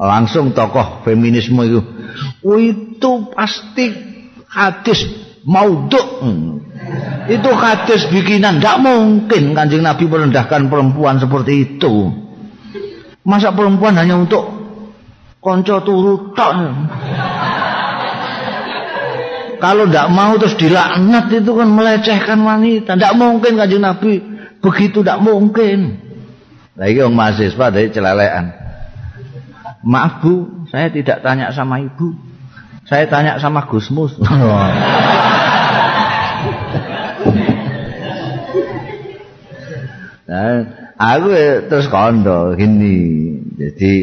[0.00, 1.80] langsung tokoh feminisme itu.
[2.42, 3.94] Oh, itu pasti
[4.48, 5.06] hadis
[5.46, 6.06] mauduk.
[6.24, 6.64] Hmm.
[7.30, 12.10] Itu hadis bikinan, tidak mungkin kanjeng Nabi merendahkan perempuan seperti itu.
[13.22, 14.42] Masa perempuan hanya untuk
[15.38, 16.50] konco turu tok?
[19.60, 22.96] Kalau tidak mau terus dilaknat itu kan melecehkan wanita.
[22.96, 24.18] Tidak mungkin kanjeng Nabi
[24.60, 26.00] begitu tidak mungkin.
[26.76, 28.56] Lagi orang mahasiswa dari celelean.
[29.84, 32.12] Maaf bu, saya tidak tanya sama ibu.
[32.84, 34.16] Saya tanya sama Gusmus.
[40.28, 40.56] nah,
[40.96, 41.28] aku
[41.68, 43.36] terus kondo gini.
[43.60, 43.94] Jadi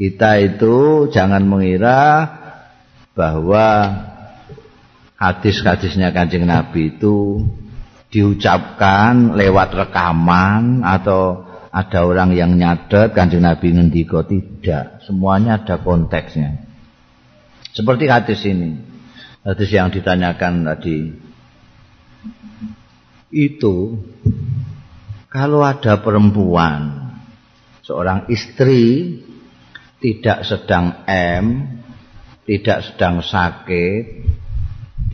[0.00, 2.28] kita itu jangan mengira
[3.14, 3.66] bahwa
[5.24, 7.40] hadis-hadisnya kanjeng Nabi itu
[8.12, 16.62] diucapkan lewat rekaman atau ada orang yang nyadet kanjeng Nabi ngendiko tidak semuanya ada konteksnya.
[17.74, 18.78] Seperti hadis ini.
[19.42, 21.10] Hadis yang ditanyakan tadi.
[23.34, 23.98] Itu
[25.26, 27.10] kalau ada perempuan
[27.82, 29.18] seorang istri
[29.98, 31.44] tidak sedang M
[32.46, 34.02] tidak sedang sakit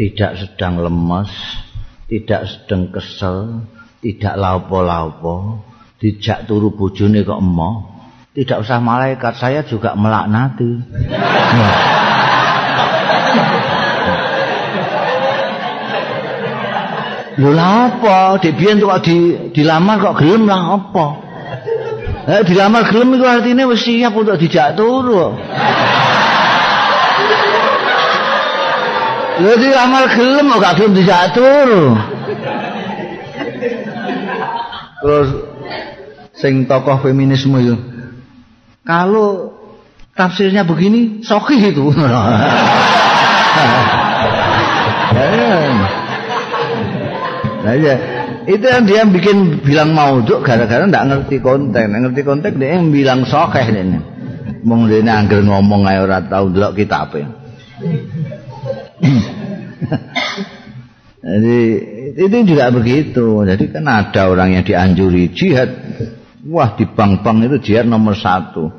[0.00, 1.28] tidak sedang lemes,
[2.08, 3.68] tidak sedang kesel,
[4.00, 5.60] tidak laupo-laupo,
[6.00, 7.84] dijak turu bojone kok emoh,
[8.32, 10.72] tidak usah malaikat, saya juga melaknati.
[17.36, 18.40] Lho apa?
[18.40, 19.16] Dibiyen kok di
[19.52, 21.06] dilamar kok gelem lah apa?
[22.24, 25.36] Eh dilamar gelem itu artinya wis siap untuk dijak turu.
[29.40, 31.68] Lha di amal gelem kok gak gelem diatur.
[35.00, 35.28] Terus
[36.36, 37.76] sing tokoh feminisme itu.
[38.84, 39.56] Kalau
[40.12, 41.88] tafsirnya begini, sokih itu.
[47.60, 47.96] Nah, ya.
[48.48, 51.86] Itu yang dia bikin bilang mauduk gara-gara ndak ngerti konteks.
[51.92, 54.00] Ngerti konteks dia yang bilang sokeh ini.
[54.64, 57.24] Mong dene angger ngomong ae ora tau ndelok kitabe.
[61.20, 61.58] Jadi
[62.16, 63.44] itu juga begitu.
[63.44, 65.68] Jadi kan ada orang yang dianjuri jihad.
[66.48, 68.72] Wah di bank-bank itu jihad nomor satu.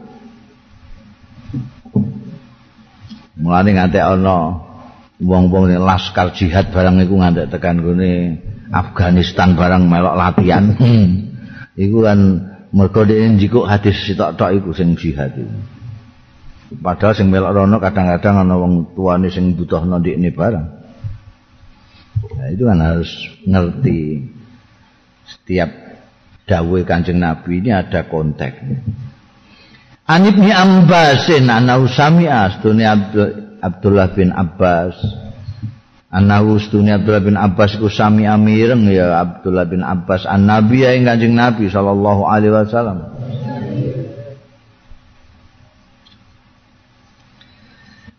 [3.41, 4.72] Mulai ngantek ono
[5.22, 8.41] wong-wong laskar jihad barang iku ngantek tekan gune
[8.73, 10.73] Afghanistan barang melok latihan.
[11.72, 12.19] Iku kan
[12.76, 15.56] mergo dhewe njikuk hadis sitok-tok iku sing jihad iku.
[16.80, 20.68] Padahal sing melok rono kadang-kadang ana wong tuane sing butuhno ndekne barang.
[22.31, 23.11] Nah, itu kan harus
[23.43, 24.23] ngerti
[25.27, 25.68] setiap
[26.48, 28.64] dawuh Kanjeng Nabi ini ada konteks.
[30.07, 32.95] Anib ni Ambasin ana usami'a dunia
[33.61, 34.95] Abdullah bin Abbas
[36.11, 40.91] Anahu dunia Abdullah bin Abbas ku sami amireng ya Abdullah bin Abbas an Nabi ya
[40.99, 43.10] Kanjeng Nabi sallallahu alaihi wasallam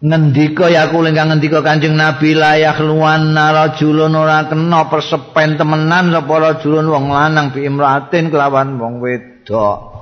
[0.03, 6.35] ngendika ya kula ingkang ngendika Kanjeng Nabi layak luwan rajulun ora kena persepen temenan sapa
[6.43, 9.95] rajulun wong lanang bi imratin kelawan wong wedok.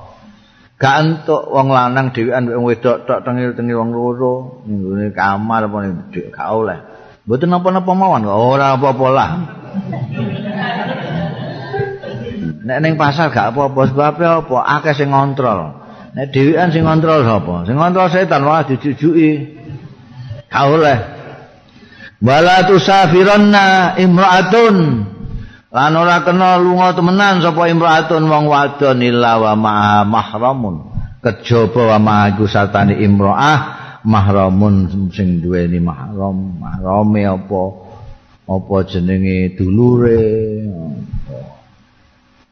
[0.81, 5.93] Gak entuk wong lanang dhewean wong wedok tok tengil-tengil wong loro nggone kamar apa nek
[6.33, 6.79] gak oleh.
[7.21, 9.31] Mboten napa-napa mawon ora apa-apa lah.
[12.65, 15.77] Nek ning pasar gak apa-apa sebab apa akeh sing ngontrol.
[16.17, 17.69] Nek dhewean sing ngontrol sapa?
[17.69, 19.60] Sing ngontrol setan wae dijujuki
[20.51, 20.97] Gak oleh.
[22.19, 24.75] Wala tusafiranna imra'atun.
[25.71, 30.91] Lan ora kena lunga temenan sapa imra'atun wong wadon illa wa ma'a mahramun.
[31.23, 33.59] Kejaba wa ma'aku satane imra'ah
[34.03, 36.59] mahramun sing duweni mahram.
[36.59, 37.63] Mahrame apa?
[38.51, 40.19] Apa jenenge dulure?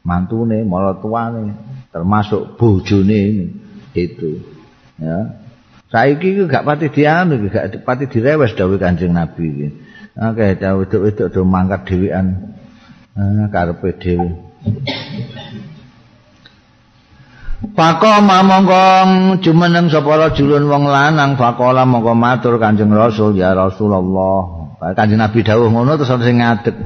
[0.00, 1.52] Mantune, maratuane,
[1.92, 3.52] termasuk bojone
[3.92, 4.40] itu.
[4.96, 5.39] Ya.
[5.90, 9.68] Saiki iki gak pati dianu gak pati direwes dawuh Kanjeng Nabi iki.
[10.14, 12.54] Oke, dawuh itu do mangkat dhewean.
[13.18, 14.38] Ah, karepe dhewe.
[17.60, 24.70] Pako mamongkong jumeneng sapa rajulun wong lanang fakola mongko matur Kanjeng Rasul ya Rasulullah.
[24.94, 26.76] Kanjeng Nabi dawuh ngono terus sing ngadeg.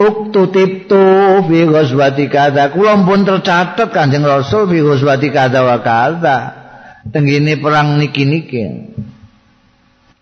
[0.00, 1.04] Uktu tiptu
[1.44, 2.72] fi ghazwati kadza.
[2.72, 6.61] Kula pun tercatet Kanjeng Rasul fi ghazwati kadza wa kadza.
[7.10, 8.94] Tenggine perang niki-niki.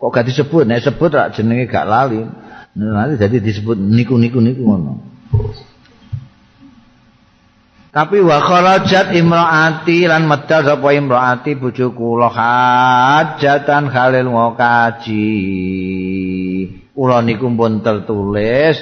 [0.01, 2.25] Kok gak disebut, nek sebut rak jenenge gak lali.
[2.73, 4.95] Nanti jadi disebut niku-niku niku ngono.
[7.91, 15.35] Tapi wa kharajat imraati lan medal sapa imraati bojo kula hajatan khalil ngokaji.
[16.95, 18.79] Kula niku pun tertulis,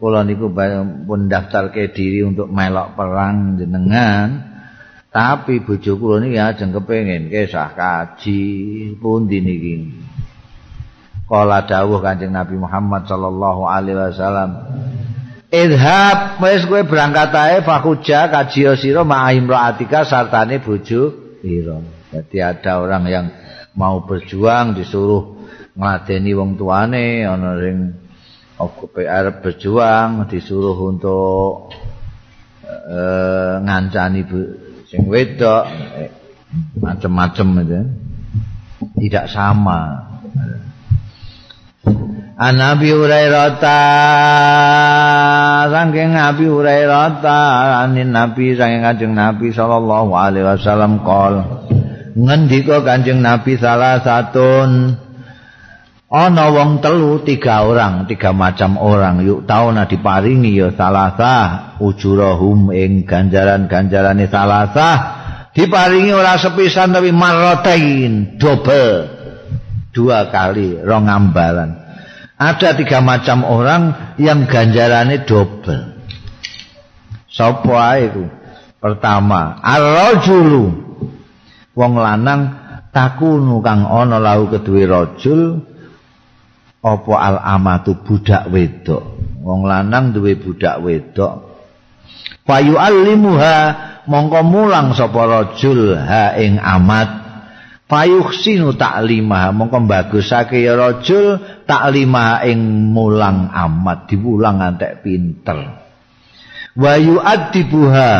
[0.00, 0.48] kula niku
[1.04, 4.55] pun daftarke diri untuk melok perang jenengan.
[5.16, 8.40] Tapi bojo kula niki ajeng kepengin kisah kaji
[9.00, 9.88] pundi niki.
[11.24, 14.50] Kala dawuh Kanjeng Nabi Muhammad sallallahu alaihi wasallam.
[15.48, 21.80] Idhab wis kowe berangkat ae fakuja kaji sira ma'im ra'atika sartane bojo ira.
[22.12, 23.26] Jadi ada orang yang
[23.72, 25.48] mau berjuang disuruh
[25.80, 27.76] ngladeni wong tuane ana sing
[28.92, 31.72] PR berjuang disuruh untuk
[32.68, 34.28] uh, ngancani
[34.96, 35.64] sing wedok
[36.80, 37.80] macam-macam itu.
[38.96, 40.08] Tidak sama.
[42.36, 43.56] An Nabi Hurairah
[45.72, 47.24] saking Nabi Hurairah
[47.84, 51.40] anin Nabi saking Kanjeng Nabi sallallahu alaihi wasallam qol
[52.12, 55.00] ngendika Kanjeng Nabi salah satun
[56.06, 59.26] ana wong telu tiga orang tiga macam orang.
[59.26, 61.34] Yuk tauna diparingi ya salasa
[61.82, 64.90] ujurahum ing ganjaran-ganjarane salasa
[65.50, 69.10] diparingi ora sepisan tapi marrotain double
[69.90, 71.80] dua kali rong ambalan
[72.36, 75.96] ada tiga macam orang yang ganjarannya double
[77.32, 78.24] sapa itu
[78.80, 80.88] pertama ar-rajulu.
[81.76, 82.56] Wong lanang
[82.88, 85.60] takunu kang ana lau kedue rajul
[86.86, 89.02] apa al amatu budak wedok?
[89.42, 91.58] Wong lanang duwe budak wedok.
[92.46, 93.56] Fayu alimuha
[94.06, 97.26] mongko mulang sapa rajul ha ing amat.
[97.86, 105.82] Fayuhsinu taklimah mongko bagusake ya rajul taklimah ing mulang amat diwulang antek pinter.
[106.78, 108.12] Wa yu'addibuha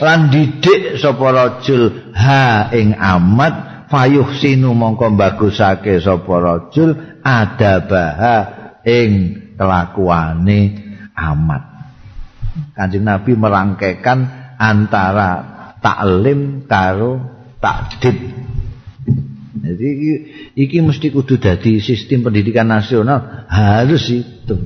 [0.00, 3.72] lan didik sapa rajul ha ing amat.
[3.92, 8.36] Fayuh sinu mongko bagusake sapa rajul adabaha
[8.82, 9.12] ing
[9.56, 10.60] kelakuane
[11.14, 11.72] amat
[12.72, 14.18] Kanjeng Nabi merangkaikan
[14.60, 15.30] antara
[15.80, 17.20] taklim karo
[17.60, 18.16] takdib.
[19.62, 19.88] Jadi
[20.56, 24.56] iki mesti kudu dadi sistem pendidikan nasional harus itu.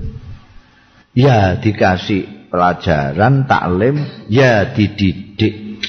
[1.16, 5.82] Ya dikasih pelajaran taklim ya dididik.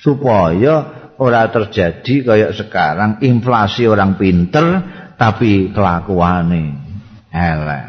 [0.00, 4.64] Supaya ora terjadi kayak sekarang inflasi orang pinter
[5.20, 6.80] tapi kelakuane
[7.28, 7.86] elek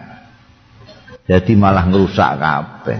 [1.23, 2.99] jadi malah ngerusak kabeh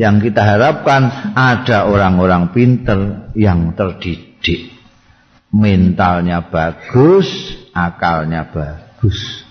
[0.00, 4.72] yang kita harapkan ada orang-orang pinter yang terdidik
[5.52, 7.28] mentalnya bagus
[7.76, 9.44] akalnya bagus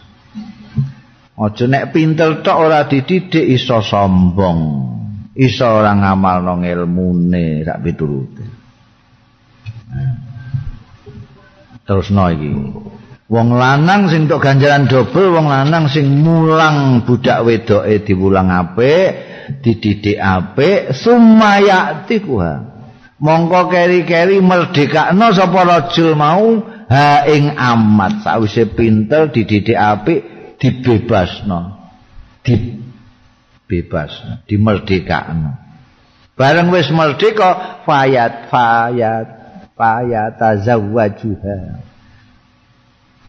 [1.37, 4.59] Ojo nek pinter tok ora dididik iso sombong.
[5.37, 8.45] Iso ora ngamalno ilmune sak piturute.
[11.85, 12.49] Terus no iki.
[13.27, 19.09] Wong lanang sing tok ganjaran dobel, wong lanang sing mulang budak wedoke diwulang apik,
[19.59, 22.53] dididik apik, sumayati kuha.
[23.17, 28.23] Mongko keri-keri merdekakno sapa rajul mau ha ing amat.
[28.23, 30.19] Sawise pinter dididik apik
[30.55, 31.91] dibebasno.
[32.47, 35.51] Dibebasno dimerdekakno.
[36.37, 39.27] Bareng wis merdeka fayat fayat
[39.73, 41.86] fayat tazawwajuha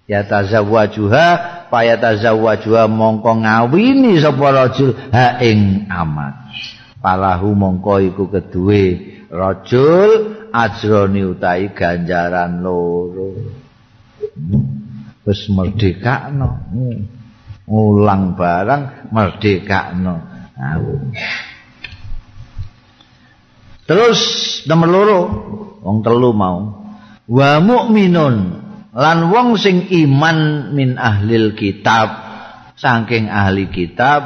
[0.09, 1.26] ya tazawwajuha
[1.68, 6.35] fayat tazawwajuha mongko ngawini sapa rajul ha ing amat
[7.05, 8.82] palahu mongko iku keduwe
[9.28, 13.36] rajul ajroni utahi ganjaran loro.
[15.28, 16.48] Wis merdekakno.
[16.72, 18.35] Hmm.
[18.36, 20.14] barang merdekakno.
[23.85, 24.20] Terus
[24.64, 25.20] nomor loro.
[25.85, 26.89] Wong telu mau.
[27.28, 32.09] Wa mukminun lan wong sing iman min ahlil kitab
[32.78, 34.24] saking ahli kitab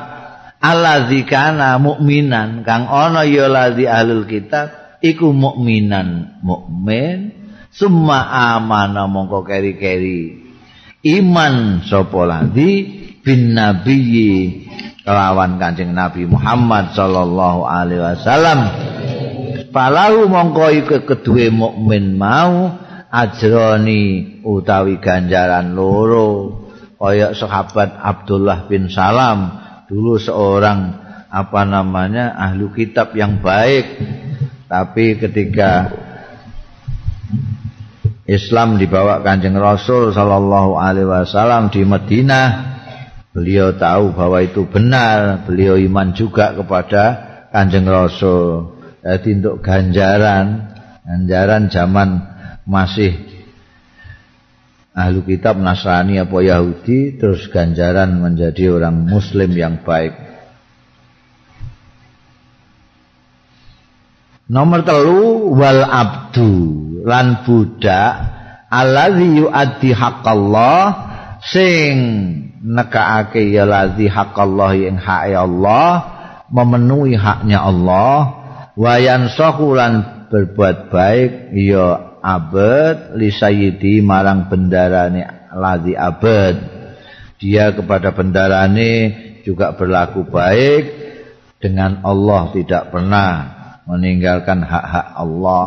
[0.62, 9.43] allazi kana mukminan kang ana ya lazi ahlul kitab iku mukminan mukmin summa amana mongko
[9.43, 10.44] keri-keri.
[11.02, 12.86] Iman sapa lazi
[13.26, 14.70] bin nabiyyi
[15.02, 18.60] kelawan kanjeng Nabi Muhammad sallallahu alaihi wasallam.
[19.74, 22.78] Palahu mongko iku kedue mukmin mau
[23.12, 26.64] ajroni utawi ganjaran loro.
[26.97, 29.59] Kaya sahabat Abdullah bin Salam
[29.90, 34.01] dulu seorang apa namanya ahlu kitab yang baik.
[34.72, 35.93] Tapi ketika
[38.24, 42.72] Islam dibawa kanjeng Rasul sallallahu alaihi wasallam di Madinah
[43.32, 47.02] Beliau tahu bahwa itu benar, beliau iman juga kepada
[47.48, 48.76] Kanjeng Rasul.
[49.01, 50.68] Jadi untuk ganjaran,
[51.01, 52.31] ganjaran zaman
[52.62, 53.18] masih
[54.93, 60.14] ahlu kitab Nasrani apa Yahudi, terus ganjaran menjadi orang Muslim yang baik.
[64.52, 66.52] Nomor telu wal abdu
[67.09, 68.12] lan budak
[68.68, 70.84] alladzi yuaddi haqqallah
[71.40, 71.97] sing
[72.60, 75.89] nekaake ya ladzi haqqallah ing hak Allah
[76.52, 78.44] memenuhi haknya Allah
[78.76, 86.57] wa yansahulan berbuat baik ya abad li sayyidi marang bendarane ladzi abad.
[87.43, 88.93] Dia kepada bendarane
[89.43, 90.85] juga berlaku baik
[91.59, 93.31] dengan Allah tidak pernah
[93.90, 95.66] meninggalkan hak-hak Allah.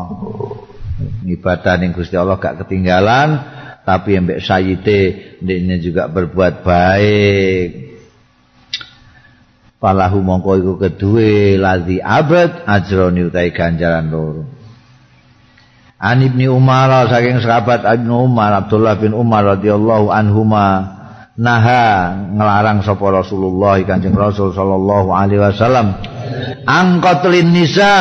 [1.27, 3.44] Ibadah ning Gusti Allah gak ketinggalan
[3.84, 7.69] tapi mbek sayyide ini juga berbuat baik.
[9.76, 14.55] Falahu mongko iku kedue ladzi abad ajroni utai ganjaran loro
[15.95, 20.91] An Ibni Umar saking sahabat Ibnu Umar Abdullah bin Umar radhiyallahu anhuma
[21.39, 25.95] naha ngelarang sapa Rasulullah Kanjeng Rasul sallallahu alaihi wasallam.
[26.67, 27.95] Angkotlin nisa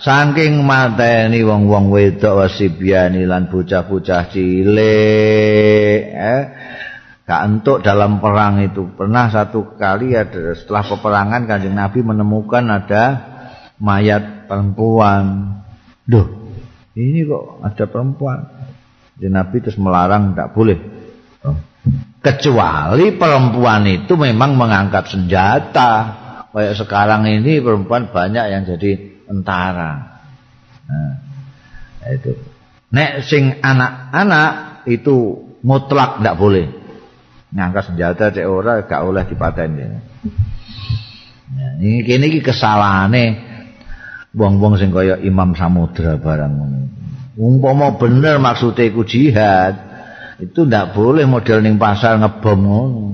[0.00, 6.42] saking mateni wong-wong wedok wasibiani lan bocah-bocah cilik eh.
[7.24, 8.88] Gak entuk dalam perang itu.
[8.96, 13.04] Pernah satu kali ada setelah peperangan kanjeng Nabi menemukan ada
[13.80, 15.56] mayat perempuan.
[16.04, 16.43] Duh
[16.94, 18.38] ini kok ada perempuan
[19.18, 20.78] jadi Nabi terus melarang tidak boleh
[22.24, 25.92] kecuali perempuan itu memang mengangkat senjata
[26.54, 30.22] kayak sekarang ini perempuan banyak yang jadi tentara.
[30.86, 31.14] Nah,
[32.14, 32.32] itu.
[32.94, 36.66] Nek sing anak-anak itu mutlak tidak boleh.
[37.50, 39.84] Ngangkat senjata cek ora gak oleh dipateni.
[41.54, 43.53] Nah, ini kini kesalahannya
[44.34, 46.80] wong-wong sing kaya Imam Samudra barang ngono.
[47.34, 49.74] Umpama bener maksudnya iku jihad,
[50.38, 53.04] itu ndak boleh model ning pasar ngebom ngono.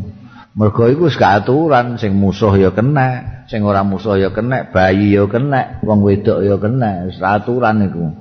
[0.50, 5.24] Mergo iku wis aturan sing musuh ya kena, sing ora musuh ya kena, bayi ya
[5.30, 8.12] kena, wong wedok ya kena, wis aturan iku.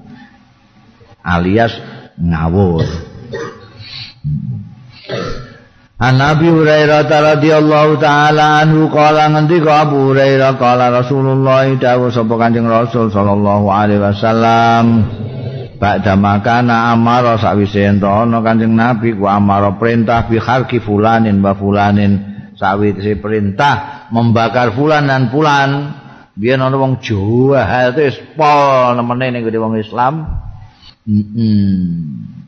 [1.25, 1.73] Alias
[2.15, 2.85] ngawur.
[5.99, 12.71] An Nabi Hurairah radhiyallahu taala anhu kala ngendika Abu Hurairah kala Rasulullah dawuh sapa Kanjeng
[12.71, 15.03] Rasul sallallahu alaihi wasallam
[15.75, 21.51] Ba'da makana amara sawise ento ana Kanjeng Nabi ku amara perintah bi kharki fulanin wa
[21.51, 22.11] fulanin.
[22.55, 25.99] Sawise perintah membakar fulan dan fulan.
[26.39, 30.47] Biyen ana wong Jawa hate pol nemene ning wong Islam
[31.09, 31.57] heeh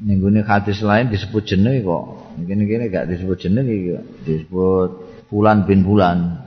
[0.06, 4.90] ning hadis lain disebut jeneng kok ini gak disebut jeneng iki, disebut
[5.28, 6.40] Fulan bin Fulan.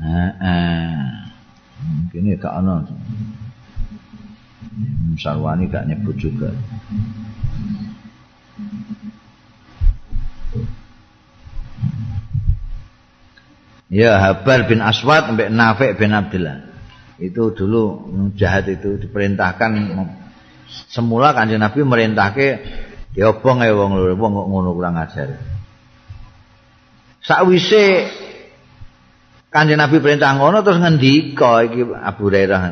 [0.00, 0.96] Heeh.
[1.80, 2.84] Mungkin ini gak ono.
[5.20, 6.52] Sarwani gak nyebut juga.
[13.90, 16.69] Ya Habar bin Aswad sampai Nafi' bin Abdullah.
[17.20, 19.70] Itu dulu jahat itu diperintahkan.
[20.88, 22.48] Semula kanjeng Nabi merintahke
[23.14, 25.28] diobong ae wong loro wong kok ngono kurang ajar.
[27.20, 28.08] Sakwise
[29.50, 32.62] kanjeng nabi perintah ngono terus ngendika iki Abu Hurairah.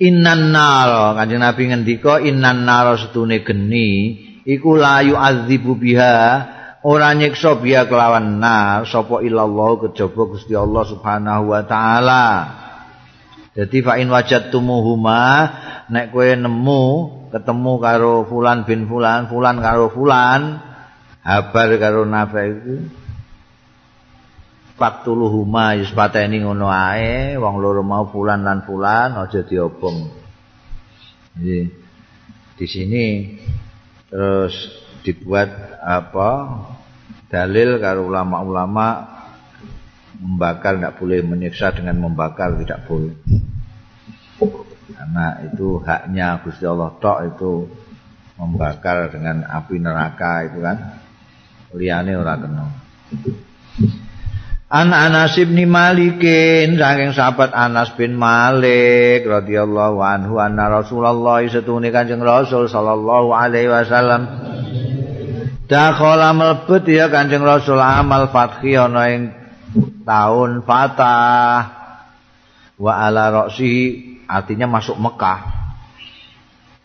[0.00, 4.16] Innan nar kanjeng nabi ngendika innan nar setune geni
[4.48, 6.16] iku layu azibu biha
[6.80, 12.24] ora nyiksa biha kelawan nar sapa illallah kejaba Gusti Allah Subhanahu wa taala
[13.50, 15.22] Jadi fa in wajadtumuhuma
[15.90, 16.82] nek kowe nemu
[17.34, 20.62] ketemu karo fulan bin fulan, fulan karo fulan,
[21.26, 22.76] habar karo nafa itu.
[24.78, 30.08] Faktuluhuma yus pateni ngono ae, wong loro mau fulan lan fulan aja diobong.
[31.36, 31.58] Jadi
[32.56, 33.04] di sini
[34.08, 34.56] terus
[35.04, 35.50] dibuat
[35.84, 36.30] apa
[37.28, 39.19] dalil karo ulama-ulama
[40.20, 43.16] membakar tidak boleh menyiksa dengan membakar tidak boleh.
[44.92, 47.52] Karena itu haknya Gusti Allah tok itu
[48.36, 50.76] membakar dengan api neraka itu kan.
[51.72, 52.64] Liane ora kena.
[54.70, 62.22] An Anas bin Malikin saking sahabat Anas bin Malik radhiyallahu anhu anna Rasulullah setune Kanjeng
[62.22, 64.30] Rasul sallallahu alaihi wasallam
[65.66, 69.39] Dakhala mlebet ya Kanjeng Rasul amal fathi ana ing
[70.02, 71.58] tahun fatah
[72.80, 75.40] wa ala roksi artinya masuk Mekah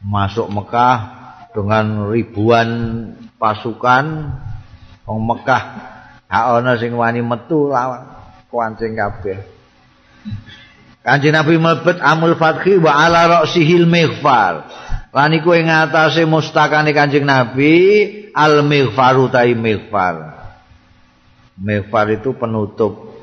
[0.06, 0.98] masuk Mekah
[1.56, 2.70] dengan ribuan
[3.42, 4.06] pasukan
[5.08, 5.64] wong Mekah
[6.30, 8.06] ha ana sing wani metu lawan
[8.52, 9.56] kuancing kabeh
[11.06, 14.66] Kanjeng Nabi mlebet amul fathi wa ala ra'sihil mighfar.
[15.14, 17.78] Lan iku ing atase mustakane Kanjeng Nabi
[18.34, 20.35] al mighfaru ta mighfar.
[21.56, 23.16] Mefar itu penutup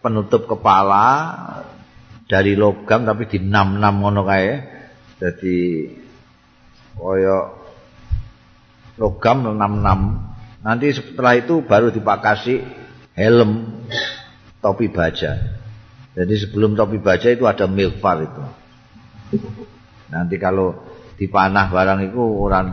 [0.00, 1.36] penutup kepala
[2.24, 4.52] dari logam tapi di enam enam ngono kae.
[5.20, 5.58] Jadi
[6.96, 7.38] koyo
[8.96, 10.00] logam enam enam.
[10.64, 12.64] Nanti setelah itu baru dipakasi
[13.12, 13.84] helm
[14.64, 15.36] topi baja.
[16.16, 18.44] Jadi sebelum topi baja itu ada milfar itu.
[20.08, 20.74] Nanti kalau
[21.20, 22.66] dipanah barang itu orang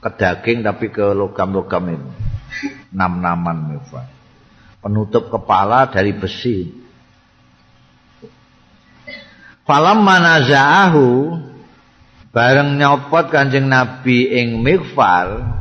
[0.00, 2.23] ke daging tapi ke logam-logam itu.
[2.94, 4.06] Nam-naman mifah.
[4.78, 6.70] Penutup kepala dari besi.
[9.64, 11.08] Falam manaza'ahu
[12.30, 15.54] bareng nyopot Kanjeng Nabi ing mikfar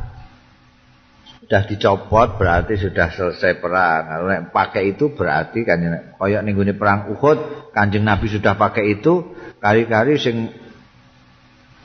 [1.43, 4.01] sudah dicopot berarti sudah selesai perang.
[4.09, 5.79] Kalau pakai itu berarti kan
[6.19, 10.51] koyok ning perang Uhud Kanjeng Nabi sudah pakai itu kari-kari sing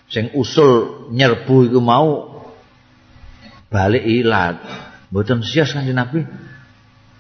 [0.09, 2.39] sing usul nyerbu itu mau
[3.69, 4.57] balik ilat.
[5.09, 6.25] Mboten sias kanjeng Nabi.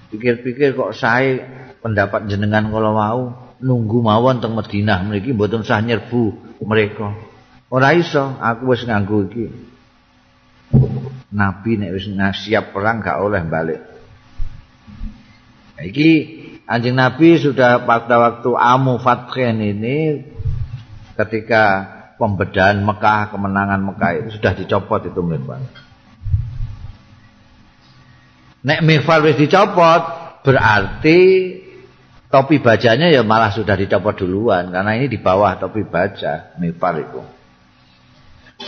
[0.08, 1.44] Pikir-pikir kok saya
[1.84, 3.20] pendapat jenengan kalau mau
[3.60, 7.12] nunggu mawon teng Madinah mriki mboten sah nyerbu mereka.
[7.68, 9.46] Ora iso, aku wis nganggo iki.
[11.28, 12.08] Nabi nek wis
[12.44, 13.80] siap perang gak oleh balik.
[15.78, 16.10] Iki
[16.64, 20.24] anjing Nabi sudah pada waktu Amu Fathen ini
[21.14, 21.84] ketika
[22.16, 25.62] pembedahan Mekah, kemenangan Mekah itu sudah dicopot itu mirban.
[28.68, 30.02] Nek mifal wis dicopot,
[30.44, 31.20] berarti
[32.28, 37.20] topi bajanya ya malah sudah dicopot duluan karena ini di bawah topi baja mifal itu.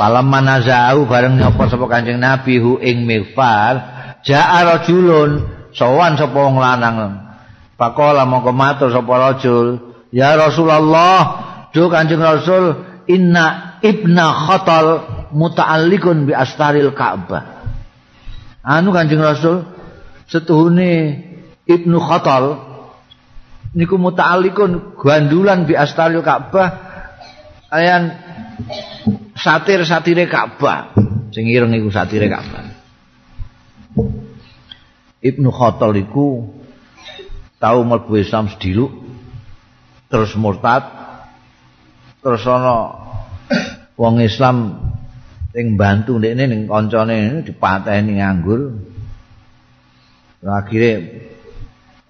[0.01, 3.77] Palam manazau bareng nyopot sapa Kanjeng Nabi hu ing mifal,
[4.25, 5.45] ja'a rajulun
[5.77, 7.29] sowan sapa wong lanang.
[7.77, 11.21] Pakola mongko matur sapa rajul, "Ya Rasulullah,
[11.77, 14.87] do Kanjeng Rasul, inna ibna khatal
[15.37, 17.67] muta'alliqun bi astaril Ka'bah."
[18.63, 19.80] Anu Kanjeng Rasul,
[20.31, 20.91] setuhune
[21.67, 22.45] Ibnu Khatal
[23.75, 26.69] niku muta'alliqun gandulan bi astaril Ka'bah
[27.71, 28.15] ayan
[29.35, 30.95] satir-satire Ka'bah.
[31.31, 32.65] Sing ireng iku satire Ka'bah.
[35.21, 36.49] Ibnu Khatal iku
[37.61, 38.89] tau mlebu Islam sediluk
[40.09, 40.83] terus murtad
[42.25, 42.97] terus ana
[44.01, 44.81] wong Islam
[45.53, 48.81] sing bantu ndekne ning kancane dipateni nganggur
[50.41, 50.93] akhire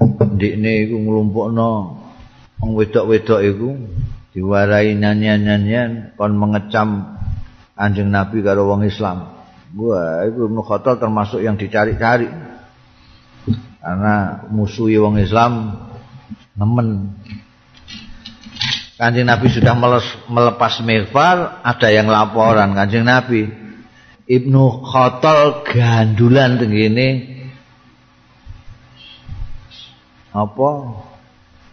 [0.00, 1.70] ndekne iku nglumpukno
[2.62, 3.68] wong wedok-wedok iku
[4.30, 7.18] diwarai nyanyian-nyanyian kon mengecam
[7.74, 9.34] anjing Nabi karo wong Islam.
[9.74, 10.62] Wah iku Ibnu
[11.00, 12.28] termasuk yang dicari-cari.
[13.80, 15.80] Karena musuhi wong Islam
[16.54, 17.16] nemen.
[19.00, 19.72] Kanjeng Nabi sudah
[20.28, 23.48] melepas mighfar, ada yang laporan Kanjeng Nabi.
[24.28, 27.39] Ibnu Khattal gandulan tengene
[30.30, 30.70] apa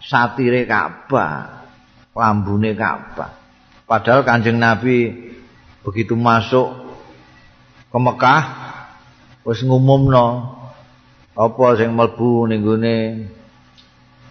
[0.02, 1.66] satire Ka'bah,
[2.14, 3.34] lambune Ka'bah.
[3.88, 5.14] Padahal Kanjeng Nabi
[5.80, 6.74] begitu masuk
[7.88, 8.44] ke Mekah
[9.48, 10.58] wis ngumumno
[11.32, 12.98] apa sing mlebu ning gone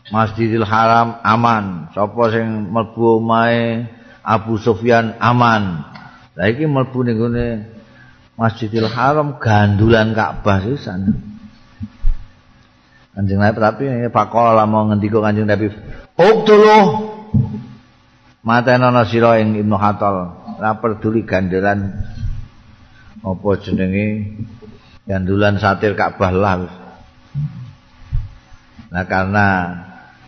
[0.07, 3.91] Masjidil Haram aman, sapa sing mlebu omahe
[4.23, 5.83] Abu Sufyan aman.
[6.37, 7.47] Lah iki mlebu ning gone
[8.37, 11.26] Masjidil Haram gandulan Ka'bah sisan.
[13.17, 15.73] Kanjeng Nabi tapi pakola mau ngendika Kanjeng Nabi,
[16.13, 16.77] "Uktulu
[18.45, 21.97] matenono sira ing Ibnu Hatal, ora peduli gandelan.
[23.25, 24.37] Apa jenenge?
[25.09, 26.69] Gandulan satir Ka'bah lah."
[28.93, 29.47] Nah karena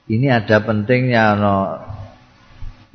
[0.10, 1.78] ini ada pentingnya no,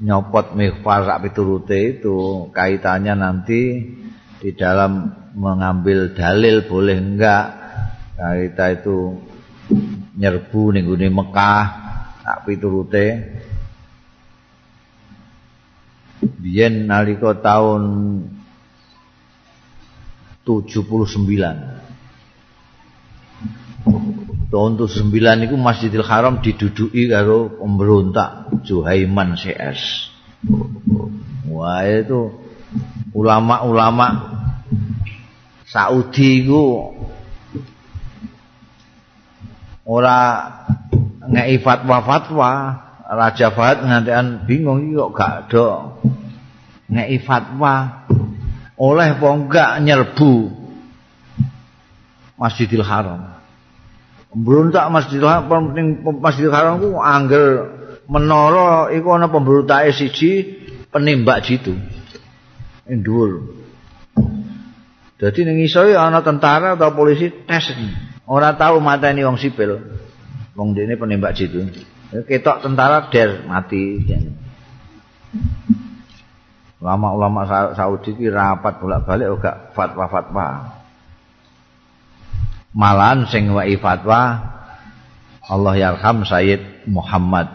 [0.02, 3.94] nyopot mighfar sak piturute itu kaitannya nanti
[4.42, 7.46] di dalam mengambil dalil boleh enggak.
[8.18, 9.22] Kita itu
[10.14, 11.64] nyerbu ning Mekah
[12.24, 13.06] sak piturute
[16.40, 17.82] biyen nalika tahun
[20.44, 21.74] 79
[24.54, 30.14] tahun 79 itu Masjidil Haram diduduki karo pemberontak Juhaiman CS.
[31.50, 32.38] Wah itu
[33.10, 34.30] ulama-ulama
[35.66, 36.62] Saudi itu
[39.84, 40.18] ora
[41.28, 42.50] ngei fatwa-fatwa
[43.04, 45.68] Raja Fahad ngantian bingung iki kok gak ada
[46.88, 48.04] ngei fatwa
[48.80, 50.32] oleh apa enggak nyerbu
[52.34, 53.38] Masjidil Haram
[54.34, 57.70] Pemberontak Masjidil Haram penting Masjidil Haram ku angger
[58.08, 60.30] menara iku ana pemberontake siji
[60.92, 61.72] penembak jitu.
[62.84, 63.62] Dhuwur.
[65.16, 67.72] Dadi ning isore ana tentara atau polisi tes
[68.28, 69.80] ora tahu mateni wong sipil.
[70.54, 71.66] Wong dene penembak jitu.
[72.10, 74.04] Ketok tentara der mati.
[76.78, 80.74] Ulama-ulama Saudi ki rapat bolak-balik ora fatwa-fatwa.
[82.74, 84.50] malan sing wae fatwa
[85.46, 87.46] Allah yarham Sayyid Muhammad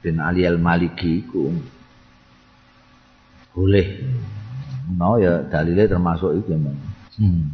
[0.00, 1.52] bin Ali al-Maliki ku
[3.52, 4.00] boleh
[4.96, 7.44] no ya dalile termasuk itu hmm.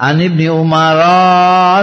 [0.00, 0.96] An Ibni Umar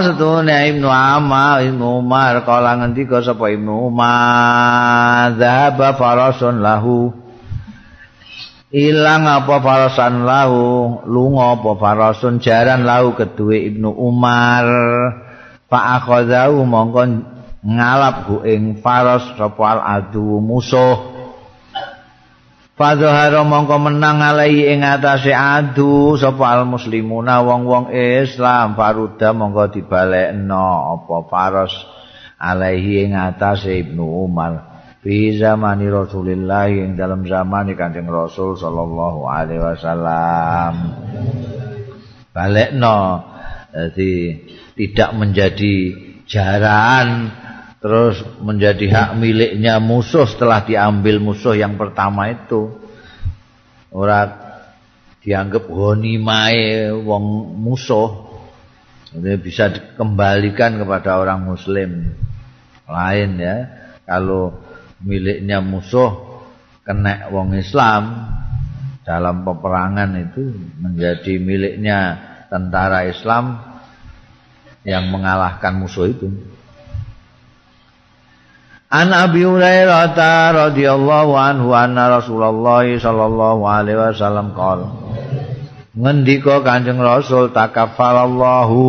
[0.02, 5.38] satune Ibnu Amma Ibnu Umar kala ngendika sapa Ibnu Umar?
[5.38, 7.14] Dzahaba farasun lahu.
[8.74, 10.98] Ilang apa farasan lahu?
[11.06, 12.42] Lunga apa farasun?
[12.42, 14.66] Jaran lahu kedue Ibnu Umar.
[15.70, 17.22] Fa akhadhu mongko
[17.62, 21.17] ngalap ing faras sapa al adu musuh
[22.78, 30.94] Fadhahara mongko menang alai ing atase adu sapa al muslimuna wong-wong Islam faruda mongko dibalekno
[30.94, 31.74] apa faras
[32.38, 39.58] alaihi ing atase Ibnu Umar fi zamani Rasulillah yang dalam zaman Kanjeng Rasul sallallahu alaihi
[39.58, 40.74] wasallam.
[42.30, 43.26] Balekno
[43.74, 44.12] jadi
[44.78, 45.74] tidak menjadi
[46.30, 47.34] jaraan
[47.78, 52.74] terus menjadi hak miliknya musuh setelah diambil musuh yang pertama itu.
[53.88, 54.28] Ora
[55.22, 58.26] dianggap ghanimae wong musuh.
[59.08, 62.12] Ini bisa dikembalikan kepada orang muslim
[62.84, 63.56] lain ya.
[64.04, 64.52] Kalau
[65.00, 66.42] miliknya musuh
[66.84, 68.28] kena wong Islam
[69.04, 71.98] dalam peperangan itu menjadi miliknya
[72.52, 73.60] tentara Islam
[74.84, 76.28] yang mengalahkan musuh itu.
[78.88, 84.88] An Abi Hurairah radhiyallahu anhu anna Rasulullah sallallahu alaihi wasallam qala
[85.92, 88.80] Ngendika Kanjeng Rasul takaffalallahu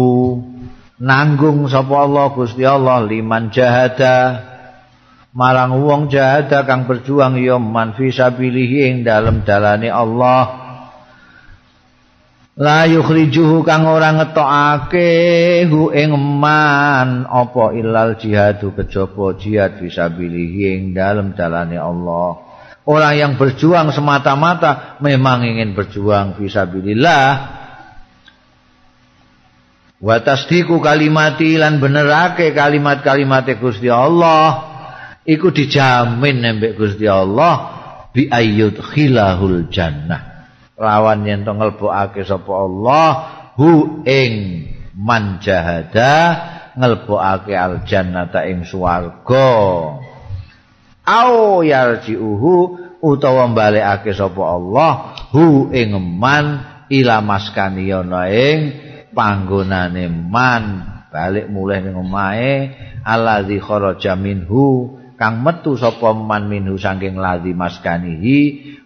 [1.04, 4.40] nanggung sapa Allah Gusti Allah liman jahada
[5.36, 10.69] marang wong jahada kang berjuang ya man fi sabilihi ing dalem dalane Allah
[12.60, 20.84] la yukhrijuhu kang ora ngetokake hu ing man apa ilal jihadu kejaba jihad fisabilihi ing
[20.92, 22.36] dalem dalane Allah.
[22.84, 27.28] Orang yang berjuang semata-mata memang ingin berjuang fisabilillah
[30.00, 34.68] wa tasdiku kalimati lan benerake kalimat-kalimat Gusti Allah.
[35.24, 37.56] Iku dijamin nembek Gusti Allah
[38.12, 40.29] bi ayyud khilahul jannah
[40.80, 43.08] lawan yen to nglebokake sapa Allah
[43.60, 44.66] hu ing
[44.96, 46.16] man jahada
[46.80, 49.52] nglebokake al jannata ing swarga.
[51.10, 52.56] Au yarjiuhu
[53.04, 54.92] utawa balekake sapa Allah
[55.36, 58.58] hu ing man ila maskani ana ing
[59.12, 60.64] panggonane man.
[61.10, 62.70] Balik mulih ning omahe
[63.02, 68.38] allazi kharaja minhu kang metu sapa man minhu saking ladhi maskanihi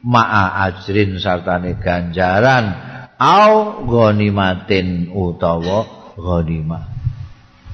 [0.01, 2.73] ma'a ajrin sartane ganjaran
[3.21, 5.85] au ghanimatin utawa
[6.17, 6.89] ghanimah.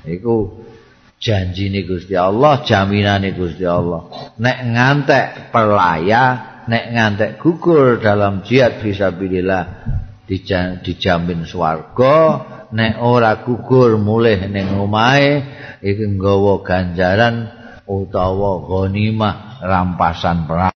[0.04, 0.68] Iku
[1.24, 4.36] janjine Gusti Allah jaminane Gusti Allah.
[4.36, 6.24] Nek ngantek pelaya
[6.68, 9.64] nek ngantek gugur dalam jihad fisabilillah
[10.84, 12.18] dijamin swarga
[12.70, 15.42] nek ora gugur mulih ning omahe
[15.82, 17.59] iki nggawa ganjaran
[17.90, 20.68] utawa ghanimah rampasan perang